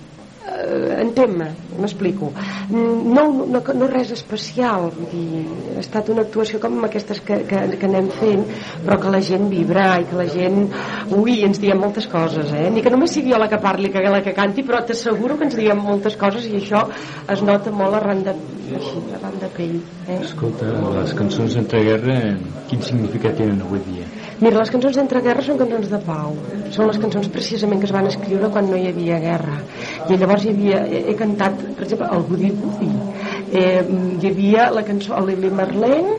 eh, 0.48 1.02
entén-me, 1.02 1.50
m'explico 1.80 2.32
no, 2.72 3.24
no, 3.46 3.62
no 3.62 3.90
res 3.92 4.12
especial 4.16 4.90
vull 4.96 5.10
dir, 5.12 5.42
ha 5.76 5.82
estat 5.84 6.10
una 6.14 6.26
actuació 6.26 6.60
com 6.64 6.80
aquestes 6.88 7.22
que, 7.26 7.42
que, 7.50 7.62
que 7.78 7.90
anem 7.90 8.10
fent 8.18 8.46
però 8.86 9.00
que 9.02 9.14
la 9.16 9.22
gent 9.26 9.48
vibra 9.52 9.88
i 10.02 10.08
que 10.10 10.20
la 10.20 10.28
gent 10.32 10.64
ui, 11.18 11.42
ens 11.48 11.62
diem 11.62 11.82
moltes 11.82 12.08
coses 12.12 12.54
eh? 12.58 12.70
ni 12.74 12.84
que 12.86 12.94
només 12.94 13.14
sigui 13.16 13.34
jo 13.36 13.42
la 13.42 13.50
que 13.52 13.62
parli 13.62 13.92
que 13.94 14.06
la 14.08 14.24
que 14.26 14.36
canti 14.38 14.66
però 14.68 14.84
t'asseguro 14.86 15.38
que 15.38 15.50
ens 15.50 15.60
diem 15.60 15.80
moltes 15.82 16.18
coses 16.20 16.48
i 16.50 16.58
això 16.62 16.88
es 17.32 17.46
nota 17.46 17.74
molt 17.76 18.00
arran 18.02 18.26
de, 18.28 18.36
així, 18.80 19.06
arran 19.20 19.38
de 19.42 19.52
pell 19.58 19.78
eh? 20.08 20.20
Escolta, 20.22 20.74
les 20.98 21.16
cançons 21.18 21.58
d'entreguerra, 21.58 22.20
quin 22.70 22.84
significat 22.86 23.40
tenen 23.40 23.64
avui 23.66 23.84
dia? 23.88 24.10
Mira, 24.42 24.58
les 24.58 24.72
cançons 24.74 24.96
d'entreguerra 24.98 25.44
són 25.46 25.60
cançons 25.60 25.90
de 25.92 25.98
pau. 26.02 26.32
Són 26.74 26.88
les 26.90 26.98
cançons 27.02 27.28
precisament 27.34 27.82
que 27.82 27.86
es 27.86 27.92
van 27.94 28.08
escriure 28.10 28.48
quan 28.56 28.72
no 28.72 28.80
hi 28.80 28.88
havia 28.90 29.20
guerra. 29.22 29.60
I 30.10 30.18
llavors 30.18 30.48
hi 30.48 30.54
havia, 30.56 30.80
he, 30.88 31.02
he 31.12 31.14
cantat, 31.20 31.60
per 31.78 31.86
exemple, 31.86 32.08
el 32.16 32.26
Goody 32.32 32.50
Goody. 32.64 32.90
Eh, 33.52 33.84
hi 34.22 34.30
havia 34.30 34.70
la 34.72 34.84
cançó 34.88 35.18
el 35.20 35.28
Lili 35.32 35.50
Marlene, 35.52 36.14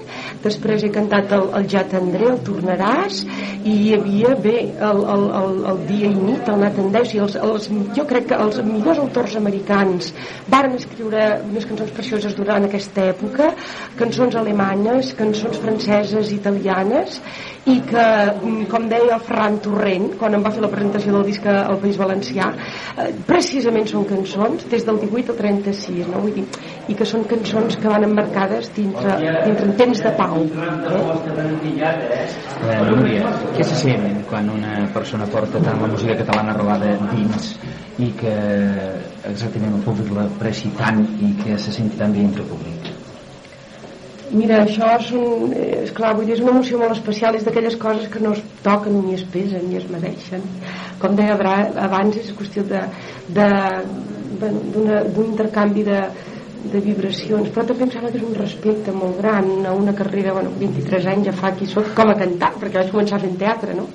després 0.44 0.82
he 0.84 0.90
cantat 0.92 1.32
el, 1.32 1.46
el 1.56 1.68
Ja 1.72 1.84
t'endré, 1.88 2.26
el 2.28 2.40
Tornaràs, 2.44 3.22
i 3.64 3.76
hi 3.86 3.94
havia, 3.96 4.34
bé, 4.44 4.56
el, 4.88 5.00
el, 5.14 5.24
el, 5.38 5.56
el 5.72 5.80
Dia 5.88 6.10
i 6.10 6.26
Nit, 6.26 6.50
el 6.52 6.60
Nathan 6.60 6.90
Deus, 6.92 7.14
i 7.16 7.22
els, 7.24 7.38
els, 7.48 7.70
jo 7.96 8.04
crec 8.10 8.28
que 8.32 8.40
els 8.44 8.60
millors 8.66 9.00
autors 9.00 9.38
americans 9.40 10.12
varen 10.52 10.76
escriure 10.76 11.24
unes 11.48 11.68
cançons 11.70 11.94
precioses 11.96 12.36
durant 12.36 12.68
aquesta 12.68 13.08
època, 13.14 13.52
cançons 13.96 14.36
alemanyes, 14.36 15.14
cançons 15.16 15.56
franceses, 15.62 16.34
italianes, 16.36 17.20
i 17.64 17.78
que, 17.86 18.04
mm, 18.42 18.64
com 18.66 18.88
deia 18.90 19.14
el 19.14 19.20
Ferran 19.22 19.58
Torrent 19.62 20.08
quan 20.18 20.34
em 20.34 20.42
va 20.42 20.50
fer 20.50 20.62
la 20.64 20.70
presentació 20.70 21.12
del 21.14 21.28
disc 21.28 21.44
al 21.46 21.78
País 21.78 21.98
Valencià 22.00 22.48
eh, 22.50 23.12
precisament 23.26 23.86
són 23.86 24.04
cançons 24.08 24.66
des 24.72 24.82
del 24.88 24.98
18 24.98 25.30
al 25.30 25.38
36 25.38 26.08
no? 26.10 26.24
Vull 26.24 26.34
dir, 26.40 26.46
i 26.90 26.96
que 26.98 27.06
són 27.06 27.21
cançons 27.30 27.76
que 27.80 27.90
van 27.90 28.06
emmarcades 28.06 28.70
dintre, 28.76 29.16
dintre 29.44 29.68
en 29.68 29.74
temps 29.80 30.02
de 30.06 30.12
pau 30.18 30.40
eh? 30.42 32.24
Eh, 32.62 32.80
Núria, 32.88 33.30
què 33.56 33.66
se 33.66 33.78
sent 33.82 34.22
quan 34.30 34.50
una 34.52 34.86
persona 34.94 35.28
porta 35.32 35.62
tant 35.62 35.80
la 35.82 35.90
música 35.92 36.16
catalana 36.22 36.56
robada 36.58 36.96
dins 37.12 37.54
i 38.02 38.08
que 38.18 38.34
exactament 39.28 39.74
el 39.76 39.84
públic 39.86 40.12
l'apreci 40.16 40.72
tant 40.78 41.02
i 41.20 41.34
que 41.42 41.58
se 41.60 41.74
senti 41.74 41.96
tan 42.00 42.14
bé 42.16 42.20
entre 42.24 42.42
el 42.44 42.50
públic? 42.54 42.92
Mira, 44.32 44.62
això 44.64 44.94
són, 45.04 45.52
eh, 45.52 45.82
esclar, 45.84 46.14
vull 46.16 46.24
dir, 46.24 46.34
és 46.38 46.40
una 46.40 46.52
emoció 46.54 46.78
molt 46.80 46.94
especial, 46.94 47.34
és 47.36 47.44
d'aquelles 47.44 47.76
coses 47.76 48.08
que 48.08 48.20
no 48.20 48.32
es 48.32 48.40
toquen 48.64 48.94
ni 49.04 49.14
es 49.14 49.24
pesen 49.28 49.68
ni 49.68 49.76
es 49.76 49.88
mereixen. 49.92 50.40
Com 51.02 51.16
deia 51.18 51.34
abans, 51.36 52.16
és 52.16 52.32
qüestió 52.38 52.64
d'un 52.64 52.80
intercanvi 55.26 55.82
de, 55.84 56.00
de 56.72 56.80
vibracions, 56.84 57.50
però 57.50 57.66
també 57.66 57.88
em 57.88 57.92
sembla 57.94 58.10
que 58.12 58.20
és 58.20 58.26
un 58.26 58.38
respecte 58.38 58.94
molt 58.94 59.18
gran 59.18 59.66
a 59.66 59.74
una 59.74 59.94
carrera, 59.98 60.34
bueno, 60.38 60.54
23 60.60 61.08
anys 61.14 61.30
ja 61.30 61.36
fa 61.36 61.50
aquí 61.52 61.66
soc 61.66 61.94
com 61.96 62.12
a 62.12 62.18
cantant, 62.18 62.58
perquè 62.60 62.82
vaig 62.82 62.92
començar 62.94 63.22
fent 63.22 63.38
teatre, 63.40 63.74
no? 63.78 63.88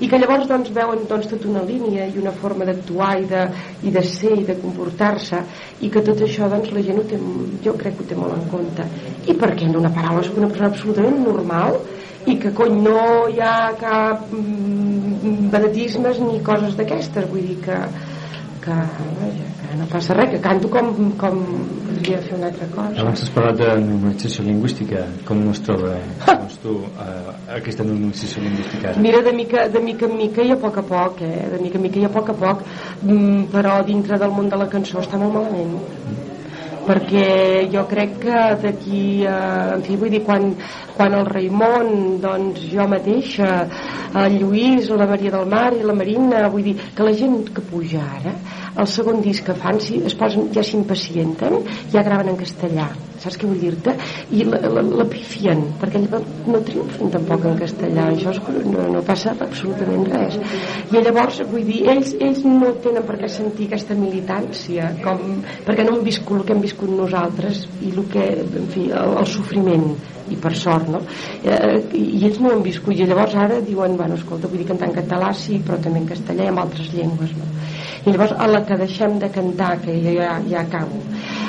i 0.00 0.08
que 0.10 0.18
llavors 0.20 0.48
doncs, 0.48 0.70
veuen 0.76 1.04
doncs, 1.08 1.28
tota 1.30 1.48
una 1.48 1.62
línia 1.64 2.06
i 2.10 2.18
una 2.20 2.32
forma 2.36 2.66
d'actuar 2.68 3.14
i, 3.22 3.26
de, 3.30 3.44
i 3.88 3.92
de 3.94 4.02
ser 4.04 4.34
i 4.36 4.44
de 4.48 4.56
comportar-se 4.60 5.40
i 5.80 5.90
que 5.92 6.02
tot 6.04 6.20
això 6.26 6.50
doncs, 6.52 6.72
la 6.74 6.82
gent 6.84 7.00
ho 7.00 7.04
té, 7.08 7.20
jo 7.64 7.76
crec 7.80 7.96
que 7.96 8.04
ho 8.04 8.10
té 8.10 8.18
molt 8.18 8.36
en 8.36 8.44
compte. 8.52 8.86
I 9.26 9.36
per 9.40 9.54
què 9.56 9.70
una 9.72 9.92
paraula 9.94 10.24
soc 10.26 10.36
una 10.40 10.50
persona 10.52 10.72
absolutament 10.72 11.22
normal? 11.24 11.80
I 12.26 12.36
que 12.42 12.52
cony 12.58 12.80
no 12.82 13.00
hi 13.30 13.40
ha 13.40 13.72
cap 13.80 14.26
mm, 14.34 15.48
venetismes 15.52 16.20
ni 16.20 16.42
coses 16.44 16.76
d'aquestes. 16.76 17.28
Vull 17.30 17.46
dir 17.52 17.60
que, 17.64 17.76
que, 18.64 18.78
vaja, 19.22 19.50
que 19.76 19.82
no 19.82 19.86
passa 19.92 20.14
res 20.16 20.30
que 20.32 20.38
canto 20.40 20.68
com, 20.72 20.92
com 21.20 21.40
podria 21.84 22.18
fer 22.24 22.36
una 22.36 22.48
altra 22.48 22.66
cosa 22.72 23.02
Abans 23.02 23.24
has 23.24 23.32
parlat 23.34 23.58
de 23.60 23.68
normalització 23.82 24.44
lingüística. 24.46 25.02
Com 25.28 25.42
es 25.52 25.60
troba 25.66 25.96
doncs, 26.24 26.58
tu, 26.62 26.76
eh, 27.04 27.34
aquesta 27.58 27.84
normalització 27.84 28.44
lingüística 28.44 28.92
ara? 28.92 29.02
Mira, 29.04 29.22
de 29.26 29.34
mica, 29.36 29.66
de 29.72 29.82
mica 29.84 30.08
en 30.08 30.16
mica 30.16 30.46
i 30.46 30.54
a 30.54 30.60
poc 30.62 30.80
a 30.80 30.86
poc, 30.86 31.20
eh? 31.26 31.48
De 31.52 31.60
mica 31.62 31.80
en 31.80 31.84
mica 31.88 32.00
i 32.00 32.06
a 32.08 32.12
poc 32.12 32.32
a 32.32 32.38
poc, 32.40 32.64
mm, 33.02 33.50
però 33.52 33.76
dintre 33.86 34.18
del 34.22 34.32
món 34.32 34.48
de 34.52 34.62
la 34.62 34.70
cançó 34.72 35.02
està 35.04 35.20
molt 35.20 35.36
malament. 35.40 35.76
perquè 36.86 37.66
jo 37.72 37.82
crec 37.90 38.12
que 38.22 38.42
d'aquí 38.62 39.24
eh, 39.26 39.74
en 39.74 39.80
fi, 39.82 39.96
vull 39.98 40.12
dir, 40.12 40.20
quan, 40.22 40.52
quan 40.96 41.14
el 41.18 41.26
Raimon 41.28 42.20
doncs 42.22 42.66
jo 42.72 42.86
mateixa 42.90 43.50
el 44.16 44.38
Lluís, 44.40 44.88
la 44.90 45.08
Maria 45.08 45.34
del 45.34 45.48
Mar 45.50 45.70
i 45.76 45.82
la 45.84 45.96
Marina, 45.96 46.46
vull 46.52 46.64
dir 46.70 46.76
que 46.96 47.04
la 47.04 47.16
gent 47.16 47.42
que 47.52 47.64
puja 47.72 48.04
ara 48.20 48.36
el 48.76 48.88
segon 48.92 49.22
disc 49.24 49.44
que 49.46 49.54
fan 49.56 49.78
si 49.80 50.02
es 50.04 50.14
posen, 50.14 50.50
ja 50.52 50.62
s'impacienten 50.64 51.62
ja 51.92 52.02
graven 52.04 52.32
en 52.32 52.40
castellà 52.40 52.88
saps 53.22 53.38
què 53.40 53.48
vull 53.48 53.60
dir-te? 53.60 53.94
i 54.36 54.44
la, 54.44 54.60
la, 54.74 54.82
la 55.00 55.06
pifien 55.08 55.62
perquè 55.80 56.02
no 56.04 56.60
triomfen 56.68 57.12
tampoc 57.14 57.46
en 57.50 57.56
castellà 57.62 58.08
això 58.12 58.34
és, 58.34 58.42
no, 58.68 58.88
no 58.92 59.02
passa 59.06 59.32
absolutament 59.46 60.04
res 60.12 60.36
i 60.92 61.00
llavors 61.00 61.40
vull 61.52 61.64
dir 61.70 61.82
ells, 61.94 62.12
ells 62.20 62.44
no 62.44 62.74
tenen 62.84 63.06
per 63.08 63.18
què 63.22 63.32
sentir 63.32 63.70
aquesta 63.70 63.96
militància 63.98 64.92
com, 65.04 65.40
perquè 65.68 65.86
no 65.86 65.96
han 65.96 66.04
viscut 66.06 66.42
el 66.42 66.44
que 66.44 66.56
hem 66.56 66.66
viscut 66.68 66.92
nosaltres 66.92 67.64
i 67.80 67.94
el 67.94 68.04
que, 68.12 68.28
en 68.44 68.70
fi, 68.74 68.90
el, 68.92 69.16
el 69.22 69.32
sofriment 69.32 69.88
i 70.30 70.38
per 70.42 70.54
sort 70.56 70.88
no? 70.92 71.02
eh, 71.44 71.78
i 71.96 72.24
ells 72.26 72.40
no 72.42 72.52
han 72.52 72.64
viscut 72.64 72.96
i 72.96 73.06
llavors 73.06 73.36
ara 73.38 73.60
diuen, 73.64 73.96
bueno, 73.98 74.18
escolta, 74.18 74.50
vull 74.50 74.62
dir 74.62 74.68
cantar 74.70 74.90
en 74.90 74.96
català 74.98 75.32
sí, 75.36 75.60
però 75.66 75.78
també 75.82 76.02
en 76.02 76.10
castellà 76.10 76.46
i 76.46 76.52
en 76.52 76.60
altres 76.62 76.92
llengües 76.94 77.34
no? 77.38 77.48
i 78.04 78.12
llavors 78.12 78.36
a 78.36 78.50
la 78.50 78.62
que 78.66 78.80
deixem 78.82 79.18
de 79.22 79.30
cantar 79.34 79.76
que 79.84 79.96
ja, 80.04 80.36
ja 80.50 80.62
acabo 80.62 81.02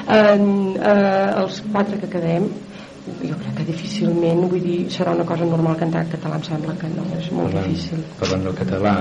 en, 0.07 0.47
eh, 0.77 1.27
els 1.43 1.61
quatre 1.71 1.99
que 2.01 2.11
quedem 2.17 2.49
jo 3.21 3.37
crec 3.41 3.55
que 3.57 3.65
difícilment 3.67 4.43
vull 4.51 4.63
dir, 4.63 4.77
serà 4.93 5.13
una 5.15 5.25
cosa 5.27 5.45
normal 5.49 5.77
cantar 5.79 6.03
en 6.05 6.11
català 6.13 6.39
em 6.39 6.45
sembla 6.47 6.75
que 6.81 6.89
no, 6.93 7.05
és 7.17 7.29
molt 7.35 7.49
parlant, 7.49 7.71
difícil 7.71 8.03
parlant 8.19 8.45
del 8.47 8.57
català 8.59 8.93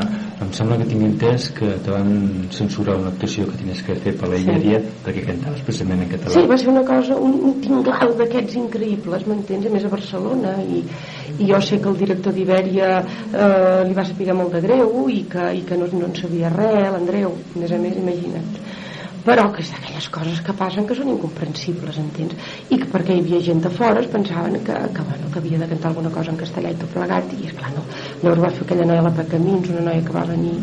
em 0.45 0.53
sembla 0.59 0.79
que 0.81 0.88
tinc 0.92 1.07
entès 1.09 1.49
que 1.57 1.71
te 1.85 1.95
van 1.95 2.12
censurar 2.59 2.97
una 3.01 3.12
actuació 3.12 3.47
que 3.51 3.59
tenies 3.62 3.83
que 3.87 3.99
fer 4.05 4.14
per 4.21 4.31
la 4.33 4.40
Iberia 4.42 4.81
sí. 4.85 4.95
perquè 5.07 5.27
cantaves 5.31 5.66
precisament 5.69 6.07
en 6.07 6.12
català 6.14 6.35
Sí, 6.37 6.47
va 6.51 6.59
ser 6.62 6.71
una 6.73 6.85
cosa, 6.88 7.19
un, 7.29 7.37
un 7.51 7.61
tinglau 7.64 8.16
d'aquests 8.21 8.59
increïbles, 8.62 9.27
m'entens? 9.31 9.66
A 9.66 9.75
més 9.77 9.87
a 9.87 9.92
Barcelona 9.92 10.57
i, 10.62 10.83
i 11.38 11.51
jo 11.51 11.61
sé 11.64 11.81
que 11.83 11.92
el 11.92 12.01
director 12.01 12.35
d'Ibèria 12.37 12.90
eh, 13.03 13.83
li 13.88 13.97
va 13.97 14.07
saber 14.07 14.35
molt 14.37 14.57
de 14.57 14.64
greu 14.64 15.07
i 15.12 15.23
que, 15.31 15.51
i 15.61 15.62
que 15.69 15.79
no, 15.81 15.90
no 15.92 16.11
en 16.11 16.19
sabia 16.19 16.53
res, 16.55 16.90
l'Andreu, 16.95 17.37
a 17.55 17.62
més 17.62 17.73
a 17.73 17.81
més, 17.83 18.01
imagina't 18.03 18.85
però 19.27 19.49
que 19.51 19.62
és 19.65 19.71
d'aquelles 19.75 20.07
coses 20.15 20.41
que 20.47 20.55
passen 20.55 20.87
que 20.87 20.95
són 20.95 21.09
incomprensibles, 21.11 21.99
entens? 21.99 22.37
I 22.71 22.79
que 22.79 22.87
perquè 22.93 23.17
hi 23.17 23.25
havia 23.25 23.41
gent 23.49 23.62
de 23.65 23.73
fora 23.75 23.99
es 24.03 24.07
pensaven 24.12 24.61
que, 24.69 24.77
que, 24.95 25.07
bueno, 25.09 25.31
que 25.33 25.41
havia 25.43 25.59
de 25.62 25.69
cantar 25.73 25.91
alguna 25.91 26.12
cosa 26.15 26.31
en 26.31 26.39
castellà 26.43 26.71
i 26.71 26.79
tot 26.79 26.93
plegat, 26.95 27.33
i 27.35 27.51
esclar, 27.51 27.73
no. 27.75 27.83
Llavors 28.23 28.45
va 28.45 28.53
fer 28.55 28.65
aquella 28.69 28.87
noia 28.93 29.07
la 29.09 29.15
Pecamins, 29.19 29.73
una 29.75 29.85
noia 29.89 30.05
que 30.07 30.15
va 30.15 30.25
venir 30.31 30.55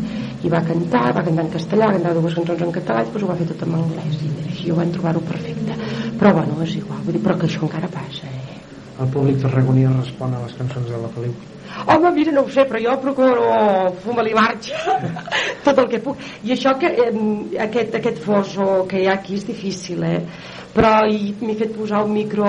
i 0.44 0.52
va 0.54 0.64
cantar, 0.64 1.04
va 1.18 1.26
cantar 1.28 1.44
en 1.44 1.52
castellà, 1.58 1.90
va 1.90 1.98
cantar 1.98 2.14
dues 2.16 2.38
cançons 2.40 2.64
en 2.66 2.76
català 2.80 3.02
i 3.02 3.08
després 3.10 3.26
ho 3.26 3.32
va 3.32 3.40
fer 3.42 3.48
tot 3.52 3.66
en 3.68 3.78
anglès 3.82 4.20
i 4.24 4.32
així 4.48 4.72
ho 4.72 4.78
van 4.80 4.94
trobar-ho 4.96 5.24
perfecte. 5.32 5.76
Però 6.20 6.32
bueno, 6.38 6.62
és 6.64 6.78
igual, 6.80 7.02
vull 7.04 7.18
dir, 7.18 7.24
però 7.26 7.36
que 7.40 7.50
això 7.50 7.66
encara 7.68 7.92
passa, 7.92 8.32
eh? 8.32 8.62
El 9.04 9.10
públic 9.10 9.42
tarragoní 9.42 9.84
respon 9.90 10.32
a 10.32 10.46
les 10.46 10.56
cançons 10.56 10.88
de 10.88 11.02
la 11.04 11.12
Feliu. 11.12 11.53
Home, 11.86 12.10
mira, 12.12 12.32
no 12.32 12.44
ho 12.44 12.50
sé, 12.50 12.64
però 12.70 12.78
jo 12.78 12.94
procuro 13.02 13.92
fumar-li 14.04 14.34
marxa 14.36 14.98
tot 15.66 15.78
el 15.82 15.88
que 15.90 16.00
puc. 16.04 16.20
I 16.46 16.54
això 16.54 16.74
que 16.78 16.90
eh, 16.90 17.12
aquest, 17.66 17.96
aquest 17.98 18.20
foso 18.22 18.84
que 18.90 19.02
hi 19.02 19.08
ha 19.08 19.16
aquí 19.18 19.34
és 19.40 19.46
difícil, 19.48 20.04
eh? 20.06 20.20
Però 20.74 20.90
m'he 21.06 21.54
fet 21.54 21.70
posar 21.76 22.00
un 22.02 22.14
micro 22.16 22.46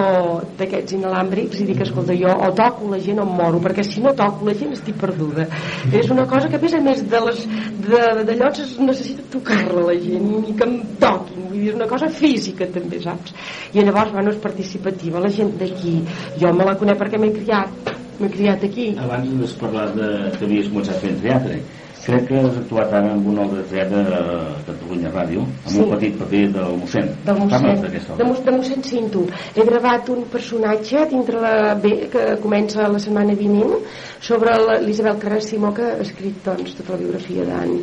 d'aquests 0.57 0.95
inalàmbrics 0.97 1.59
i 1.61 1.65
dic, 1.67 1.83
escolta, 1.85 2.15
jo 2.17 2.31
o 2.33 2.47
toco 2.57 2.89
la 2.89 2.97
gent 3.01 3.21
o 3.21 3.25
em 3.25 3.33
moro, 3.37 3.59
perquè 3.61 3.85
si 3.85 4.01
no 4.01 4.15
toco 4.17 4.47
la 4.47 4.55
gent 4.57 4.73
estic 4.73 4.97
perduda. 5.01 5.45
És 5.93 6.09
una 6.13 6.25
cosa 6.29 6.49
que 6.49 6.57
a 6.57 6.63
més 6.63 6.73
a 6.73 6.81
més 6.85 7.03
d'allò 7.05 8.49
necessita 8.87 9.27
tocar-la 9.35 9.85
la 9.91 9.97
gent 10.01 10.31
i 10.39 10.55
que 10.57 10.69
em 10.69 10.79
toquin, 11.01 11.43
vull 11.51 11.59
dir, 11.59 11.69
és 11.73 11.77
una 11.77 11.89
cosa 11.91 12.09
física 12.09 12.65
també, 12.73 13.03
saps? 13.03 13.35
I 13.73 13.85
llavors, 13.85 14.15
bueno, 14.17 14.33
és 14.33 14.41
participativa, 14.41 15.21
la 15.21 15.29
gent 15.29 15.53
d'aquí, 15.61 15.99
jo 16.41 16.53
me 16.53 16.65
la 16.65 16.77
conec 16.81 16.97
perquè 17.03 17.21
m'he 17.21 17.33
criat 17.37 17.93
m'he 18.21 18.29
criat 18.33 18.63
aquí. 18.67 18.91
Abans 19.01 19.33
has 19.41 19.57
parlat 19.61 19.95
de, 19.97 20.11
que 20.37 20.45
havies 20.47 20.71
començat 20.71 21.01
fent 21.03 21.19
teatre. 21.23 21.59
Crec 22.05 22.27
que 22.29 22.37
has 22.37 22.57
actuat 22.59 22.91
ara 22.93 23.15
amb 23.15 23.25
un 23.31 23.39
obra 23.41 23.63
de 23.63 23.69
teatre 23.71 24.01
a 24.13 24.25
Catalunya 24.67 25.09
Ràdio, 25.09 25.41
amb 25.41 25.71
sí. 25.73 25.79
un 25.81 25.93
petit 25.95 26.19
paper 26.19 26.41
del 26.53 26.75
mossèn. 26.77 27.07
Del 27.25 27.39
mossèn, 27.39 27.81
de, 27.81 28.27
de 28.45 28.53
mossèn 28.53 28.85
Cinto. 28.85 29.23
He 29.57 29.65
gravat 29.65 30.11
un 30.13 30.21
personatge 30.29 31.07
dintre 31.09 31.41
la 31.41 31.73
B, 31.81 31.95
que 32.13 32.27
comença 32.43 32.85
la 32.93 33.01
setmana 33.01 33.33
vinent, 33.39 33.73
sobre 34.21 34.53
l'Isabel 34.85 35.17
Carràs 35.23 35.49
Simó, 35.49 35.73
que 35.73 35.87
ha 35.95 36.03
escrit 36.05 36.37
doncs, 36.45 36.77
tota 36.77 36.93
la 36.93 37.01
biografia 37.01 37.47
d'en 37.49 37.73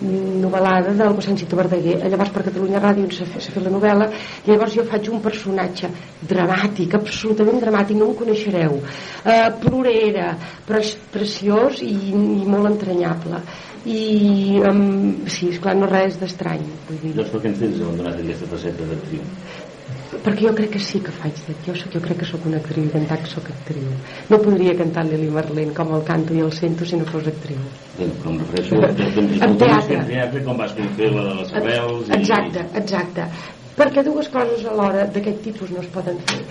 novel·lada 0.00 0.94
del 0.96 1.18
Cinto 1.22 1.58
Verdaguer. 1.58 1.98
Llavors 2.08 2.32
per 2.34 2.44
Catalunya 2.48 2.80
Ràdio 2.82 3.08
s'ha 3.12 3.26
fet, 3.28 3.50
fet 3.52 3.64
la 3.64 3.72
novel·la 3.72 4.08
i 4.44 4.52
llavors 4.52 4.76
jo 4.76 4.84
faig 4.88 5.10
un 5.12 5.20
personatge 5.24 5.90
dramàtic, 6.20 6.94
absolutament 6.98 7.60
dramàtic, 7.60 7.98
no 8.00 8.10
em 8.10 8.14
coneixereu. 8.18 8.78
Uh, 8.80 9.48
plorera, 9.62 10.34
però 10.66 10.80
és 10.80 10.94
preciós 11.12 11.82
i, 11.84 11.92
i 12.14 12.46
molt 12.48 12.72
entranyable 12.72 13.42
i 13.88 14.60
um, 14.60 15.26
sí, 15.26 15.48
esclar, 15.54 15.72
no 15.78 15.86
res 15.88 16.18
d'estrany 16.20 16.66
doncs 16.90 17.30
per 17.32 17.40
què 17.40 17.48
ens 17.48 17.60
tens 17.62 17.78
abandonat 17.80 18.18
aquesta 18.20 18.48
faceta 18.50 18.88
d'actriu? 18.90 19.22
Perquè 20.18 20.48
jo 20.48 20.52
crec 20.58 20.72
que 20.74 20.80
sí 20.82 21.00
que 21.04 21.12
faig 21.14 21.38
de 21.46 21.54
jo, 21.66 21.74
soc, 21.78 21.92
jo 21.94 22.00
crec 22.02 22.18
que 22.22 22.26
sóc 22.28 22.46
una 22.50 22.58
actriu 22.58 22.88
i 22.88 22.92
cantar 22.94 23.20
que 23.22 23.30
sóc 23.30 23.46
actriu. 23.52 23.92
No 24.30 24.40
podria 24.42 24.74
cantar 24.78 25.04
Lili 25.06 25.30
Marlene 25.30 25.74
com 25.76 25.94
el 25.94 26.02
canto 26.08 26.34
i 26.34 26.42
el 26.42 26.52
sento 26.56 26.86
si 26.88 26.98
no 26.98 27.06
fos 27.06 27.28
actriu. 27.30 27.62
Bé, 27.98 28.08
però 28.18 28.34
em 28.34 28.40
refereixo 28.42 28.80
en 29.46 29.56
teatre. 29.62 30.02
teatre 30.10 30.44
com 30.48 30.58
vas 30.58 30.74
fer 30.74 31.12
la 31.14 31.28
de 31.28 31.38
les 31.40 31.54
arrels 31.62 32.10
i... 32.10 32.12
exacte, 32.18 32.66
exacte. 32.82 33.30
Perquè 33.78 34.04
dues 34.04 34.28
coses 34.34 34.66
alhora 34.66 35.06
d'aquest 35.14 35.42
tipus 35.46 35.70
no 35.72 35.84
es 35.84 35.90
poden 35.94 36.18
fer. 36.28 36.42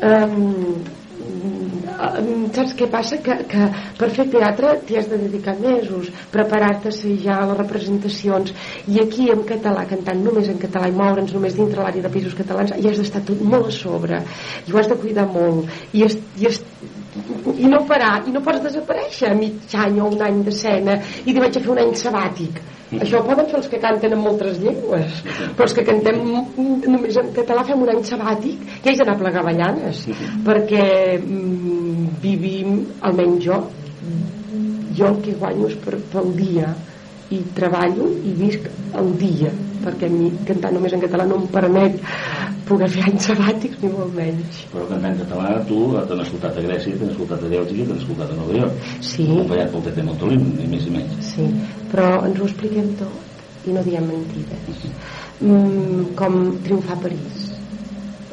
Um, 0.00 0.78
saps 2.54 2.74
què 2.78 2.88
passa? 2.90 3.18
Que, 3.24 3.36
que 3.50 3.66
per 3.98 4.08
fer 4.16 4.26
teatre 4.32 4.72
t'hi 4.86 4.98
has 5.00 5.08
de 5.10 5.18
dedicar 5.20 5.56
mesos 5.60 6.08
preparar-te 6.32 6.92
a 6.92 7.14
ja 7.24 7.38
les 7.50 7.58
representacions 7.58 8.54
i 8.88 9.00
aquí 9.02 9.28
en 9.32 9.44
català, 9.48 9.86
cantant 9.90 10.22
només 10.24 10.48
en 10.52 10.58
català 10.62 10.88
i 10.88 10.96
moure'ns 10.96 11.34
només 11.36 11.56
dintre 11.58 11.82
l'àrea 11.82 12.06
de 12.06 12.12
països 12.12 12.36
catalans 12.38 12.72
hi 12.76 12.88
has 12.88 13.02
d'estar 13.02 13.24
tot 13.26 13.42
molt 13.42 13.70
a 13.70 13.76
sobre 13.76 14.22
i 14.66 14.72
ho 14.72 14.80
has 14.80 14.90
de 14.90 14.98
cuidar 15.02 15.28
molt 15.30 15.68
i, 15.92 16.04
es, 16.06 16.16
i, 16.40 16.48
es, 16.50 16.62
i 17.56 17.70
no 17.70 17.80
parar 17.88 18.20
i 18.26 18.34
no 18.34 18.42
pots 18.44 18.62
desaparèixer 18.66 19.30
a 19.30 19.38
mig 19.38 19.74
any 19.84 19.98
o 20.00 20.10
un 20.12 20.20
any 20.22 20.42
d'escena 20.46 20.98
i 21.24 21.32
dir 21.32 21.40
vaig 21.42 21.56
a 21.56 21.62
fer 21.64 21.72
un 21.72 21.80
any 21.82 21.94
sabàtic. 21.98 22.60
Això 22.90 23.20
ho 23.20 23.26
poden 23.26 23.46
fer 23.50 23.58
els 23.58 23.68
que 23.70 23.78
canten 23.82 24.14
en 24.14 24.22
moltes 24.22 24.58
llengües 24.62 25.20
però 25.56 25.66
els 25.66 25.74
que 25.74 25.86
cantem 25.86 26.20
només 26.86 27.18
en 27.22 27.32
català 27.36 27.64
fem 27.66 27.82
un 27.82 27.90
any 27.92 28.02
sabàtic 28.06 28.62
i 28.82 28.88
haig 28.90 28.98
d'anar 28.98 29.16
a 29.16 29.22
plegar 29.24 29.44
ballanes 29.46 30.04
perquè 30.46 30.86
mm, 31.18 32.06
vivim 32.22 32.80
almenys 33.10 33.44
jo 33.46 33.60
jo 34.98 35.10
el 35.10 35.20
que 35.24 35.36
guanyo 35.38 35.70
és 35.70 35.76
per, 35.82 35.98
pel 36.12 36.32
dia 36.38 36.74
i 37.30 37.40
treballo 37.54 38.08
i 38.26 38.34
visc 38.38 38.66
el 38.98 39.12
dia 39.18 39.52
perquè 39.84 40.10
a 40.10 40.14
mi 40.14 40.30
cantar 40.48 40.72
només 40.74 40.94
en 40.94 41.02
català 41.04 41.26
no 41.30 41.38
em 41.40 41.46
permet 41.52 42.00
poder 42.70 42.88
fer 42.94 43.04
anys 43.08 43.26
sabàtics 43.30 43.82
ni 43.82 43.90
molt 43.92 44.14
menys. 44.16 44.62
Però 44.72 44.86
cantar 44.90 45.12
en 45.12 45.20
català 45.24 45.52
tu 45.68 45.80
t'han 46.08 46.24
escoltat 46.24 46.58
a 46.60 46.64
Grècia 46.66 46.98
t'han 47.00 47.12
escoltat 47.14 47.44
a 47.44 47.50
Bèlgica 47.54 47.88
t'han 47.90 48.02
escoltat 48.02 48.30
a 48.30 48.38
Nova 48.38 48.58
York. 48.60 48.88
Sí. 49.10 49.26
acompanyat 49.26 49.74
pel 49.74 49.86
Tete 49.88 50.06
Montolín 50.06 50.46
ni 50.58 50.70
més 50.70 50.86
ni 50.86 50.96
menys. 50.98 51.32
Sí, 51.34 51.48
però 51.92 52.10
ens 52.28 52.40
ho 52.40 52.48
expliquem 52.48 52.94
tot 53.00 53.68
i 53.68 53.76
no 53.76 53.84
diem 53.86 54.06
mentides. 54.08 54.90
Mm, 55.40 56.12
com 56.16 56.42
triomfar 56.64 56.98
a 56.98 57.02
París 57.06 57.46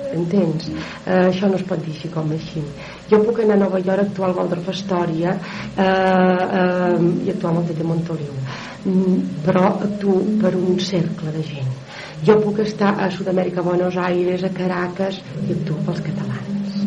entens? 0.08 0.70
Uh, 1.06 1.28
això 1.28 1.50
no 1.52 1.58
es 1.60 1.66
pot 1.68 1.82
dir 1.84 1.92
així 1.96 2.10
com 2.14 2.30
així. 2.32 2.64
Jo 3.12 3.20
puc 3.26 3.42
anar 3.44 3.58
a 3.58 3.64
Nova 3.66 3.82
York 3.84 4.04
a 4.04 4.06
actuar 4.08 4.30
al 4.30 4.38
Waldorf 4.38 4.70
Astoria 4.72 5.36
uh, 5.36 5.82
uh, 5.84 7.26
i 7.26 7.34
actuar 7.34 7.54
amb 7.54 7.62
el 7.64 7.68
Tete 7.72 7.88
Montoliu 7.88 8.34
mm, 8.38 9.44
però 9.46 9.66
actuo 9.74 10.22
per 10.42 10.56
un 10.60 10.80
cercle 10.80 11.36
de 11.36 11.44
gent 11.52 11.76
jo 12.26 12.38
puc 12.42 12.60
estar 12.64 12.96
a 12.98 13.10
Sud-amèrica, 13.12 13.62
a 13.62 13.68
Buenos 13.68 13.98
Aires 13.98 14.44
a 14.44 14.50
Caracas 14.50 15.20
i 15.46 15.54
actuo 15.54 15.78
pels 15.86 16.02
catalans. 16.02 16.78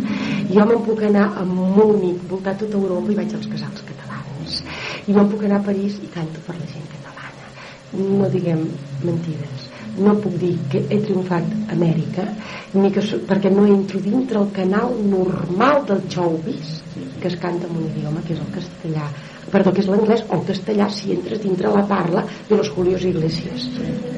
Jo 0.51 0.67
me'n 0.67 0.83
puc 0.87 1.03
anar 1.07 1.29
a 1.39 1.45
Múnich 1.47 2.23
voltar 2.31 2.57
tota 2.59 2.79
Europa 2.79 3.13
i 3.13 3.19
vaig 3.21 3.35
als 3.37 3.47
casals 3.47 3.85
catalans. 3.87 4.61
I 5.07 5.15
me'n 5.15 5.31
puc 5.31 5.45
anar 5.47 5.61
a 5.61 5.67
París 5.71 6.01
i 6.03 6.11
canto 6.11 6.43
per 6.47 6.57
la 6.59 6.67
gent 6.67 6.89
catalana. 6.91 7.53
No 7.93 8.31
diguem 8.33 8.67
mentides. 9.07 9.69
No 9.99 10.17
puc 10.23 10.35
dir 10.43 10.57
que 10.73 10.83
he 10.89 11.01
triomfat 11.05 11.47
a 11.69 11.75
Amèrica 11.77 12.27
ni 12.75 12.91
que, 12.95 13.03
perquè 13.29 13.51
no 13.55 13.67
entro 13.67 14.01
dintre 14.03 14.39
el 14.39 14.51
canal 14.55 14.95
normal 15.05 15.85
del 15.87 16.07
showbiz 16.09 16.79
que 17.21 17.29
es 17.29 17.37
canta 17.37 17.67
en 17.67 17.77
un 17.77 17.87
idioma 17.91 18.23
que 18.27 18.35
és 18.35 18.41
el 18.41 18.51
castellà 18.55 19.11
perdó, 19.53 19.73
que 19.75 19.83
és 19.85 19.91
l'anglès 19.91 20.25
o 20.29 20.39
el 20.39 20.45
castellà 20.49 20.89
si 20.95 21.15
entres 21.17 21.43
dintre 21.43 21.73
la 21.75 21.85
parla 21.91 22.25
de 22.49 22.57
los 22.57 22.71
Julios 22.75 23.05
Iglesias. 23.05 23.69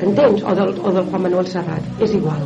Entens? 0.00 0.44
O 0.44 0.54
del, 0.58 0.74
o 0.78 0.92
del 0.92 1.08
Juan 1.10 1.26
Manuel 1.28 1.48
Serrat. 1.50 1.88
És 2.00 2.14
igual. 2.18 2.44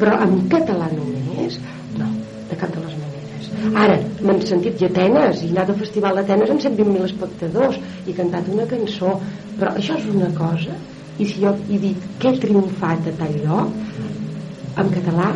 Però 0.00 0.16
en 0.24 0.36
català 0.52 0.88
només 0.94 1.58
no, 1.98 2.08
de 2.50 2.60
cap 2.60 2.72
de 2.76 2.84
les 2.86 2.96
maneres. 3.00 3.50
Ara, 3.82 3.98
m'han 4.24 4.40
sentit 4.48 4.80
i 4.80 4.88
Atenes 4.88 5.44
i 5.44 5.50
anat 5.54 5.74
al 5.74 5.82
festival 5.82 6.20
d'Atenes 6.20 6.54
amb 6.54 6.64
120.000 6.64 7.10
espectadors 7.10 7.82
i 8.06 8.16
cantat 8.16 8.48
una 8.54 8.68
cançó. 8.70 9.18
Però 9.58 9.74
això 9.76 9.98
és 10.00 10.08
una 10.14 10.32
cosa 10.38 10.78
i 11.20 11.26
si 11.28 11.42
jo 11.42 11.52
he 11.68 11.78
dit 11.82 12.04
que 12.18 12.32
he 12.32 12.40
triomfat 12.42 13.08
a 13.10 13.16
tal 13.18 13.34
lloc 13.44 14.78
en 14.80 14.92
català 14.94 15.30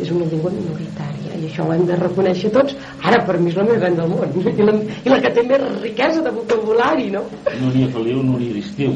és 0.00 0.12
una 0.12 0.28
llengua 0.30 0.52
minoritària 0.54 1.36
i 1.36 1.48
això 1.48 1.66
ho 1.66 1.74
hem 1.74 1.84
de 1.88 1.98
reconèixer 2.00 2.52
tots 2.54 2.76
ara 3.04 3.18
per 3.26 3.38
mi 3.38 3.50
és 3.50 3.56
la 3.56 3.64
més 3.68 3.78
gran 3.80 3.94
del 3.96 4.08
món 4.08 4.24
i 4.56 4.62
la, 4.66 4.72
i 5.04 5.08
la 5.12 5.18
que 5.20 5.30
té 5.36 5.42
més 5.46 5.62
riquesa 5.82 6.22
de 6.24 6.30
vocabulari 6.32 7.10
no? 7.12 7.22
Núria 7.60 7.88
Feliu, 7.94 8.22
Núria 8.22 8.54
d'Estiu 8.56 8.94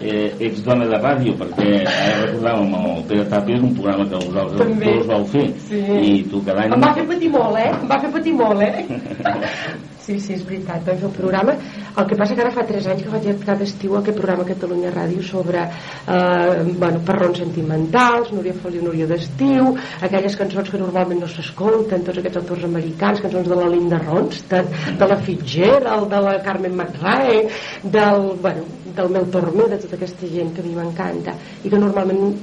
eh, 0.00 0.30
ets 0.38 0.62
dona 0.64 0.86
de 0.90 0.98
ràdio 1.02 1.34
perquè 1.40 1.70
ara 1.84 2.26
recordàvem 2.26 2.74
el 2.80 3.02
Pere 3.10 3.24
Tàpia 3.32 3.56
és 3.58 3.62
un 3.66 3.74
programa 3.74 4.08
que 4.10 4.22
vosaltres 4.26 4.60
També. 4.62 4.94
dos 4.96 5.06
vau 5.10 5.24
fer 5.34 5.46
Sí. 5.68 5.80
i 5.80 6.22
tu 6.30 6.42
cada 6.46 6.64
any 6.64 6.74
Em 6.74 6.80
va 6.80 6.94
fer 6.94 7.06
patir 7.10 7.30
molt, 7.30 7.56
eh? 7.58 7.70
Em 7.80 7.88
va 7.90 7.98
fer 8.00 8.10
patir 8.12 8.32
molt, 8.34 8.62
eh? 8.62 8.86
Sí, 10.10 10.16
sí, 10.18 10.32
és 10.34 10.40
veritat, 10.42 10.80
vam 10.82 10.96
fer 10.98 11.06
el 11.06 11.12
programa. 11.14 11.52
El 12.00 12.06
que 12.10 12.16
passa 12.18 12.34
que 12.34 12.42
ara 12.42 12.50
fa 12.50 12.64
3 12.66 12.88
anys 12.90 13.04
que 13.04 13.12
vaig 13.12 13.44
cada 13.44 13.62
estiu 13.62 13.94
aquest 13.94 14.18
programa 14.18 14.46
Catalunya 14.48 14.90
Ràdio 14.90 15.22
sobre 15.22 15.60
eh, 15.62 16.64
bueno, 16.80 16.98
perrons 17.06 17.38
sentimentals, 17.38 18.32
Núria 18.34 18.56
Feliu, 18.58 18.82
Núria 18.88 19.06
d'estiu, 19.06 19.70
aquelles 20.02 20.34
cançons 20.40 20.74
que 20.74 20.82
normalment 20.82 21.22
no 21.22 21.30
s'escolten, 21.30 22.02
tots 22.02 22.18
aquests 22.18 22.42
autors 22.42 22.66
americans, 22.66 23.22
cançons 23.22 23.54
de 23.54 23.62
la 23.62 23.70
Linda 23.70 24.02
Ronstadt, 24.02 24.78
de 24.98 25.12
la 25.14 25.22
Fitzgerald, 25.28 26.10
de 26.10 26.26
la 26.26 26.36
Carmen 26.42 26.74
McRae, 26.74 27.44
del, 27.84 28.32
bueno, 28.42 28.66
del 28.96 29.14
Mel 29.14 29.30
Tormé, 29.30 29.70
de 29.70 29.84
tota 29.84 29.94
aquesta 30.00 30.34
gent 30.34 30.56
que 30.56 30.66
a 30.66 30.72
mi 30.72 30.74
m'encanta, 30.74 31.38
i 31.62 31.70
que 31.70 31.78
normalment 31.78 32.34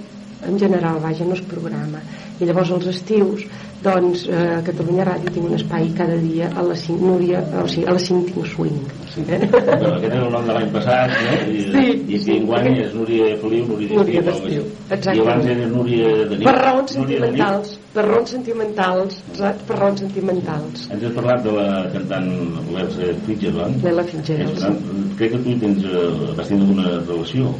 en 0.45 0.59
general, 0.59 0.99
vaja, 1.01 1.25
no 1.25 1.33
es 1.33 1.41
programa. 1.41 1.99
I 2.39 2.45
llavors 2.45 2.69
als 2.71 2.85
estius, 2.91 3.41
doncs, 3.81 4.27
eh, 4.29 4.59
Catalunya 4.65 5.05
Ràdio 5.05 5.31
tinc 5.33 5.45
un 5.49 5.55
espai 5.55 5.87
cada 5.97 6.15
dia 6.21 6.51
a 6.55 6.61
les 6.63 6.79
5, 6.85 7.01
Núria, 7.05 7.39
o 7.63 7.67
sigui, 7.67 7.85
a 7.87 7.93
les 7.93 8.05
5 8.05 8.25
tinc 8.29 8.45
swing. 8.45 8.77
Eh? 9.17 9.37
Bueno, 9.49 9.95
aquest 9.95 10.13
era 10.13 10.25
el 10.27 10.31
nom 10.31 10.45
de 10.45 10.53
l'any 10.53 10.67
passat, 10.69 11.09
no? 11.09 11.51
I, 11.51 11.61
Sí. 11.73 11.85
i 12.13 12.19
si 12.21 12.31
enguany 12.37 12.67
és 12.83 12.93
Núria 12.93 13.31
Feliu, 13.41 13.65
Núria 13.65 13.95
Núria 13.97 14.21
d'Estiu. 14.21 14.61
I 14.91 15.19
abans 15.23 15.45
era 15.45 15.65
Núria 15.71 16.11
de 16.29 16.35
nit. 16.37 16.43
Per 16.45 16.53
raons 16.55 16.97
Núria 16.97 17.17
sentimentals, 17.17 17.79
per 17.95 18.05
raons 18.05 18.29
sentimentals, 18.29 19.17
saps? 19.33 19.63
Per 19.67 19.75
raons 19.79 19.99
sentimentals. 19.99 20.87
Ens 20.91 21.03
has 21.03 21.13
parlat 21.17 21.43
de 21.43 21.51
la 21.57 21.67
cantant 21.93 22.29
l'Elsa 22.75 23.09
Fitzgerald. 23.25 23.83
L'Ella 23.83 24.03
Fitzgerald, 24.03 24.53
És 24.53 24.59
gran- 24.59 24.77
Crec 25.17 25.31
que 25.31 25.37
tu 25.39 25.57
tens 25.59 25.83
eh, 25.83 26.33
vas 26.37 26.47
tindre 26.47 26.69
una 26.77 26.87
relació. 27.07 27.55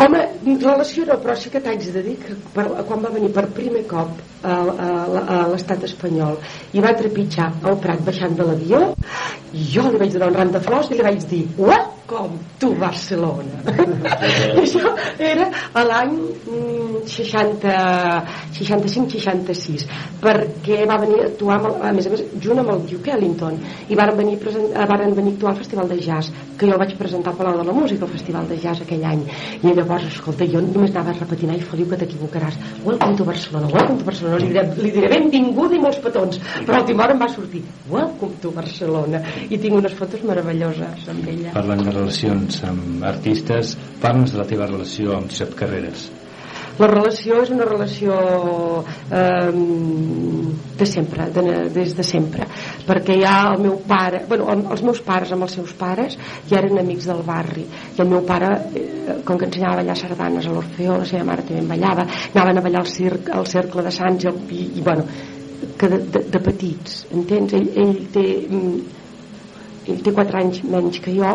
Home, 0.00 0.20
relació 0.62 1.04
no, 1.04 1.18
però 1.20 1.34
sí 1.36 1.50
que 1.52 1.60
t'haig 1.60 1.82
de 1.92 2.02
dir 2.06 2.14
que 2.22 2.36
per, 2.54 2.64
quan 2.88 3.02
va 3.04 3.10
venir 3.12 3.28
per 3.36 3.44
primer 3.56 3.82
cop 3.90 4.22
a, 4.42 4.54
a, 4.54 4.88
a 5.20 5.40
l'estat 5.52 5.84
espanyol 5.88 6.38
i 6.72 6.80
va 6.84 6.94
trepitjar 6.96 7.50
el 7.68 7.76
Prat 7.84 8.00
baixant 8.06 8.38
de 8.38 8.46
l'avió, 8.48 8.80
jo 9.74 9.84
li 9.90 10.00
vaig 10.00 10.14
donar 10.16 10.30
un 10.32 10.38
ram 10.40 10.54
de 10.54 10.62
flors 10.64 10.88
i 10.88 10.96
li 10.96 11.04
vaig 11.04 11.26
dir 11.28 11.42
Welcome 12.10 12.40
to 12.58 12.74
Barcelona. 12.74 13.62
I 13.70 14.58
això 14.64 14.90
era 15.22 15.46
a 15.78 15.84
l'any 15.86 16.16
mm, 16.18 17.04
60 17.06 17.74
65-66 18.56 19.84
perquè 20.20 20.80
va 20.90 20.98
venir 21.00 21.20
a 21.20 21.28
actuar 21.28 21.58
amb 21.60 21.84
a 21.86 21.92
més 21.94 22.08
a 22.08 22.12
més 22.12 22.24
junt 22.42 22.60
amb 22.60 22.72
el 22.74 22.82
Duke 22.90 23.14
Ellington 23.14 23.60
i 23.88 23.98
varen 23.98 24.18
venir, 24.18 24.36
present, 24.42 24.74
varen 24.90 25.14
venir 25.14 25.32
a 25.32 25.36
actuar 25.36 25.52
al 25.52 25.60
Festival 25.60 25.88
de 25.92 26.00
Jazz 26.02 26.32
que 26.58 26.68
jo 26.68 26.80
vaig 26.82 26.96
presentar 26.98 27.32
al 27.32 27.38
Palau 27.38 27.60
de 27.60 27.68
la 27.68 27.76
Música 27.76 28.04
al 28.04 28.12
Festival 28.12 28.48
de 28.50 28.58
Jazz 28.60 28.82
aquell 28.82 29.06
any. 29.06 29.22
I 29.62 29.72
llavors, 29.76 30.10
escolta, 30.10 30.48
jo 30.50 30.60
només 30.66 30.90
anava 30.90 31.14
repetint 31.16 31.54
ai 31.54 31.62
Feliu 31.70 31.88
que 31.88 32.00
t'equivocaràs, 32.02 32.58
welcome 32.84 33.16
to 33.16 33.28
Barcelona 33.28 33.70
welcome 33.70 34.02
to 34.02 34.04
Barcelona, 34.10 34.42
li 34.42 34.50
diré, 34.50 34.66
li 34.82 34.92
diré 34.98 35.12
benvinguda 35.14 35.78
i 35.78 35.82
molts 35.86 36.02
petons, 36.02 36.42
però 36.66 36.80
a 36.80 36.82
última 36.82 37.06
hora 37.06 37.16
em 37.16 37.22
va 37.22 37.30
sortir 37.32 37.62
welcome 37.88 38.36
to 38.42 38.52
Barcelona. 38.54 39.22
I 39.48 39.58
tinc 39.58 39.78
unes 39.78 39.94
fotos 39.96 40.22
meravelloses 40.26 41.08
amb 41.10 41.28
ella. 41.30 41.54
Parlant 41.56 41.84
de 41.86 41.94
relacions 42.00 42.62
amb 42.66 43.04
artistes, 43.06 43.76
parla'ns 44.02 44.32
de 44.34 44.40
la 44.42 44.48
teva 44.48 44.66
relació 44.70 45.14
amb 45.18 45.30
Josep 45.30 45.54
Carreras. 45.58 46.08
La 46.80 46.86
relació 46.88 47.42
és 47.44 47.50
una 47.52 47.66
relació 47.68 48.14
eh, 49.12 49.50
de 50.80 50.86
sempre, 50.88 51.26
de, 51.34 51.42
des 51.74 51.90
de 51.98 52.04
sempre, 52.06 52.46
perquè 52.86 53.18
ha 53.28 53.50
el 53.52 53.58
meu 53.66 53.74
pare, 53.86 54.22
bueno, 54.30 54.46
el- 54.54 54.62
els 54.72 54.82
meus 54.86 55.00
pares 55.04 55.32
amb 55.34 55.44
els 55.44 55.52
seus 55.58 55.74
pares 55.76 56.16
ja 56.48 56.56
eren 56.62 56.78
amics 56.80 57.04
del 57.10 57.20
barri, 57.26 57.66
i 57.66 58.00
el 58.00 58.08
meu 58.08 58.22
pare, 58.24 58.48
eh, 58.80 59.18
com 59.28 59.36
que 59.36 59.44
ensenyava 59.50 59.74
a 59.74 59.82
ballar 59.82 59.96
sardanes 60.00 60.46
a 60.48 60.54
l'Orfeó, 60.54 60.96
la 61.02 61.04
seva 61.10 61.26
mare 61.28 61.44
també 61.44 61.66
ballava, 61.74 62.06
anaven 62.32 62.62
a 62.62 62.64
ballar 62.64 62.80
al, 62.86 62.88
circ, 62.94 63.28
al 63.34 63.46
cercle 63.50 63.84
de 63.84 63.92
Sants 63.98 64.24
i, 64.24 64.30
el, 64.32 64.40
i, 64.48 64.62
i 64.80 64.86
bueno, 64.86 65.04
que 65.76 65.88
de, 65.92 65.98
de, 66.16 66.24
de 66.32 66.40
petits, 66.48 67.02
entens? 67.12 67.52
Ell, 67.60 67.68
ell 67.76 67.94
té... 68.14 68.24
ell 69.90 70.02
té 70.06 70.14
4 70.16 70.40
anys 70.40 70.62
menys 70.64 71.00
que 71.04 71.14
jo 71.16 71.34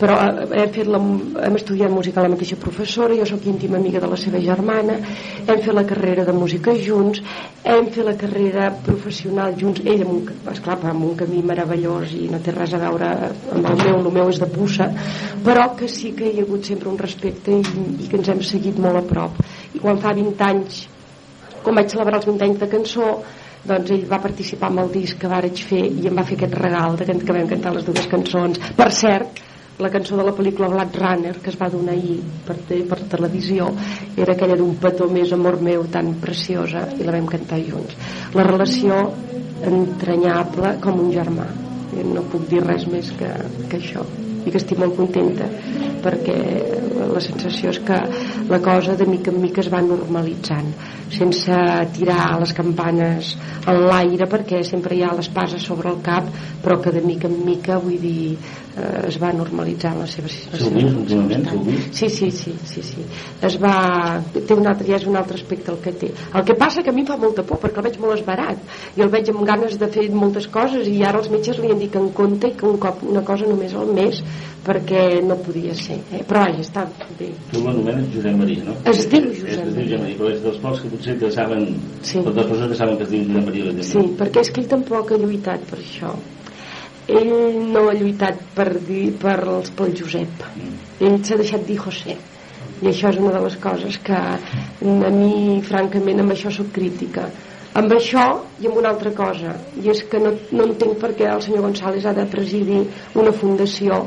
però 0.00 0.16
eh, 0.22 0.46
hem, 0.62 0.72
fet 0.74 0.90
la, 0.90 1.00
hem 1.46 1.58
estudiat 1.58 1.92
música 1.92 2.22
a 2.22 2.26
la 2.26 2.32
mateixa 2.34 2.58
professora 2.62 3.18
jo 3.18 3.26
sóc 3.28 3.46
íntima 3.50 3.80
amiga 3.80 4.02
de 4.02 4.10
la 4.12 4.18
seva 4.20 4.40
germana 4.42 4.98
hem 5.46 5.60
fet 5.60 5.72
la 5.74 5.86
carrera 5.88 6.26
de 6.28 6.36
música 6.36 6.74
junts 6.86 7.22
hem 7.64 7.90
fet 7.92 8.04
la 8.06 8.16
carrera 8.18 8.70
professional 8.88 9.56
junts 9.60 9.84
ell 9.84 10.06
amb 10.06 10.14
un, 10.16 10.34
esclar, 10.52 10.78
amb 10.92 11.04
un 11.10 11.16
camí 11.18 11.42
meravellós 11.42 12.14
i 12.16 12.30
no 12.32 12.42
té 12.42 12.54
res 12.56 12.74
a 12.74 12.82
veure 12.86 13.12
amb 13.26 13.70
el 13.72 13.80
meu, 13.84 14.00
el 14.00 14.12
meu 14.20 14.32
és 14.32 14.42
de 14.42 14.50
puça 14.50 14.90
però 15.46 15.70
que 15.78 15.88
sí 15.88 16.12
que 16.16 16.30
hi 16.30 16.40
ha 16.40 16.46
hagut 16.46 16.66
sempre 16.68 16.90
un 16.90 16.98
respecte 16.98 17.54
i, 17.54 17.62
i 18.02 18.10
que 18.10 18.20
ens 18.20 18.30
hem 18.32 18.42
seguit 18.44 18.78
molt 18.82 19.00
a 19.00 19.04
prop. 19.06 19.40
I 19.74 19.82
quan 19.82 20.00
fa 20.02 20.14
20 20.16 20.46
anys 20.46 20.84
quan 21.62 21.80
vaig 21.80 21.90
celebrar 21.90 22.20
els 22.20 22.28
20 22.28 22.46
anys 22.46 22.62
de 22.62 22.70
cançó 22.70 23.10
doncs 23.68 23.92
ell 23.94 24.06
va 24.10 24.20
participar 24.22 24.70
amb 24.70 24.84
el 24.84 24.92
disc 24.94 25.18
que 25.20 25.30
vaig 25.30 25.62
fer 25.70 25.82
i 25.86 26.08
em 26.10 26.16
va 26.16 26.24
fer 26.28 26.38
aquest 26.38 26.56
regal 26.60 26.96
de 26.98 27.08
que, 27.08 27.32
vam 27.32 27.50
cantar 27.50 27.74
les 27.74 27.86
dues 27.86 28.08
cançons. 28.12 28.60
Per 28.78 28.88
cert 28.92 29.42
la 29.78 29.90
cançó 29.92 30.16
de 30.16 30.24
la 30.24 30.32
pel·lícula 30.32 30.70
Blade 30.72 30.98
Runner 31.02 31.34
que 31.42 31.50
es 31.52 31.58
va 31.60 31.68
donar 31.72 31.92
ahir 31.92 32.16
per, 32.46 32.56
te, 32.68 32.80
per 32.88 33.00
televisió 33.12 33.68
era 34.16 34.32
aquella 34.32 34.56
d'un 34.56 34.76
petó 34.80 35.08
més 35.12 35.32
amor 35.36 35.60
meu 35.60 35.84
tan 35.92 36.14
preciosa 36.22 36.86
i 36.96 37.04
la 37.04 37.16
vam 37.18 37.28
cantar 37.28 37.60
junts. 37.66 37.96
La 38.34 38.46
relació 38.48 39.02
entranyable 39.66 40.76
com 40.84 41.02
un 41.06 41.12
germà. 41.12 41.48
I 41.96 42.04
no 42.06 42.24
puc 42.32 42.48
dir 42.50 42.64
res 42.64 42.86
més 42.92 43.12
que, 43.18 43.28
que 43.70 43.78
això. 43.80 44.04
I 44.46 44.52
que 44.52 44.60
estic 44.60 44.78
molt 44.78 44.96
contenta 44.98 45.48
perquè 46.06 46.36
la 47.16 47.22
sensació 47.24 47.72
és 47.74 47.80
que 47.86 47.96
la 48.52 48.60
cosa 48.64 48.94
de 49.00 49.06
mica 49.10 49.32
en 49.34 49.40
mica 49.42 49.62
es 49.64 49.70
va 49.72 49.82
normalitzant 49.86 50.70
sense 51.16 51.58
tirar 51.96 52.20
les 52.42 52.54
campanes 52.60 53.32
en 53.72 53.82
l'aire 53.90 54.28
perquè 54.34 54.62
sempre 54.70 54.96
hi 54.98 55.02
ha 55.06 55.14
l'espasa 55.18 55.58
sobre 55.66 55.90
el 55.94 56.00
cap 56.10 56.30
però 56.64 56.78
que 56.84 56.94
de 56.98 57.02
mica 57.10 57.30
en 57.32 57.40
mica 57.50 57.80
vull 57.86 57.98
dir 58.06 58.38
eh, 58.76 59.08
es 59.08 59.18
va 59.22 59.32
normalitzant 59.32 59.98
la 60.00 60.06
seva? 60.10 60.28
S'ho 60.28 60.70
vist? 60.74 61.94
Sí, 61.96 62.08
sí, 62.08 62.30
sí, 62.30 62.54
sí, 62.64 62.82
sí. 62.82 63.04
Es 63.46 63.58
va... 63.62 63.74
Té 64.36 64.54
un 64.54 64.66
altre, 64.68 64.86
ja 64.88 64.98
és 65.00 65.06
un 65.08 65.16
altre 65.16 65.38
aspecte 65.40 65.72
el 65.72 65.80
que 65.82 65.92
té. 65.92 66.12
El 66.34 66.44
que 66.48 66.56
passa 66.58 66.82
que 66.82 66.92
a 66.92 66.96
mi 66.96 67.04
em 67.04 67.08
fa 67.08 67.16
molta 67.20 67.44
por 67.46 67.60
perquè 67.62 67.82
el 67.82 67.88
veig 67.88 68.00
molt 68.02 68.18
esbarat 68.18 68.76
i 68.96 69.04
el 69.04 69.12
veig 69.12 69.30
amb 69.32 69.46
ganes 69.48 69.78
de 69.80 69.88
fer 69.92 70.08
moltes 70.12 70.48
coses 70.52 70.88
i 70.88 71.00
ara 71.04 71.22
els 71.22 71.30
metges 71.32 71.60
li 71.62 71.72
han 71.72 71.80
dit 71.82 71.92
que 71.92 72.02
en 72.02 72.12
compte 72.16 72.52
i 72.52 72.56
que 72.58 72.68
un 72.68 72.78
cop 72.82 73.02
una 73.06 73.24
cosa 73.26 73.48
només 73.48 73.74
al 73.74 73.92
mes 73.96 74.22
perquè 74.66 75.22
no 75.22 75.36
podia 75.46 75.74
ser. 75.78 76.00
Eh? 76.10 76.22
Però 76.26 76.42
vaja, 76.42 76.62
està 76.64 76.86
bé. 77.18 77.28
Tu 77.52 77.62
l'anomenes 77.62 78.08
Josep 78.14 78.38
Maria, 78.40 78.64
no? 78.66 78.74
Es 78.90 79.04
diu 79.12 79.28
Josep 79.28 79.52
es 79.52 79.74
diu 79.76 79.84
Josep 79.84 80.00
Maria, 80.02 80.16
però 80.18 80.32
és 80.34 80.40
dels 80.42 80.62
pocs 80.64 80.82
que 80.82 80.90
potser 80.94 81.18
que 81.20 81.30
saben, 81.34 81.68
Sí. 82.02 82.18
totes 82.18 82.36
les 82.42 82.46
persones 82.46 82.72
que 82.72 82.80
saben 82.80 82.96
que 82.96 83.04
es 83.04 83.10
diu 83.10 83.28
Josep 83.28 83.46
Maria. 83.46 83.76
Sí, 83.92 84.02
perquè 84.18 84.42
és 84.42 84.50
que 84.50 84.64
ell 84.64 84.72
tampoc 84.74 85.12
ha 85.12 85.20
lluitat 85.22 85.70
per 85.70 85.78
això. 85.78 86.16
Ell 87.06 87.28
no 87.72 87.84
ha 87.86 87.94
lluitat 87.94 88.40
per 88.54 88.70
dir 88.86 89.12
per 89.22 89.38
pel 89.78 89.92
Josep. 89.98 90.46
Ell 90.98 91.20
s'ha 91.22 91.38
deixat 91.38 91.66
dir 91.66 91.78
José. 91.78 92.16
I 92.82 92.88
això 92.90 93.12
és 93.12 93.18
una 93.20 93.32
de 93.36 93.42
les 93.44 93.56
coses 93.62 93.98
que 94.04 94.16
a 94.16 95.10
mi, 95.14 95.60
francament, 95.68 96.20
amb 96.20 96.34
això 96.34 96.50
sóc 96.52 96.72
crítica. 96.74 97.28
Amb 97.76 97.92
això 97.92 98.24
i 98.60 98.68
amb 98.68 98.80
una 98.80 98.90
altra 98.94 99.12
cosa, 99.16 99.52
i 99.80 99.90
és 99.92 100.02
que 100.10 100.18
no, 100.20 100.32
no 100.56 100.66
entenc 100.66 100.96
per 101.00 101.12
què 101.16 101.28
el 101.30 101.44
senyor 101.44 101.66
González 101.68 102.06
ha 102.08 102.14
de 102.16 102.24
presidir 102.32 102.82
una 103.14 103.32
fundació. 103.32 104.00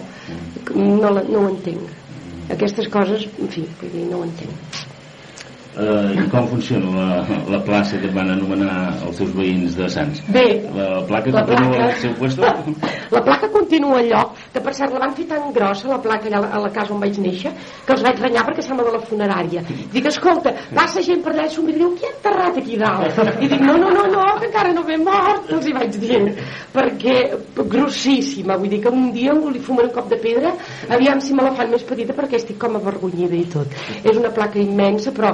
No, 0.76 1.14
la, 1.14 1.24
no 1.30 1.45
ho 1.45 1.52
entenc. 1.54 1.95
Aquestes 2.56 2.89
coses, 2.89 3.28
en 3.39 3.54
fi, 3.54 3.68
vull 3.82 3.93
dir, 3.93 4.08
no 4.10 4.20
ho 4.20 4.28
entenc. 4.28 4.68
Eh, 5.80 6.16
I 6.20 6.26
com 6.30 6.48
funciona 6.52 6.90
la, 6.92 7.38
la 7.48 7.60
plaça 7.64 7.96
que 8.02 8.10
van 8.12 8.28
anomenar 8.34 8.98
els 9.08 9.16
seus 9.22 9.30
veïns 9.38 9.78
de 9.78 9.88
Sants? 9.90 10.20
Bé, 10.28 10.44
La 10.76 11.00
placa 11.08 11.32
La 11.32 11.44
continua 11.46 11.70
placa. 11.78 11.86
al 11.86 12.02
seu 12.02 12.14
puesto? 12.20 12.42
La 13.16 13.22
placa 13.24 13.48
continua 13.54 14.00
al 14.02 14.10
lloc, 14.10 14.34
que 14.54 14.60
per 14.66 14.74
cert 14.76 14.92
la 14.94 15.00
van 15.06 15.14
fer 15.16 15.26
tan 15.30 15.54
grossa, 15.56 15.88
la 15.88 16.00
placa 16.02 16.28
allà 16.28 16.42
a 16.52 16.60
la- 16.60 16.70
casa 16.74 16.94
on 16.94 17.00
vaig 17.02 17.16
néixer, 17.22 17.52
que 17.86 17.94
els 17.96 18.04
vaig 18.06 18.20
renyar 18.22 18.44
perquè 18.46 18.62
sembla 18.66 18.86
de 18.90 18.92
la 18.98 19.02
funerària. 19.08 19.64
Dic, 19.94 20.06
escolta, 20.12 20.52
passa 20.76 21.02
gent 21.06 21.24
per 21.26 21.32
allà 21.34 21.46
i 21.48 21.54
s'ho 21.54 21.64
i 21.70 21.74
diu, 21.78 21.94
qui 21.98 22.06
ha 22.06 22.12
enterrat 22.16 22.58
aquí 22.62 22.78
dalt? 22.78 23.22
I 23.42 23.48
dic, 23.50 23.62
no, 23.62 23.78
no, 23.78 23.90
no, 23.96 24.04
no, 24.12 24.26
que 24.42 24.50
encara 24.50 24.74
no 24.74 24.84
m'he 24.86 24.98
mort, 25.02 25.50
els 25.54 25.66
hi 25.70 25.74
vaig 25.74 25.98
dir. 26.02 26.20
Perquè, 26.76 27.16
grossíssima, 27.74 28.58
vull 28.60 28.70
dir 28.70 28.82
que 28.84 28.90
un 28.94 29.12
dia 29.16 29.34
li 29.34 29.60
fumen 29.64 29.88
un 29.90 29.94
cop 29.96 30.10
de 30.12 30.18
pedra, 30.22 30.54
aviam 30.90 31.22
si 31.24 31.34
me 31.34 31.44
la 31.48 31.54
fan 31.58 31.72
més 31.72 31.84
petita 31.88 32.14
perquè 32.18 32.38
estic 32.42 32.60
com 32.62 32.76
avergonyida 32.78 33.36
i 33.38 33.46
tot. 33.50 33.74
És 34.04 34.18
una 34.18 34.30
placa 34.36 34.60
immensa, 34.62 35.12
però 35.16 35.34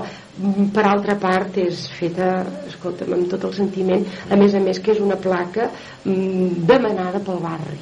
per 0.75 0.83
altra 0.89 1.15
part 1.19 1.57
és 1.61 1.85
feta, 1.95 2.29
escolta'm, 2.67 3.13
amb 3.15 3.29
tot 3.31 3.45
el 3.47 3.53
sentiment, 3.55 4.03
a 4.29 4.39
més 4.39 4.55
a 4.55 4.61
més 4.63 4.81
que 4.83 4.91
és 4.95 4.99
una 5.03 5.15
placa 5.15 5.69
mm, 6.03 6.65
demanada 6.67 7.21
pel 7.23 7.39
barri 7.43 7.79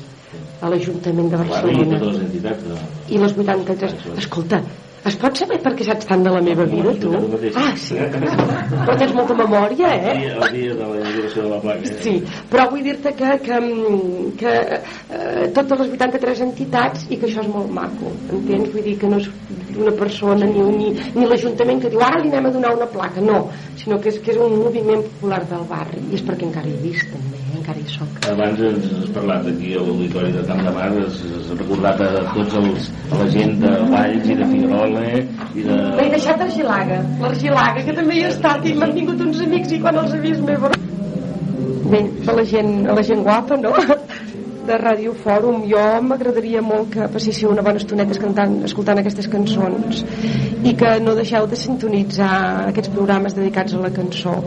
a 0.61 0.69
l'Ajuntament 0.69 1.31
de 1.31 1.37
i 1.37 1.41
Barcelona 1.43 1.99
totes 1.99 2.07
les 2.13 2.23
entitats. 2.27 2.63
De... 2.69 2.77
i 3.15 3.21
les 3.21 3.35
83 3.37 4.17
escolta, 4.21 4.61
Es 5.09 5.17
pot 5.19 5.35
saber 5.35 5.57
per 5.63 5.73
què 5.75 5.83
saps 5.83 6.07
tant 6.07 6.21
de 6.23 6.31
la 6.31 6.39
meva 6.43 6.63
vida, 6.71 6.93
tu? 7.01 7.11
Ah, 7.59 7.73
sí. 7.79 7.97
Però 7.99 8.95
tens 8.99 9.11
molta 9.17 9.35
memòria, 9.35 9.89
eh? 9.97 10.13
El 10.31 10.45
dia 10.53 10.77
de 10.77 10.87
la 10.87 10.99
inauguració 11.01 11.43
de 11.43 11.49
la 11.51 11.59
placa. 11.63 11.91
Sí, 12.05 12.13
però 12.51 12.69
vull 12.71 12.85
dir-te 12.85 13.11
que, 13.19 13.33
que, 13.43 13.59
que 14.39 14.53
eh, 14.63 15.49
totes 15.57 15.83
les 15.83 15.91
83 15.97 16.45
entitats 16.47 17.03
i 17.09 17.19
que 17.19 17.27
això 17.27 17.43
és 17.43 17.51
molt 17.51 17.73
maco, 17.75 18.13
entens? 18.31 18.71
Vull 18.71 18.87
dir 18.87 18.95
que 19.01 19.11
no 19.11 19.19
és 19.19 19.27
una 19.75 19.91
persona 19.99 20.47
ni, 20.47 20.63
ni, 20.77 20.93
ni 21.17 21.27
l'Ajuntament 21.27 21.83
que 21.83 21.91
diu 21.91 22.03
ara 22.05 22.21
li 22.21 22.31
anem 22.31 22.47
a 22.47 22.53
donar 22.55 22.75
una 22.77 22.87
placa, 22.95 23.23
no, 23.23 23.49
sinó 23.83 23.99
que 23.99 24.13
és, 24.13 24.21
que 24.23 24.31
és 24.31 24.39
un 24.39 24.55
moviment 24.61 25.03
popular 25.09 25.43
del 25.51 25.67
barri 25.67 25.99
i 26.11 26.15
és 26.19 26.23
perquè 26.23 26.47
encara 26.47 26.71
hi 26.71 26.79
vist 26.85 27.11
també, 27.11 27.43
eh? 27.51 27.52
Encara 27.64 27.80
hi 27.80 27.88
soc. 27.88 28.18
Abans 28.28 28.59
ens 28.68 28.88
has 28.91 29.11
parlat 29.16 29.47
aquí 29.47 29.74
a 29.74 29.84
l'auditori 29.88 30.32
de 30.36 30.43
Camp 30.49 30.61
de 30.68 30.74
Mar, 30.76 30.89
has, 30.99 31.20
has 31.38 31.51
recordat 31.61 32.01
a 32.03 32.09
tots 32.34 32.57
els, 32.59 32.89
a 33.09 33.22
la 33.22 33.28
gent 33.36 33.55
de 33.64 33.72
Valls 33.93 34.28
i 34.28 34.38
de 34.41 34.47
Figuerola 34.51 35.05
i 35.16 35.68
de... 35.70 35.78
L'he 35.99 36.09
deixat 36.16 36.43
Argilaga, 36.47 36.99
l'Argilaga, 37.24 37.86
que 37.88 37.95
també 38.01 38.20
hi 38.20 38.26
he 38.26 38.34
estat 38.34 38.68
i 38.68 38.76
m'han 38.80 38.95
vingut 38.99 39.24
uns 39.28 39.39
amics 39.47 39.72
i 39.72 39.80
quan 39.86 40.01
els 40.03 40.18
he 40.18 40.24
vist 40.28 40.43
m'he 40.43 40.59
Bé, 41.93 41.99
a 42.28 42.34
la 42.34 42.43
gent, 42.47 42.72
a 42.89 42.93
la 42.97 43.03
gent 43.05 43.24
guapa, 43.26 43.57
no? 43.61 43.74
De 44.68 44.78
Ràdio 44.80 45.14
Fòrum 45.20 45.66
jo 45.68 45.82
m'agradaria 46.07 46.61
molt 46.64 46.93
que 46.93 47.07
passéssiu 47.11 47.51
una 47.51 47.64
bona 47.66 47.82
estoneta 47.82 48.16
escoltant, 48.16 48.61
escoltant 48.68 49.01
aquestes 49.01 49.28
cançons 49.32 50.03
i 50.64 50.72
que 50.80 50.93
no 51.03 51.16
deixeu 51.18 51.47
de 51.51 51.59
sintonitzar 51.59 52.34
aquests 52.70 52.93
programes 52.93 53.36
dedicats 53.36 53.76
a 53.76 53.82
la 53.84 53.91
cançó 53.91 54.38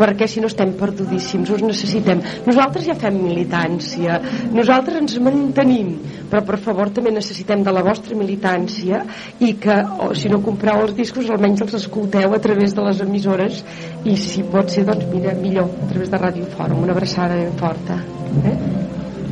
perquè 0.00 0.24
si 0.30 0.40
no 0.40 0.48
estem 0.48 0.72
perdudíssims 0.80 1.50
us 1.52 1.64
necessitem 1.66 2.22
nosaltres 2.46 2.86
ja 2.88 2.96
fem 3.02 3.18
militància 3.20 4.16
nosaltres 4.54 5.02
ens 5.02 5.18
mantenim 5.26 5.92
però 6.30 6.40
per 6.48 6.56
favor 6.64 6.92
també 6.96 7.12
necessitem 7.12 7.64
de 7.66 7.74
la 7.76 7.84
vostra 7.84 8.16
militància 8.16 9.02
i 9.44 9.52
que 9.60 9.76
o, 10.06 10.14
si 10.16 10.32
no 10.32 10.40
compreu 10.46 10.86
els 10.86 10.96
discos 10.96 11.28
almenys 11.28 11.66
els 11.66 11.76
escolteu 11.82 12.32
a 12.32 12.40
través 12.40 12.72
de 12.76 12.86
les 12.86 13.04
emissores 13.04 13.60
i 14.08 14.16
si 14.16 14.46
pot 14.54 14.72
ser 14.72 14.86
doncs 14.88 15.04
mira, 15.12 15.36
millor 15.36 15.68
a 15.68 15.90
través 15.92 16.08
de 16.08 16.24
Ràdio 16.24 16.48
Fòrum 16.56 16.86
una 16.86 16.96
abraçada 16.96 17.36
ben 17.36 17.52
forta 17.60 18.00
eh? 18.46 18.56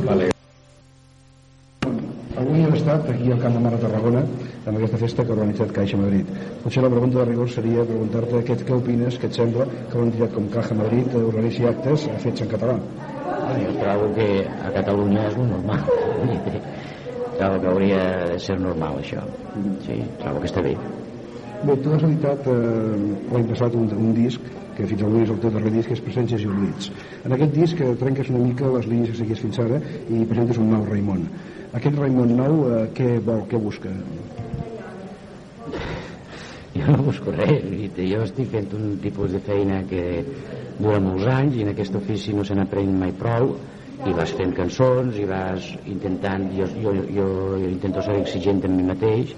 Vale. 0.05 0.29
Avui 2.39 2.61
hem 2.63 2.75
estat 2.77 3.09
aquí 3.11 3.31
al 3.31 3.39
Camp 3.41 3.55
de 3.57 3.61
Mar 3.63 3.71
de 3.73 3.79
Tarragona 3.83 4.21
amb 4.21 4.77
aquesta 4.77 4.99
festa 5.01 5.25
que 5.25 5.33
ha 5.33 5.35
organitzat 5.35 5.73
Caixa 5.75 5.97
Madrid. 5.99 6.29
Potser 6.63 6.83
la 6.85 6.91
pregunta 6.93 7.19
de 7.19 7.25
rigor 7.31 7.49
seria 7.51 7.83
preguntar-te 7.89 8.43
què, 8.47 8.55
què 8.67 8.77
opines, 8.77 9.17
què 9.19 9.27
et 9.27 9.39
sembla 9.39 9.65
que 9.65 9.97
una 9.97 10.07
entitat 10.07 10.35
com 10.35 10.47
Caixa 10.53 10.77
Madrid 10.79 11.17
organitzi 11.19 11.67
actes 11.67 12.05
fets 12.23 12.45
en 12.45 12.53
català. 12.53 12.77
Ah, 13.25 13.57
jo 13.57 13.73
trobo 13.79 14.07
que 14.15 14.29
a 14.47 14.71
Catalunya 14.77 15.27
és 15.27 15.37
normal. 15.41 15.83
trobo 17.39 17.59
que 17.59 17.67
hauria 17.73 17.99
de 18.31 18.39
ser 18.45 18.59
normal 18.59 19.01
això. 19.03 19.25
Sí, 19.87 19.99
trobo 20.23 20.39
que 20.39 20.51
està 20.53 20.63
bé. 20.63 20.77
Bé, 21.59 21.75
tu 21.83 21.91
has 21.91 22.03
editat 22.07 22.47
eh, 22.47 22.55
l'any 23.33 23.47
passat 23.51 23.75
un, 23.75 23.91
un 23.99 24.13
disc 24.15 24.47
que 24.79 24.87
fins 24.87 25.03
avui 25.03 25.25
és 25.25 25.31
el 25.33 25.39
teu 25.43 25.51
darrer 25.51 25.71
disc, 25.73 25.91
és 25.91 26.01
Presències 26.03 26.43
i 26.45 26.47
Oblits. 26.47 26.91
En 27.27 27.35
aquest 27.35 27.55
disc 27.55 27.81
eh, 27.83 27.93
trenques 27.99 28.29
una 28.31 28.43
mica 28.45 28.71
les 28.77 28.87
línies 28.87 29.11
que 29.11 29.19
seguies 29.19 29.41
fins 29.43 29.59
ara 29.65 29.79
i 30.07 30.23
presentes 30.29 30.59
un 30.61 30.71
nou 30.71 30.85
Raimon. 30.87 31.25
Aquest 31.75 31.99
Raimon 31.99 32.31
nou, 32.37 32.61
eh, 32.71 32.85
què 32.95 33.17
vol, 33.25 33.43
què 33.51 33.59
busca? 33.59 33.91
Jo 36.77 36.93
no 36.93 37.03
busco 37.09 37.33
res, 37.35 37.65
jo 37.97 38.21
estic 38.23 38.53
fent 38.53 38.69
un 38.77 38.95
tipus 39.03 39.33
de 39.35 39.41
feina 39.43 39.81
que 39.89 40.03
dura 40.79 41.01
molts 41.03 41.27
anys 41.27 41.57
i 41.59 41.65
en 41.65 41.73
aquest 41.73 41.97
ofici 41.99 42.33
no 42.37 42.45
se 42.47 42.55
n'aprèn 42.55 42.93
mai 43.01 43.11
prou 43.19 43.55
i 44.07 44.13
vas 44.15 44.31
fent 44.37 44.53
cançons 44.55 45.17
i 45.19 45.25
vas 45.27 45.65
intentant 45.91 46.45
jo, 46.55 46.69
jo, 46.79 46.93
jo, 47.17 47.25
jo 47.59 47.71
intento 47.73 48.05
ser 48.05 48.15
exigent 48.21 48.63
amb 48.69 48.77
mi 48.79 48.85
mateix 48.87 49.33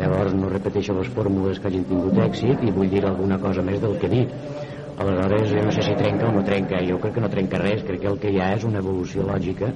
llavors 0.00 0.34
no 0.34 0.50
repeteixo 0.50 0.96
les 0.96 1.10
fórmules 1.14 1.60
que 1.60 1.70
hagin 1.70 1.86
tingut 1.88 2.18
èxit 2.24 2.64
i 2.66 2.72
vull 2.74 2.90
dir 2.92 3.04
alguna 3.06 3.38
cosa 3.42 3.64
més 3.66 3.80
del 3.82 3.96
que 4.00 4.08
he 4.08 4.14
dit. 4.14 4.34
Aleshores 5.00 5.52
jo 5.54 5.64
no 5.64 5.72
sé 5.72 5.84
si 5.86 5.96
trenca 5.96 6.28
o 6.28 6.32
no 6.34 6.42
trenca. 6.44 6.80
Jo 6.88 6.98
crec 7.02 7.14
que 7.16 7.24
no 7.24 7.32
trenca 7.32 7.60
res, 7.62 7.84
crec 7.86 8.02
que 8.02 8.10
el 8.12 8.18
que 8.22 8.32
hi 8.34 8.40
ha 8.40 8.50
és 8.56 8.66
una 8.68 8.82
evolució 8.84 9.24
lògica 9.28 9.70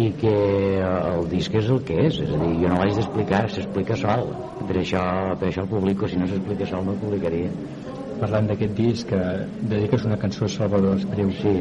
i 0.00 0.08
que 0.20 0.34
el 0.80 1.28
disc 1.30 1.54
és 1.60 1.68
el 1.70 1.82
que 1.86 1.98
és. 2.06 2.22
És 2.24 2.32
a 2.34 2.40
dir, 2.40 2.54
jo 2.62 2.72
no 2.72 2.80
l'haig 2.80 2.96
d'explicar, 2.98 3.44
s'explica 3.52 3.98
sol. 4.00 4.32
Per 4.64 4.80
això, 4.82 5.04
per 5.38 5.50
això 5.50 5.66
el 5.66 5.70
publico. 5.74 6.08
Si 6.10 6.18
no 6.18 6.30
s'explica 6.30 6.68
sol 6.70 6.86
no 6.86 6.96
el 6.96 7.02
publicaria 7.04 7.52
parlant 8.20 8.48
d'aquest 8.50 8.74
disc 8.76 9.08
que 9.10 9.20
dediques 9.72 10.04
una 10.08 10.18
cançó 10.20 10.44
a 10.46 10.52
Salvador 10.52 10.98
Espriu. 11.00 11.30
Sí. 11.40 11.54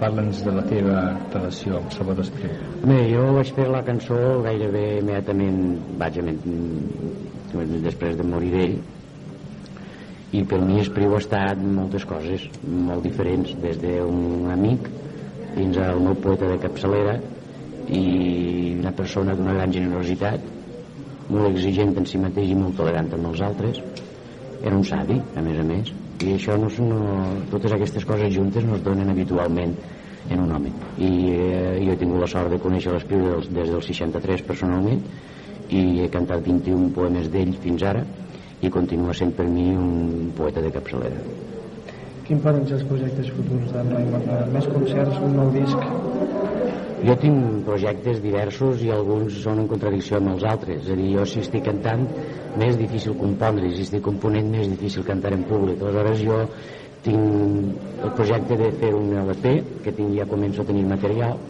parla'ns 0.00 0.40
de 0.44 0.52
la 0.56 0.64
teva 0.66 0.96
relació 1.34 1.76
amb 1.78 1.92
Salvador 1.94 2.24
Espriu. 2.24 2.56
Bé, 2.84 2.98
jo 3.12 3.26
vaig 3.36 3.52
fer 3.58 3.68
la 3.70 3.82
cançó 3.86 4.18
gairebé 4.46 4.86
immediatament 5.02 5.60
vaig 6.00 6.18
després 7.84 8.16
de 8.18 8.26
morir 8.26 8.50
d'ell 8.56 8.76
i 10.32 10.42
per 10.48 10.60
mi 10.64 10.80
Espriu 10.80 11.14
ha 11.14 11.20
estat 11.20 11.60
moltes 11.60 12.06
coses 12.08 12.48
molt 12.64 13.04
diferents 13.04 13.52
des 13.62 13.78
d'un 13.82 14.48
amic 14.52 14.88
fins 15.54 15.76
al 15.84 16.00
meu 16.00 16.16
poeta 16.24 16.48
de 16.48 16.58
capçalera 16.62 17.18
i 17.92 18.04
una 18.78 18.94
persona 18.96 19.36
d'una 19.36 19.58
gran 19.58 19.74
generositat 19.74 20.40
molt 21.28 21.50
exigent 21.50 21.92
en 21.98 22.08
si 22.08 22.20
mateix 22.22 22.50
i 22.50 22.56
molt 22.56 22.78
tolerant 22.80 23.12
amb 23.12 23.28
els 23.32 23.44
altres 23.44 23.82
era 24.62 24.76
un 24.76 24.84
savi, 24.86 25.18
a 25.36 25.42
més 25.44 25.58
a 25.58 25.66
més 25.66 25.92
i 26.22 26.36
això 26.36 26.56
no, 26.60 26.70
no, 26.86 27.26
totes 27.50 27.74
aquestes 27.74 28.06
coses 28.06 28.32
juntes 28.34 28.64
no 28.64 28.76
es 28.78 28.84
donen 28.84 29.10
habitualment 29.10 29.74
en 30.30 30.40
un 30.40 30.52
home 30.54 30.72
i 31.02 31.10
eh, 31.34 31.78
jo 31.82 31.94
he 31.94 31.98
tingut 31.98 32.22
la 32.22 32.30
sort 32.30 32.52
de 32.52 32.60
conèixer 32.62 32.92
l'Espriu 32.94 33.24
des, 33.26 33.48
des 33.56 33.72
del 33.74 33.82
63 33.82 34.44
personalment 34.46 35.02
i 35.72 36.02
he 36.04 36.10
cantat 36.12 36.44
21 36.46 36.92
poemes 36.94 37.30
d'ell 37.32 37.54
fins 37.64 37.82
ara 37.90 38.04
i 38.62 38.70
continua 38.70 39.16
sent 39.18 39.34
per 39.34 39.48
mi 39.50 39.72
un 39.74 40.30
poeta 40.36 40.62
de 40.62 40.70
capçalera 40.74 41.24
Quin 42.26 42.38
poden 42.40 42.62
ser 42.68 42.78
els 42.78 42.86
projectes 42.86 43.32
futurs 43.34 43.72
d'en 43.74 43.90
Raimon? 43.90 44.28
Més 44.54 44.68
concerts, 44.70 45.18
un 45.26 45.34
nou 45.40 45.50
disc? 45.56 46.41
Jo 47.02 47.16
tinc 47.18 47.64
projectes 47.66 48.20
diversos 48.22 48.82
i 48.86 48.92
alguns 48.94 49.40
són 49.42 49.58
en 49.58 49.66
contradicció 49.70 50.20
amb 50.20 50.36
els 50.36 50.44
altres. 50.46 50.84
És 50.84 50.92
a 50.92 50.98
dir, 50.98 51.08
jo 51.16 51.24
si 51.26 51.40
estic 51.42 51.64
cantant, 51.66 52.04
més 52.60 52.78
difícil 52.78 53.16
compondre, 53.18 53.66
i 53.66 53.74
si 53.74 53.88
estic 53.88 54.04
component, 54.06 54.52
més 54.52 54.68
difícil 54.70 55.02
cantar 55.08 55.32
en 55.34 55.42
públic. 55.48 55.82
Aleshores 55.82 56.22
jo 56.22 56.38
tinc 57.02 58.04
el 58.06 58.14
projecte 58.14 58.58
de 58.60 58.70
fer 58.78 58.92
un 58.94 59.10
LP, 59.24 59.56
que 59.82 59.96
tinc, 59.96 60.14
ja 60.20 60.28
començo 60.30 60.62
a 60.62 60.68
tenir 60.68 60.84
material, 60.86 61.40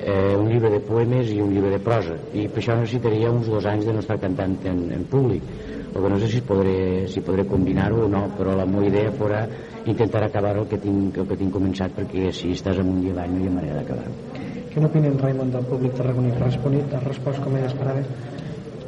eh, 0.00 0.36
un 0.36 0.48
llibre 0.48 0.70
de 0.74 0.80
poemes 0.84 1.32
i 1.32 1.40
un 1.40 1.54
llibre 1.54 1.72
de 1.72 1.80
prosa. 1.84 2.18
I 2.32 2.46
per 2.48 2.60
això 2.60 2.76
necessitaria 2.76 3.32
uns 3.32 3.48
dos 3.48 3.66
anys 3.66 3.88
de 3.88 3.96
no 3.96 4.04
estar 4.04 4.18
cantant 4.20 4.58
en, 4.68 4.84
en 4.96 5.08
públic. 5.08 5.48
El 5.90 6.04
que 6.04 6.12
no 6.12 6.20
sé 6.20 6.28
si 6.30 6.44
podré, 6.46 7.08
si 7.08 7.24
podré 7.24 7.46
combinar-ho 7.48 8.04
o 8.04 8.12
no, 8.12 8.26
però 8.36 8.54
la 8.56 8.68
meva 8.68 8.86
idea 8.86 9.10
fora 9.16 9.42
intentar 9.86 10.22
acabar 10.24 10.56
el 10.60 10.68
que 10.68 10.78
tinc, 10.78 11.18
el 11.18 11.26
que 11.26 11.40
tinc 11.40 11.56
començat 11.56 11.96
perquè 11.96 12.30
si 12.36 12.52
estàs 12.54 12.78
amunt 12.78 13.02
i 13.06 13.10
avall 13.14 13.34
no 13.34 13.42
hi 13.42 13.50
ha 13.50 13.58
manera 13.58 13.80
d'acabar-ho. 13.80 14.39
Què 14.70 14.78
n'opina 14.78 15.08
en 15.10 15.16
Raimon 15.18 15.48
del 15.50 15.64
públic 15.66 15.96
tarragoní? 15.98 16.28
Ha 16.36 16.44
respost, 16.44 16.92
ha 16.94 17.00
respost 17.02 17.40
com 17.42 17.56
ell 17.58 17.64
esperava? 17.66 18.04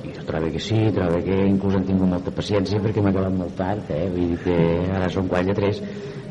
Jo 0.05 0.27
trobo 0.29 0.51
que 0.55 0.61
sí, 0.63 0.79
trobo 0.95 1.19
que 1.27 1.39
inclús 1.49 1.75
han 1.75 1.87
tingut 1.89 2.11
molta 2.13 2.35
paciència 2.37 2.79
perquè 2.85 3.03
m'ha 3.03 3.11
acabat 3.11 3.35
molt 3.41 3.57
tard, 3.59 3.91
eh? 3.91 4.05
vull 4.13 4.31
dir 4.31 4.39
que 4.45 4.57
ara 5.01 5.09
són 5.11 5.27
quasi 5.33 5.51
de 5.51 5.57
tres 5.59 5.81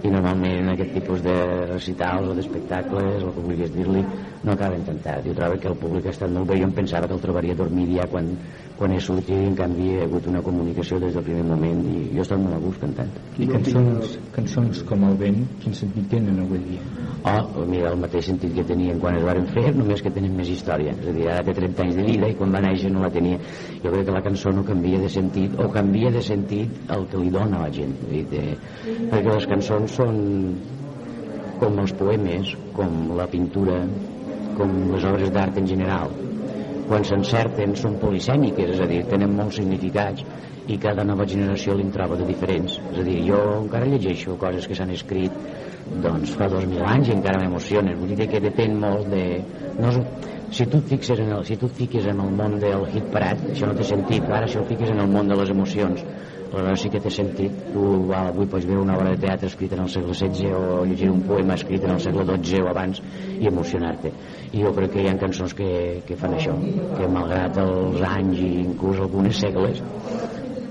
i 0.08 0.14
normalment 0.14 0.56
en 0.62 0.72
aquest 0.72 0.96
tipus 0.96 1.20
de 1.26 1.36
recitals 1.74 2.32
o 2.32 2.38
d'espectacles, 2.38 3.26
el 3.26 3.36
que 3.36 3.44
vulguis 3.50 3.76
dir-li, 3.76 4.06
no 4.48 4.56
acaben 4.56 4.88
tan 4.88 5.04
tard. 5.04 5.28
Jo 5.28 5.36
trobo 5.42 5.60
que 5.60 5.72
el 5.74 5.78
públic 5.84 6.08
ha 6.08 6.16
estat 6.16 6.32
molt 6.32 6.48
bé, 6.48 6.62
jo 6.64 6.70
em 6.70 6.78
pensava 6.80 7.12
que 7.12 7.18
el 7.20 7.26
trobaria 7.28 7.58
dormir 7.60 7.90
ja 7.92 8.08
quan, 8.14 8.32
quan 8.82 8.96
he 8.96 9.00
sortit 9.06 9.38
en 9.38 9.54
canvi 9.54 9.92
hi 9.92 9.98
ha 10.00 10.06
hagut 10.08 10.26
una 10.32 10.40
comunicació 10.42 10.98
des 11.02 11.14
del 11.14 11.22
primer 11.28 11.44
moment 11.46 11.84
i 11.86 12.00
jo 12.16 12.24
he 12.24 12.24
estat 12.24 12.40
molt 12.42 12.56
a 12.56 12.62
gust 12.64 12.82
cantant. 12.82 13.12
I 13.38 13.46
cançons, 13.52 14.16
cançons 14.34 14.80
com 14.90 15.04
El 15.06 15.20
vent, 15.20 15.38
quin 15.62 15.76
sentit 15.78 16.08
tenen 16.10 16.40
avui 16.42 16.64
dia? 16.66 16.86
Oh, 17.30 17.66
mira, 17.70 17.92
el 17.92 18.00
mateix 18.02 18.32
sentit 18.32 18.56
que 18.56 18.64
tenien 18.66 18.98
quan 19.04 19.20
es 19.20 19.26
varen 19.28 19.46
fer, 19.54 19.68
només 19.76 20.02
que 20.02 20.10
tenen 20.16 20.34
més 20.40 20.50
història. 20.50 20.96
És 20.98 21.12
a 21.12 21.14
dir, 21.14 21.28
ara 21.30 21.46
té 21.46 21.54
30 21.60 21.84
anys 21.86 22.00
de 22.00 22.08
vida 22.08 22.32
i 22.32 22.38
quan 22.40 22.58
va 22.58 22.64
néixer 22.66 22.90
no 22.96 23.04
la 23.06 23.12
tenia. 23.14 23.38
Jo 23.84 23.94
crec 23.94 24.08
que 24.10 24.18
la 24.18 24.24
cançó 24.26 24.56
no 24.58 24.66
canvia 24.66 25.04
de 25.04 25.12
sentit, 25.14 25.54
o 25.62 25.70
canvia 25.78 26.10
de 26.18 26.26
sentit 26.26 26.92
el 26.98 27.06
que 27.12 27.22
li 27.22 27.30
dona 27.38 27.60
a 27.60 27.68
la 27.68 27.76
gent. 27.78 27.94
Dir, 28.10 28.24
de, 28.34 28.44
perquè 29.14 29.28
les 29.30 29.48
cançons 29.54 30.00
són 30.02 30.20
com 31.62 31.78
els 31.86 31.94
poemes, 32.02 32.56
com 32.74 33.14
la 33.22 33.30
pintura, 33.30 33.78
com 34.58 34.78
les 34.96 35.06
obres 35.14 35.30
d'art 35.38 35.62
en 35.62 35.70
general. 35.70 36.18
Quan 36.92 37.06
s'encerten 37.08 37.72
són 37.80 37.94
polisèmiques, 38.02 38.74
és 38.74 38.80
a 38.84 38.86
dir, 38.90 38.98
tenen 39.08 39.32
molts 39.38 39.62
significats 39.62 40.26
i 40.68 40.76
cada 40.86 41.06
nova 41.08 41.24
generació 41.24 41.78
li 41.80 41.86
troba 41.96 42.18
de 42.20 42.26
diferents. 42.28 42.74
És 42.92 42.98
a 43.00 43.06
dir, 43.08 43.14
jo 43.30 43.38
encara 43.62 43.88
llegeixo 43.94 44.36
coses 44.42 44.68
que 44.68 44.76
s'han 44.76 44.92
escrit 44.92 45.38
doncs 46.04 46.34
fa 46.36 46.50
dos 46.52 46.68
mil 46.68 46.84
anys 46.84 47.08
i 47.08 47.16
encara 47.16 47.40
m'emocionen. 47.40 47.96
Vull 48.02 48.12
dir 48.20 48.28
que 48.34 48.44
depèn 48.44 48.76
molt 48.82 49.08
de... 49.14 49.24
No 49.80 49.94
és, 49.94 50.02
si 50.52 50.68
tu 50.68 50.82
fixes 50.92 51.24
en 51.24 51.32
el, 51.38 51.46
si 51.48 51.56
tu 51.56 51.72
et 51.72 51.80
fiques 51.80 52.12
en 52.12 52.20
el 52.26 52.36
món 52.42 52.60
del 52.60 52.84
hit 52.92 53.08
parat, 53.16 53.40
això 53.54 53.72
no 53.72 53.80
té 53.80 53.88
sentit. 53.88 54.28
Ara 54.28 54.52
si 54.52 54.60
el 54.60 54.68
fiques 54.68 54.92
en 54.92 55.00
el 55.00 55.08
món 55.16 55.32
de 55.32 55.40
les 55.40 55.56
emocions, 55.56 56.04
aleshores 56.58 56.82
sí 56.84 56.90
que 56.90 57.00
té 57.00 57.12
sentit. 57.14 57.56
Tu 57.74 57.86
avui 58.16 58.48
pots 58.52 58.68
veure 58.68 58.84
una 58.84 58.98
obra 58.98 59.14
de 59.14 59.22
teatre 59.24 59.48
escrita 59.52 59.78
en 59.78 59.84
el 59.86 59.90
segle 59.90 60.14
XVI 60.14 60.54
o 60.58 60.86
llegir 60.86 61.10
un 61.12 61.22
poema 61.28 61.56
escrit 61.56 61.84
en 61.84 61.96
el 61.96 62.02
segle 62.04 62.26
XII 62.32 62.64
o 62.66 62.70
abans 62.72 63.02
i 63.40 63.48
emocionar-te. 63.48 64.12
I 64.52 64.64
jo 64.66 64.74
crec 64.76 64.96
que 64.96 65.06
hi 65.06 65.10
ha 65.12 65.18
cançons 65.22 65.56
que, 65.56 65.72
que 66.08 66.20
fan 66.20 66.36
això 66.38 66.58
que 66.98 67.08
malgrat 67.08 67.58
els 67.64 68.02
anys 68.12 68.44
i 68.44 68.52
inclús 68.66 69.00
algunes 69.00 69.40
segles 69.46 69.84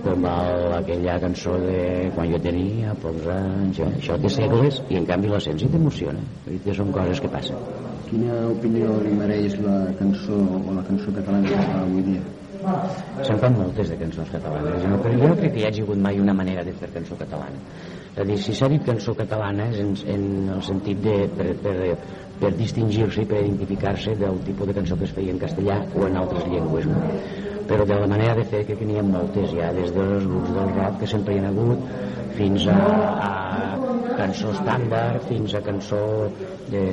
com 0.01 0.25
el, 0.25 0.73
aquella 0.79 1.19
cançó 1.21 1.57
de 1.61 2.09
quan 2.15 2.31
jo 2.33 2.41
tenia 2.41 2.95
pocs 3.03 3.29
anys, 3.35 3.81
això 3.85 4.17
té 4.21 4.33
segles 4.33 4.81
i 4.89 4.99
en 5.01 5.09
canvi 5.09 5.33
la 5.33 5.41
sents 5.45 5.67
i 5.67 5.71
t'emociona 5.73 6.25
que 6.65 6.77
són 6.77 6.93
coses 6.97 7.21
que 7.21 7.33
passen. 7.33 7.61
Quina 8.11 8.43
opinió 8.51 8.97
li 9.05 9.13
mereix 9.15 9.59
la 9.63 9.81
cançó 10.01 10.41
o 10.41 10.77
la 10.77 10.87
cançó 10.89 11.13
catalana 11.15 11.67
avui 11.85 12.07
dia? 12.09 12.40
Se'n 12.61 13.39
fan 13.41 13.55
moltes 13.57 13.89
de 13.93 13.97
cançons 14.01 14.31
catalanes, 14.35 14.85
no? 14.85 14.99
però 15.01 15.17
jo 15.17 15.29
no 15.31 15.37
crec 15.39 15.55
que 15.55 15.63
hi 15.63 15.67
hagi 15.69 15.85
hagut 15.87 16.01
mai 16.07 16.21
una 16.21 16.35
manera 16.37 16.65
de 16.67 16.75
fer 16.77 16.91
cançó 16.93 17.17
catalana. 17.21 17.61
És 18.11 18.19
a 18.21 18.27
dir, 18.29 18.37
si 18.45 18.55
s'ha 18.57 18.69
dit 18.69 18.85
cançó 18.85 19.15
catalana 19.17 19.69
és 19.71 19.79
en, 19.81 19.95
en 20.15 20.51
el 20.57 20.61
sentit 20.67 21.01
de, 21.07 21.15
per, 21.39 21.49
per, 21.65 21.77
per 22.43 22.51
distingir-se 22.59 23.25
i 23.25 23.31
per 23.31 23.41
identificar-se 23.41 24.17
del 24.21 24.43
tipus 24.45 24.69
de 24.69 24.77
cançó 24.77 24.99
que 25.01 25.09
es 25.09 25.17
feia 25.17 25.33
en 25.33 25.41
castellà 25.41 25.81
o 25.95 26.07
en 26.09 26.21
altres 26.21 26.45
llengües. 26.53 26.89
No? 26.91 27.01
Però 27.71 27.87
de 27.87 28.01
la 28.03 28.09
manera 28.11 28.37
de 28.37 28.45
fer 28.53 28.65
que 28.69 28.77
n'hi 28.85 28.99
ha 29.01 29.07
moltes 29.07 29.53
ja, 29.55 29.73
des 29.77 29.93
dels 29.97 30.27
grups 30.29 30.53
del 30.57 30.73
rock 30.77 31.01
que 31.01 31.11
sempre 31.15 31.37
hi 31.37 31.45
ha 31.45 31.53
hagut 31.55 31.93
fins 32.37 32.67
a, 32.73 32.79
a 33.29 34.15
cançó 34.21 34.53
estàndard, 34.53 35.25
fins 35.31 35.55
a 35.55 35.65
cançó 35.65 36.03
de, 36.71 36.85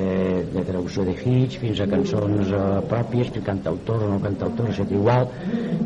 de 0.54 0.64
traducció 0.68 1.06
de 1.08 1.14
hits, 1.16 1.58
fins 1.62 1.82
a 1.84 1.88
cançons 1.90 2.52
uh, 2.52 2.80
pròpies, 2.90 3.32
que 3.34 3.44
canta 3.46 3.72
autor 3.72 4.04
o 4.06 4.12
no 4.14 4.20
canta 4.24 4.48
autor, 4.50 4.72
és 4.74 4.82
igual, 4.86 5.30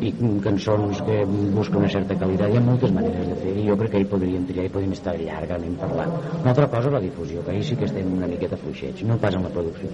i 0.02 0.12
cançons 0.44 1.02
que 1.06 1.22
busquen 1.54 1.82
una 1.82 1.92
certa 1.92 2.16
qualitat. 2.18 2.52
Hi 2.52 2.60
ha 2.60 2.64
moltes 2.64 2.94
maneres 2.94 3.28
de 3.30 3.38
fer 3.42 3.56
i 3.60 3.66
jo 3.68 3.76
crec 3.80 3.94
que 3.94 4.02
hi 4.02 4.08
podríem 4.12 4.46
triar 4.48 4.66
i 4.68 4.72
podríem 4.72 4.96
estar 4.96 5.14
llargament 5.18 5.76
parlant. 5.80 6.16
Una 6.40 6.54
altra 6.54 6.68
cosa 6.72 6.94
la 6.94 7.02
difusió, 7.04 7.44
que 7.44 7.54
ahir 7.54 7.64
sí 7.68 7.76
que 7.76 7.88
estem 7.90 8.12
una 8.16 8.30
miqueta 8.30 8.58
fluixets, 8.60 9.04
no 9.08 9.18
pas 9.22 9.36
en 9.38 9.46
la 9.46 9.52
producció. 9.54 9.90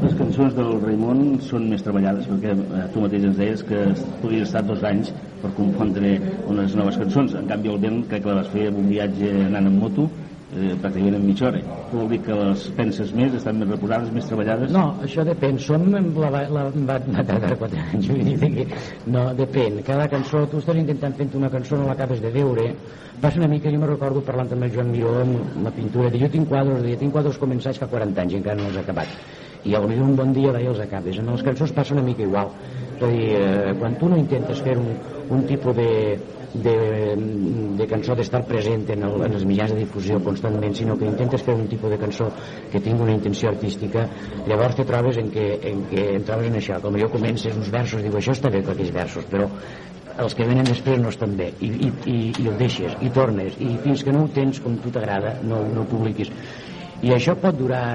Les 0.00 0.16
cançons 0.16 0.56
del 0.56 0.72
Raimon 0.80 1.24
són 1.44 1.68
més 1.70 1.84
treballades 1.84 2.28
perquè 2.30 2.54
eh, 2.56 2.86
tu 2.94 3.04
mateix 3.04 3.26
ens 3.28 3.38
deies 3.40 3.64
que 3.68 3.82
podries 4.22 4.48
estar 4.48 4.64
dos 4.66 4.82
anys 4.88 5.12
per 5.42 5.52
compondre 5.58 6.16
unes 6.48 6.74
noves 6.78 6.98
cançons. 7.00 7.36
En 7.36 7.48
canvi, 7.50 7.72
el 7.72 7.80
vent 7.82 8.02
crec 8.08 8.24
que 8.24 8.32
la 8.32 8.40
vas 8.40 8.50
fer 8.54 8.68
un 8.72 8.88
viatge 8.88 9.32
anant 9.46 9.68
en 9.68 9.78
moto 9.82 10.08
eh, 10.56 10.74
pràcticament 10.82 11.16
en 11.18 11.26
mitja 11.26 11.48
hora. 11.48 11.60
Vol 11.92 12.08
dir 12.12 12.20
que 12.24 12.36
les 12.36 12.64
penses 12.76 13.12
més, 13.16 13.34
estan 13.38 13.58
més 13.60 13.70
reposades, 13.70 14.10
més 14.14 14.26
treballades? 14.30 14.72
No, 14.74 14.84
això 15.04 15.24
depèn. 15.26 15.58
Som, 15.62 15.86
la, 15.92 16.30
la, 16.34 16.42
la, 16.56 16.64
va 16.88 16.98
tardar 17.28 17.52
4 17.60 17.84
anys. 17.94 18.10
No, 19.10 19.28
depèn. 19.38 19.80
Cada 19.86 20.08
cançó, 20.12 20.44
tu 20.50 20.62
estàs 20.62 20.80
intentant 20.80 21.14
fent 21.18 21.36
una 21.38 21.52
cançó, 21.52 21.78
no 21.78 21.88
l'acabes 21.90 22.22
de 22.24 22.32
veure. 22.34 22.66
Passa 23.20 23.40
una 23.42 23.50
mica, 23.52 23.70
jo 23.72 23.78
me 23.82 23.90
recordo 23.90 24.24
parlant 24.24 24.48
amb 24.56 24.64
el 24.64 24.74
Joan 24.74 24.90
Miró 24.94 25.12
amb 25.20 25.60
la 25.66 25.74
pintura, 25.76 26.08
de 26.10 26.22
jo 26.22 26.30
tinc 26.32 26.48
quadros, 26.48 26.80
de, 26.82 26.96
tinc 26.96 27.12
quadros 27.12 27.36
començats 27.40 27.78
fa 27.80 27.88
40 27.90 28.22
anys 28.22 28.32
i 28.32 28.40
encara 28.40 28.56
no 28.62 28.70
els 28.70 28.78
he 28.80 28.84
acabat. 28.84 29.16
I 29.60 29.74
potser 29.76 30.00
un 30.00 30.14
bon 30.16 30.30
dia 30.32 30.54
d'ahir 30.54 30.70
els 30.70 30.80
acabes. 30.80 31.18
En 31.20 31.28
les 31.28 31.42
cançons 31.44 31.74
passa 31.76 31.92
una 31.92 32.04
mica 32.06 32.24
igual. 32.24 32.48
És 32.96 33.02
a 33.04 33.10
dir, 33.12 33.26
eh, 33.36 33.74
quan 33.80 33.98
tu 34.00 34.08
no 34.08 34.16
intentes 34.16 34.62
fer 34.64 34.78
un, 34.80 34.88
un 35.36 35.44
tipus 35.48 35.76
de, 35.76 35.90
de, 36.54 36.76
de 37.78 37.86
cançó 37.90 38.16
d'estar 38.18 38.42
present 38.48 38.88
en, 38.94 39.04
el, 39.06 39.16
en 39.26 39.36
els 39.38 39.44
mitjans 39.46 39.74
de 39.74 39.82
difusió 39.82 40.18
constantment, 40.24 40.74
sinó 40.74 40.96
que 40.98 41.08
intentes 41.08 41.44
fer 41.46 41.54
un 41.54 41.68
tipus 41.70 41.92
de 41.92 41.98
cançó 42.00 42.30
que 42.72 42.80
tingui 42.80 43.06
una 43.06 43.14
intenció 43.14 43.52
artística, 43.52 44.06
llavors 44.48 44.80
te 44.80 44.86
trobes 44.88 45.20
en 45.22 45.30
què, 45.34 45.46
en 45.70 45.84
què 45.92 46.08
en 46.16 46.26
trobes 46.26 46.50
en 46.50 46.58
això, 46.60 46.80
com 46.82 46.98
jo 46.98 47.10
comences 47.12 47.56
uns 47.56 47.70
versos, 47.70 48.02
diu 48.02 48.18
això 48.18 48.34
està 48.36 48.50
bé 48.50 48.64
per 48.66 48.74
aquells 48.74 48.94
versos, 48.96 49.28
però 49.30 49.46
els 50.20 50.34
que 50.36 50.44
venen 50.44 50.66
després 50.66 50.98
no 51.00 51.12
estan 51.12 51.36
bé 51.38 51.52
i, 51.62 51.70
i, 51.70 51.92
i, 52.10 52.18
i 52.42 52.50
el 52.50 52.58
deixes, 52.60 52.98
i 53.00 53.12
tornes 53.14 53.54
i 53.62 53.70
fins 53.84 54.02
que 54.04 54.12
no 54.12 54.26
ho 54.26 54.32
tens 54.34 54.58
com 54.60 54.74
tu 54.82 54.90
t'agrada 54.92 55.38
no, 55.46 55.62
no 55.70 55.84
ho 55.84 55.88
publiquis 55.88 56.32
i 57.06 57.14
això 57.14 57.32
pot 57.40 57.56
durar 57.56 57.94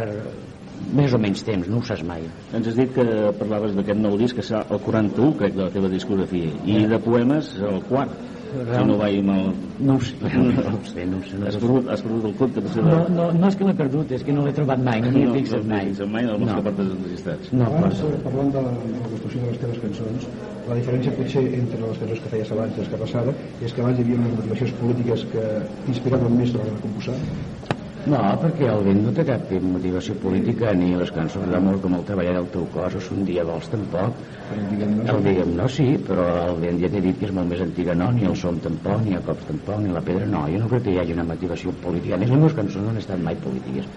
més 0.96 1.14
o 1.14 1.20
menys 1.22 1.44
temps, 1.46 1.68
no 1.70 1.80
ho 1.80 1.86
saps 1.86 2.04
mai. 2.06 2.26
Ens 2.58 2.70
has 2.70 2.78
dit 2.78 2.92
que 2.94 3.06
parlaves 3.40 3.76
d'aquest 3.78 4.00
nou 4.02 4.18
disc, 4.20 4.38
que 4.38 4.46
serà 4.46 4.64
el 4.70 4.82
41, 4.84 5.34
crec, 5.40 5.56
de 5.58 5.64
la 5.64 5.74
teva 5.74 5.92
discografia, 5.92 6.52
i 6.66 6.86
de 6.90 7.00
poemes 7.02 7.56
el 7.62 7.82
quart. 7.90 8.14
Si 8.56 8.84
no 8.88 8.96
vaig 8.98 9.18
mal... 9.26 9.50
No 9.80 9.96
ho 9.98 10.00
sé, 10.00 10.16
no 10.22 10.44
ho 10.48 10.84
sé, 10.88 11.06
no 11.12 11.18
ho 11.18 11.24
sé. 11.28 11.40
Has 11.50 11.58
perdut, 11.60 11.90
has 11.92 12.04
perdut 12.06 12.28
el 12.30 12.36
compte? 12.40 12.64
No, 12.78 12.86
no, 12.86 13.00
no, 13.18 13.26
no 13.36 13.50
és 13.50 13.58
que 13.60 13.68
l'he 13.68 13.76
perdut, 13.82 14.14
és 14.16 14.24
que 14.24 14.36
no 14.38 14.46
l'he 14.46 14.54
trobat 14.56 14.84
mai, 14.86 15.04
no 15.04 15.12
m'hi 15.12 15.26
he 15.26 15.34
fixat 15.42 15.68
mai. 15.68 15.92
No 16.00 16.08
mai 16.14 16.28
en 16.28 16.32
els 16.38 16.46
no. 16.46 16.56
que 16.56 16.66
portes 16.70 16.94
enregistrats. 16.96 17.52
No, 17.52 17.68
abans, 17.68 18.04
parlant 18.24 18.56
de 18.56 18.66
la, 18.68 18.74
de 18.80 18.96
la 18.96 19.12
construcció 19.12 19.44
de 19.44 19.52
les 19.52 19.62
teves 19.66 19.84
cançons, 19.84 20.28
la 20.70 20.80
diferència 20.80 21.16
potser 21.20 21.46
entre 21.62 21.84
les 21.84 22.04
cançons 22.04 22.26
que 22.26 22.36
feies 22.38 22.58
abans 22.58 22.76
i 22.78 22.84
les 22.84 22.92
que 22.94 23.06
passava 23.06 23.38
és 23.60 23.76
que 23.76 23.84
abans 23.86 24.00
hi 24.00 24.08
havia 24.08 24.22
unes 24.24 24.38
motivacions 24.40 24.76
polítiques 24.84 25.30
que 25.36 25.48
t'inspiraven 25.88 26.40
més 26.40 26.56
a 26.56 26.62
l'hora 26.62 26.78
de 26.78 26.86
composar 26.88 27.75
no, 28.12 28.22
perquè 28.42 28.68
el 28.70 28.84
vent 28.86 29.02
no 29.06 29.12
té 29.16 29.26
cap 29.28 29.52
motivació 29.66 30.16
política 30.22 30.74
ni 30.78 30.92
les 30.98 31.12
cançons 31.16 31.50
d'amor 31.52 31.80
com 31.84 31.96
el 31.98 32.04
treballar 32.08 32.36
del 32.38 32.50
teu 32.54 32.66
cos 32.74 32.98
o 33.00 33.02
un 33.16 33.24
dia 33.28 33.46
vols 33.48 33.70
tampoc. 33.72 34.20
El 34.56 34.66
diguem 34.72 34.96
no, 35.00 35.06
el 35.14 35.24
diguem 35.26 35.54
no 35.58 35.68
sí, 35.72 35.88
però 36.08 36.26
el 36.46 36.60
vent 36.62 36.82
ja 36.84 36.92
t'he 36.94 37.02
dit 37.06 37.20
que 37.20 37.30
és 37.30 37.34
molt 37.36 37.50
més 37.52 37.64
antiga 37.66 37.96
no, 37.98 38.12
ni 38.16 38.28
el 38.30 38.36
som 38.40 38.60
tampoc, 38.64 39.02
ni 39.06 39.18
el 39.18 39.24
cops 39.26 39.48
tampoc 39.50 39.82
ni 39.84 39.94
la 39.94 40.04
pedra 40.06 40.28
no, 40.30 40.46
jo 40.52 40.62
no 40.62 40.70
crec 40.72 40.86
que 40.88 40.96
hi 40.96 41.00
hagi 41.02 41.16
una 41.18 41.28
motivació 41.32 41.74
política. 41.86 42.18
A 42.18 42.22
més 42.22 42.34
les 42.34 42.42
meves 42.44 42.58
cançons 42.60 42.86
no 42.86 42.94
han 42.94 43.02
estat 43.02 43.24
mai 43.26 43.40
polítiques. 43.46 43.90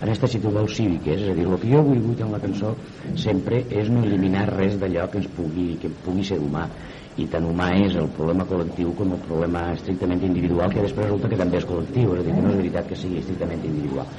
Han 0.00 0.12
estat 0.12 0.34
si 0.34 0.42
tu 0.42 0.52
vols 0.52 0.76
cíviques 0.76 1.24
és 1.26 1.32
a 1.32 1.38
dir, 1.38 1.48
el 1.48 1.58
que 1.62 1.72
jo 1.72 1.82
vull 1.86 2.04
en 2.16 2.32
la 2.32 2.42
cançó 2.42 2.76
sempre 3.18 3.64
és 3.70 3.90
no 3.90 4.04
eliminar 4.06 4.46
res 4.52 4.78
d'allò 4.80 5.08
que 5.10 5.22
ens 5.22 5.28
pugui, 5.36 5.74
que 5.82 5.90
pugui 6.04 6.24
ser 6.24 6.38
humà 6.42 6.68
i 7.16 7.26
tan 7.32 7.46
humà 7.48 7.70
és 7.80 7.94
el 7.96 8.10
problema 8.16 8.44
col·lectiu 8.48 8.92
com 8.96 9.14
el 9.16 9.22
problema 9.24 9.70
estrictament 9.72 10.24
individual 10.28 10.72
que 10.72 10.84
després 10.84 11.08
resulta 11.08 11.30
que 11.32 11.38
també 11.40 11.60
és 11.62 11.68
col·lectiu. 11.68 12.12
És 12.12 12.20
a 12.20 12.26
dir, 12.26 12.34
que 12.34 12.44
no 12.44 12.52
és 12.52 12.60
veritat 12.60 12.90
que 12.90 12.98
sigui 13.00 13.22
estrictament 13.22 13.64
individual 13.64 14.10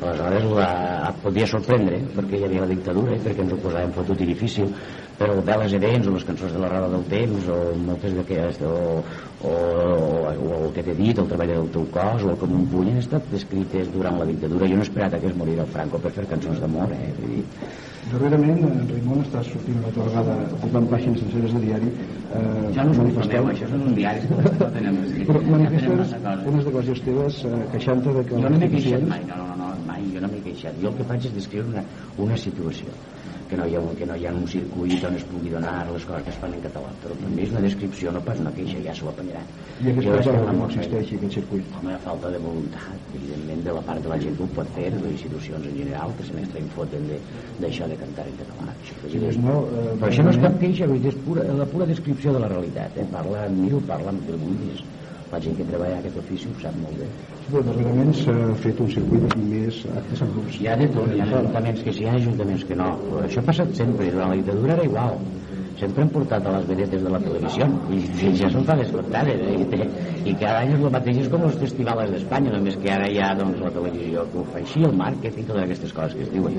aleshores 0.00 0.46
la, 0.58 0.68
et 1.08 1.20
podia 1.22 1.48
sorprendre 1.50 2.00
perquè 2.16 2.40
hi 2.40 2.46
havia 2.48 2.64
la 2.64 2.70
dictadura 2.72 3.16
i 3.16 3.22
perquè 3.24 3.44
ens 3.44 3.54
ho 3.54 3.58
posàvem 3.62 3.94
fotut 3.96 4.20
i 4.20 4.28
difícil 4.32 4.72
però 5.16 5.38
Veles 5.48 5.72
Edens 5.78 6.08
o 6.10 6.12
les 6.12 6.26
cançons 6.28 6.52
de 6.52 6.60
la 6.60 6.68
roda 6.72 6.90
del 6.92 7.06
temps 7.12 7.48
o 7.48 7.58
moltes 7.86 8.14
d'aquestes 8.18 8.68
o, 8.68 9.00
o, 9.48 9.54
o, 9.54 10.34
o 10.34 10.60
el 10.66 10.70
que 10.76 10.84
t'he 10.84 10.96
dit 10.98 11.18
el 11.22 11.30
treball 11.32 11.54
del 11.54 11.72
teu 11.78 11.88
cos 11.94 12.26
o 12.26 12.34
el 12.34 12.38
com 12.42 12.52
un 12.60 12.68
puny 12.72 12.92
han 12.92 13.00
estat 13.00 13.32
escrites 13.40 13.90
durant 13.94 14.20
la 14.20 14.28
dictadura. 14.28 14.68
Jo 14.68 14.76
no 14.76 14.84
he 14.84 14.88
esperat 14.90 15.16
que 15.20 15.32
es 15.32 15.36
morira 15.36 15.64
el 15.64 15.72
Franco 15.72 16.02
per 16.02 16.12
fer 16.18 16.28
cançons 16.28 16.60
d'amor 16.60 16.92
eh? 16.92 17.12
Vull 17.16 17.36
dir, 17.38 17.44
Darrerament, 18.06 18.60
en 18.62 18.84
Raimon 18.86 19.22
està 19.24 19.40
sortint 19.42 19.80
una 19.80 19.88
torgada 19.94 20.36
ocupant 20.54 20.84
pàgines 20.92 21.18
senceres 21.24 21.54
de 21.56 21.62
diari 21.64 21.88
eh, 21.90 22.68
ja 22.76 22.84
no 22.86 22.92
us 22.92 23.00
manifesteu, 23.00 23.48
això 23.50 23.70
són 23.72 23.82
un 23.88 23.96
diari 23.96 24.28
no 24.30 24.68
tenem 24.76 25.00
però 25.30 25.40
manifestes 25.48 26.12
unes 26.52 26.68
declaracions 26.68 27.02
teves 27.08 27.40
eh, 27.48 27.64
queixant-te 27.72 28.14
de 28.18 28.22
que 28.28 28.36
jo 28.44 28.44
no 28.44 28.60
m'he 28.60 28.68
queixat 28.76 29.08
mai, 29.10 29.24
no, 29.26 29.40
no, 29.40 29.56
no, 29.58 29.72
mai 29.88 30.06
jo 30.14 30.22
no 30.24 30.32
m'he 30.32 30.42
queixat 30.48 30.82
jo 30.82 30.92
el 30.92 30.98
que 31.00 31.08
faig 31.12 31.30
és 31.30 31.36
descriure 31.40 31.72
una, 31.74 31.84
una 32.26 32.36
situació 32.46 32.94
que 33.48 33.56
no, 33.56 33.66
hi 33.66 33.76
ha 33.76 33.80
un, 33.80 33.94
que 33.94 34.06
no 34.06 34.16
hi 34.18 34.26
ha 34.26 34.32
un 34.34 34.46
circuit 34.50 35.04
on 35.06 35.14
es 35.14 35.24
pugui 35.30 35.52
donar 35.52 35.74
les 35.90 36.04
coses 36.08 36.24
que 36.26 36.32
es 36.32 36.38
fan 36.42 36.54
en 36.56 36.62
català. 36.64 36.90
Però 37.02 37.14
també 37.20 37.44
és 37.44 37.52
una 37.54 37.62
descripció, 37.62 38.12
no 38.14 38.22
pas 38.26 38.40
una 38.42 38.52
queixa 38.56 38.80
ja 38.82 38.94
s'ho 38.98 39.10
aprenyaran 39.12 39.52
i 39.84 39.92
aquesta 39.92 40.16
cosa 40.16 40.52
no 40.56 40.66
existeix 40.66 41.12
aquest 41.18 41.38
circuit. 41.38 41.76
Home, 41.78 41.98
falta 42.04 42.32
de 42.34 42.40
voluntat 42.42 43.14
evidentment 43.14 43.62
de 43.68 43.76
la 43.78 43.84
part 43.86 44.02
de 44.02 44.12
la 44.12 44.18
gent 44.22 44.36
que 44.38 44.44
ho 44.46 44.50
pot 44.58 44.72
fer 44.78 44.88
de 44.94 45.02
les 45.04 45.14
institucions 45.14 45.70
en 45.70 45.78
general 45.82 46.14
que 46.18 46.28
se 46.28 46.38
n'està 46.38 46.64
foten 46.74 47.08
d'això 47.60 47.86
de, 47.86 47.94
de 47.94 48.00
cantar 48.02 48.26
en 48.26 48.38
català. 48.42 48.68
Això, 48.74 48.98
sí, 49.04 49.22
doncs 49.22 49.40
no, 49.44 49.56
eh, 49.70 49.88
però 50.00 50.10
això 50.10 50.26
no 50.26 50.34
és 50.34 50.42
cap 50.42 50.60
queixa 50.62 50.90
és 50.96 51.18
pura, 51.26 51.46
la 51.60 51.68
pura 51.70 51.86
descripció 51.86 52.34
de 52.34 52.42
la 52.42 52.50
realitat 52.50 52.98
eh? 52.98 53.06
parla 53.12 53.44
amb 53.46 53.62
mi 53.62 53.72
o 53.76 53.82
parla 53.86 54.14
amb 54.14 54.32
el 54.32 54.40
vulguis 54.42 54.82
la 55.32 55.40
gent 55.42 55.56
que 55.58 55.66
treballa 55.68 55.98
aquest 56.00 56.18
ofici 56.22 56.50
ho 56.50 56.58
sap 56.62 56.76
molt 56.82 57.00
bé. 57.02 57.08
Però 57.46 57.62
darrerament 57.66 58.12
s'ha 58.20 58.36
fet 58.62 58.82
un 58.84 58.90
circuit 58.94 59.26
amb 59.32 59.44
més 59.52 59.80
actes 60.02 60.22
en 60.26 60.32
grups 60.36 60.60
hi 60.60 60.68
ha 60.70 60.76
de 60.80 60.88
tot, 60.94 61.12
hi 61.14 61.22
ha 61.22 61.26
ajuntaments 61.30 61.82
que 61.86 61.94
sí, 61.96 62.04
hi 62.04 62.10
ha 62.10 62.16
ajuntaments 62.20 62.66
que 62.68 62.78
no 62.78 62.90
però 63.06 63.24
això 63.26 63.42
ha 63.42 63.48
passat 63.50 63.74
sempre, 63.80 64.10
durant 64.14 64.32
la 64.32 64.38
dictadura 64.40 64.76
era 64.78 64.86
igual 64.90 65.18
sempre 65.80 66.04
han 66.04 66.10
portat 66.12 66.46
a 66.46 66.54
les 66.56 66.66
vedetes 66.68 67.02
de 67.04 67.12
la 67.12 67.20
televisió. 67.20 67.68
I, 67.92 68.00
i 68.00 68.32
ja 68.40 68.50
són 68.52 68.66
descomptades 68.66 69.42
eh? 69.46 69.88
i 70.26 70.34
cada 70.40 70.62
any 70.62 70.72
és 70.74 70.80
el 70.80 70.92
mateix 70.92 71.20
és 71.22 71.28
com 71.32 71.44
els 71.46 71.56
festivals 71.60 72.12
d'Espanya 72.12 72.54
només 72.54 72.78
que 72.82 72.90
ara 72.92 73.08
hi 73.10 73.20
ha 73.22 73.32
doncs, 73.38 73.60
la 73.62 73.72
televisió 73.74 74.24
que 74.32 74.40
ho 74.40 74.44
fa 74.52 74.60
així, 74.62 74.82
el 74.88 74.96
màrqueting, 74.98 75.46
totes 75.48 75.62
aquestes 75.66 75.94
coses 75.96 76.16
que 76.16 76.24
es 76.26 76.32
diuen. 76.32 76.56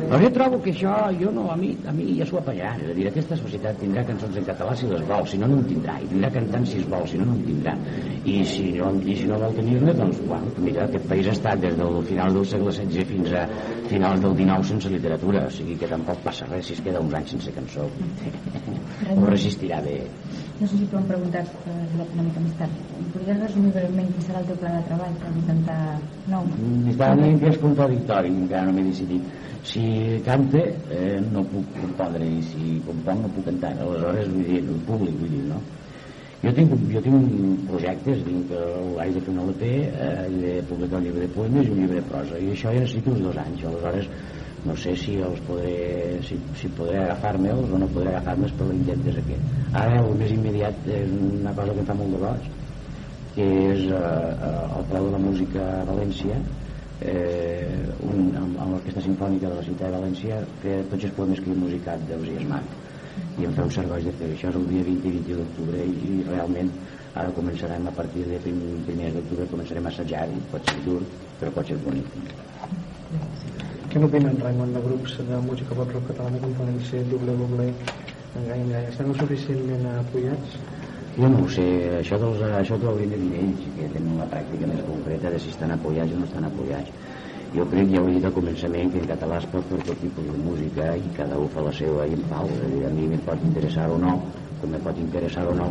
Però 0.00 0.20
jo 0.24 0.30
trobo 0.38 0.60
que 0.64 0.74
això 0.74 0.96
jo 1.20 1.32
no, 1.34 1.46
a 1.52 1.56
mi, 1.60 1.72
a 1.86 1.94
mi 1.94 2.08
ja 2.18 2.28
s'ho 2.28 2.40
apallarà 2.40 2.74
és 2.80 2.90
a 2.90 2.96
dir, 2.98 3.06
aquesta 3.10 3.38
societat 3.40 3.78
tindrà 3.82 4.04
cançons 4.08 4.40
en 4.40 4.48
català 4.48 4.74
si 4.78 4.90
les 4.90 5.04
vol, 5.10 5.28
si 5.30 5.40
no 5.40 5.50
no 5.50 5.60
en 5.60 5.68
tindrà. 5.70 5.96
I 6.02 6.10
tindrà 6.10 6.32
cantant 6.34 6.66
si 6.70 6.80
es 6.80 6.88
vol, 6.90 7.06
si 7.10 7.20
no 7.20 7.28
no 7.30 7.36
en 7.38 7.44
tindrà. 7.48 7.76
I 8.24 8.36
si 8.48 8.66
no, 8.78 8.90
i 9.04 9.16
si 9.20 9.30
no 9.30 9.40
vol 9.44 9.56
tenir-ne 9.60 9.96
doncs 10.00 10.22
bueno, 10.26 10.52
mira, 10.64 10.88
aquest 10.88 11.08
país 11.10 11.30
ha 11.30 11.36
estat 11.38 11.62
des 11.64 11.78
del 11.78 12.00
final 12.10 12.34
del 12.38 12.48
segle 12.54 12.74
XVI 12.74 13.08
fins 13.12 13.34
a 13.36 13.46
finals 13.92 14.24
del 14.24 14.36
XIX 14.42 14.72
sense 14.74 14.94
literatura. 14.96 15.46
O 15.48 15.54
sigui 15.54 15.78
que 15.80 15.90
tampoc 15.90 16.22
passa 16.26 16.48
res 16.50 16.70
si 16.70 16.78
es 16.78 16.84
queda 16.84 17.04
uns 17.04 17.14
anys 17.20 17.36
sense 17.36 17.54
cançó 17.54 17.88
ho 18.54 19.26
resistirà 19.26 19.80
bé? 19.84 20.00
No 20.60 20.68
sé 20.70 20.78
si 20.78 20.86
t'ho 20.86 20.98
han 21.00 21.06
preguntat 21.08 21.48
però 21.64 22.04
una 22.04 22.24
mica 22.26 22.42
més 22.42 22.52
tard. 22.60 22.82
Podries 23.14 23.40
resumir 23.42 23.72
breument 23.74 24.10
quin 24.12 24.26
serà 24.26 24.42
el 24.42 24.50
teu 24.50 24.58
pla 24.60 24.74
de 24.76 24.82
treball 24.88 25.16
per 25.22 25.32
intentar 25.34 25.78
no 26.30 26.42
dient 26.54 27.40
que 27.42 27.50
és 27.50 27.58
contradictori 27.62 28.30
encara 28.32 28.68
no 28.68 28.76
m'he 28.76 28.84
decidit. 28.90 29.32
Si 29.66 29.84
cante 30.26 30.62
eh, 30.92 31.16
no 31.32 31.42
puc 31.50 31.72
compondre 31.80 32.26
i 32.26 32.42
si 32.50 32.76
componc 32.86 33.24
no 33.24 33.32
puc 33.36 33.48
cantar. 33.50 33.72
Aleshores 33.80 34.30
vull 34.34 34.46
dir, 34.50 34.60
el 34.62 34.84
públic 34.90 35.18
vull 35.22 35.34
dir, 35.34 35.42
no? 35.48 35.62
Jo 36.44 36.52
tinc, 36.52 36.72
jo 36.92 37.00
tinc 37.00 37.60
projectes, 37.70 38.18
tinc 38.26 38.50
l'haig 38.98 39.14
de 39.16 39.20
fer 39.24 39.32
un 39.32 39.42
LP, 39.46 39.68
eh, 39.80 40.08
he 40.28 40.40
de 40.42 40.54
publicar 40.68 41.00
un 41.00 41.06
llibre 41.08 41.24
de 41.24 41.34
poemes 41.36 41.66
i 41.66 41.72
un 41.72 41.78
llibre 41.80 42.02
de 42.02 42.08
prosa, 42.10 42.38
i 42.38 42.50
això 42.52 42.74
ja 42.74 42.82
necessito 42.84 43.14
uns 43.14 43.22
dos 43.24 43.38
anys, 43.40 43.64
aleshores 43.70 44.10
no 44.64 44.76
sé 44.80 44.94
si 44.96 45.16
els 45.20 45.40
podré, 45.48 45.74
si, 46.26 46.38
si 46.60 46.70
podré 46.78 47.02
agafar-me'ls 47.02 47.72
o 47.72 47.80
no 47.80 47.88
podré 47.92 48.14
agafar-me'ls 48.14 48.54
per 48.58 48.68
l'intent 48.70 49.08
és 49.12 49.18
aquest. 49.20 49.50
Ara 49.80 50.00
el 50.00 50.14
més 50.20 50.32
immediat 50.32 50.88
és 50.98 51.12
una 51.18 51.52
cosa 51.56 51.74
que 51.74 51.84
em 51.84 51.90
fa 51.90 51.98
molt 51.98 52.16
de 52.16 52.22
goig, 52.24 52.48
que 53.34 53.48
és 53.72 53.84
eh, 53.90 53.98
eh, 53.98 54.78
el 54.78 54.88
Pla 54.90 55.02
de 55.04 55.10
la 55.16 55.20
Música 55.26 55.66
a 55.80 55.84
València, 55.90 56.38
eh, 57.00 57.68
un, 58.08 58.30
amb, 58.40 58.56
amb 58.56 58.76
l'Orquestra 58.76 59.04
Simfònica 59.04 59.50
de 59.50 59.60
la 59.60 59.66
Ciutat 59.68 59.90
de 59.90 59.98
València, 59.98 60.40
que 60.62 60.80
tots 60.92 61.10
els 61.10 61.16
poemes 61.18 61.44
que 61.44 61.52
he 61.52 61.60
musicat 61.66 62.08
d'Eusias 62.08 62.48
Marc 62.54 62.80
i 63.38 63.46
em 63.46 63.52
fa 63.54 63.64
un 63.66 63.88
goig 63.90 64.06
de 64.06 64.12
fer 64.18 64.28
això 64.34 64.50
és 64.50 64.56
el 64.60 64.66
dia 64.70 64.84
20 64.86 65.08
i 65.08 65.12
21 65.16 65.40
d'octubre 65.40 65.84
i, 65.86 65.94
i 66.10 66.24
realment 66.28 66.70
ara 67.14 67.34
començarem 67.36 67.86
a 67.86 67.94
partir 67.98 68.26
de 68.30 68.40
prim, 68.46 68.60
primers 68.88 69.14
d'octubre 69.18 69.50
començarem 69.54 69.86
a 69.86 69.94
assajar 69.94 70.26
i 70.34 70.42
pot 70.54 70.70
ser 70.70 70.82
dur 70.86 71.00
però 71.40 71.54
pot 71.58 71.70
ser 71.70 71.78
bonic 71.86 72.10
què 73.94 74.00
n'opinen 74.02 74.40
Raimon 74.42 74.72
de 74.74 74.80
grups 74.82 75.12
de 75.22 75.36
música 75.46 75.76
pop 75.78 75.92
rock 75.94 76.08
catalana 76.08 76.38
com 76.42 76.54
poden 76.58 76.80
ser 76.88 77.02
Doble 77.12 77.36
Doble 77.38 77.66
Engai 78.40 78.64
Engai 78.64 78.88
estan 78.90 79.12
suficientment 79.20 79.86
apoyats? 79.92 80.56
Jo 81.14 81.30
no 81.30 81.44
ho 81.44 81.52
sé, 81.56 81.68
això, 82.00 82.18
dels, 82.24 82.42
això 82.58 82.80
t'ho 82.82 82.90
haurien 82.90 83.14
de 83.14 83.22
dir 83.22 83.38
ells, 83.44 83.62
que 83.78 83.92
tenen 83.94 84.18
la 84.18 84.26
pràctica 84.34 84.72
més 84.72 84.82
concreta 84.90 85.30
de 85.36 85.40
si 85.46 85.54
estan 85.54 85.76
apoyats 85.78 86.10
o 86.10 86.18
no 86.18 86.26
estan 86.26 86.50
apoyats. 86.50 86.90
Jo 87.54 87.70
crec, 87.70 87.94
ja 87.94 88.02
ho 88.02 88.10
he 88.10 88.18
dit 88.18 88.26
al 88.26 88.38
començament, 88.42 88.90
que 88.90 89.04
en 89.04 89.10
català 89.14 89.38
es 89.38 89.50
pot 89.56 89.70
fer 89.70 89.82
tot 89.86 90.06
tipus 90.08 90.30
de 90.34 90.44
música 90.50 90.92
i 90.98 91.18
cada 91.22 91.38
un 91.46 91.52
fa 91.54 91.68
la 91.70 91.80
seva 91.84 92.10
i 92.10 92.18
en 92.18 92.30
pau. 92.34 92.50
És 92.50 92.64
a 92.66 92.76
dir, 92.76 92.86
a 92.90 92.96
mi 92.98 93.12
em 93.14 93.28
pot 93.30 93.50
interessar 93.54 93.92
o 93.94 94.06
no, 94.08 94.22
com 94.58 94.74
me 94.74 94.88
pot 94.88 95.04
interessar 95.06 95.46
o 95.54 95.60
no, 95.62 95.70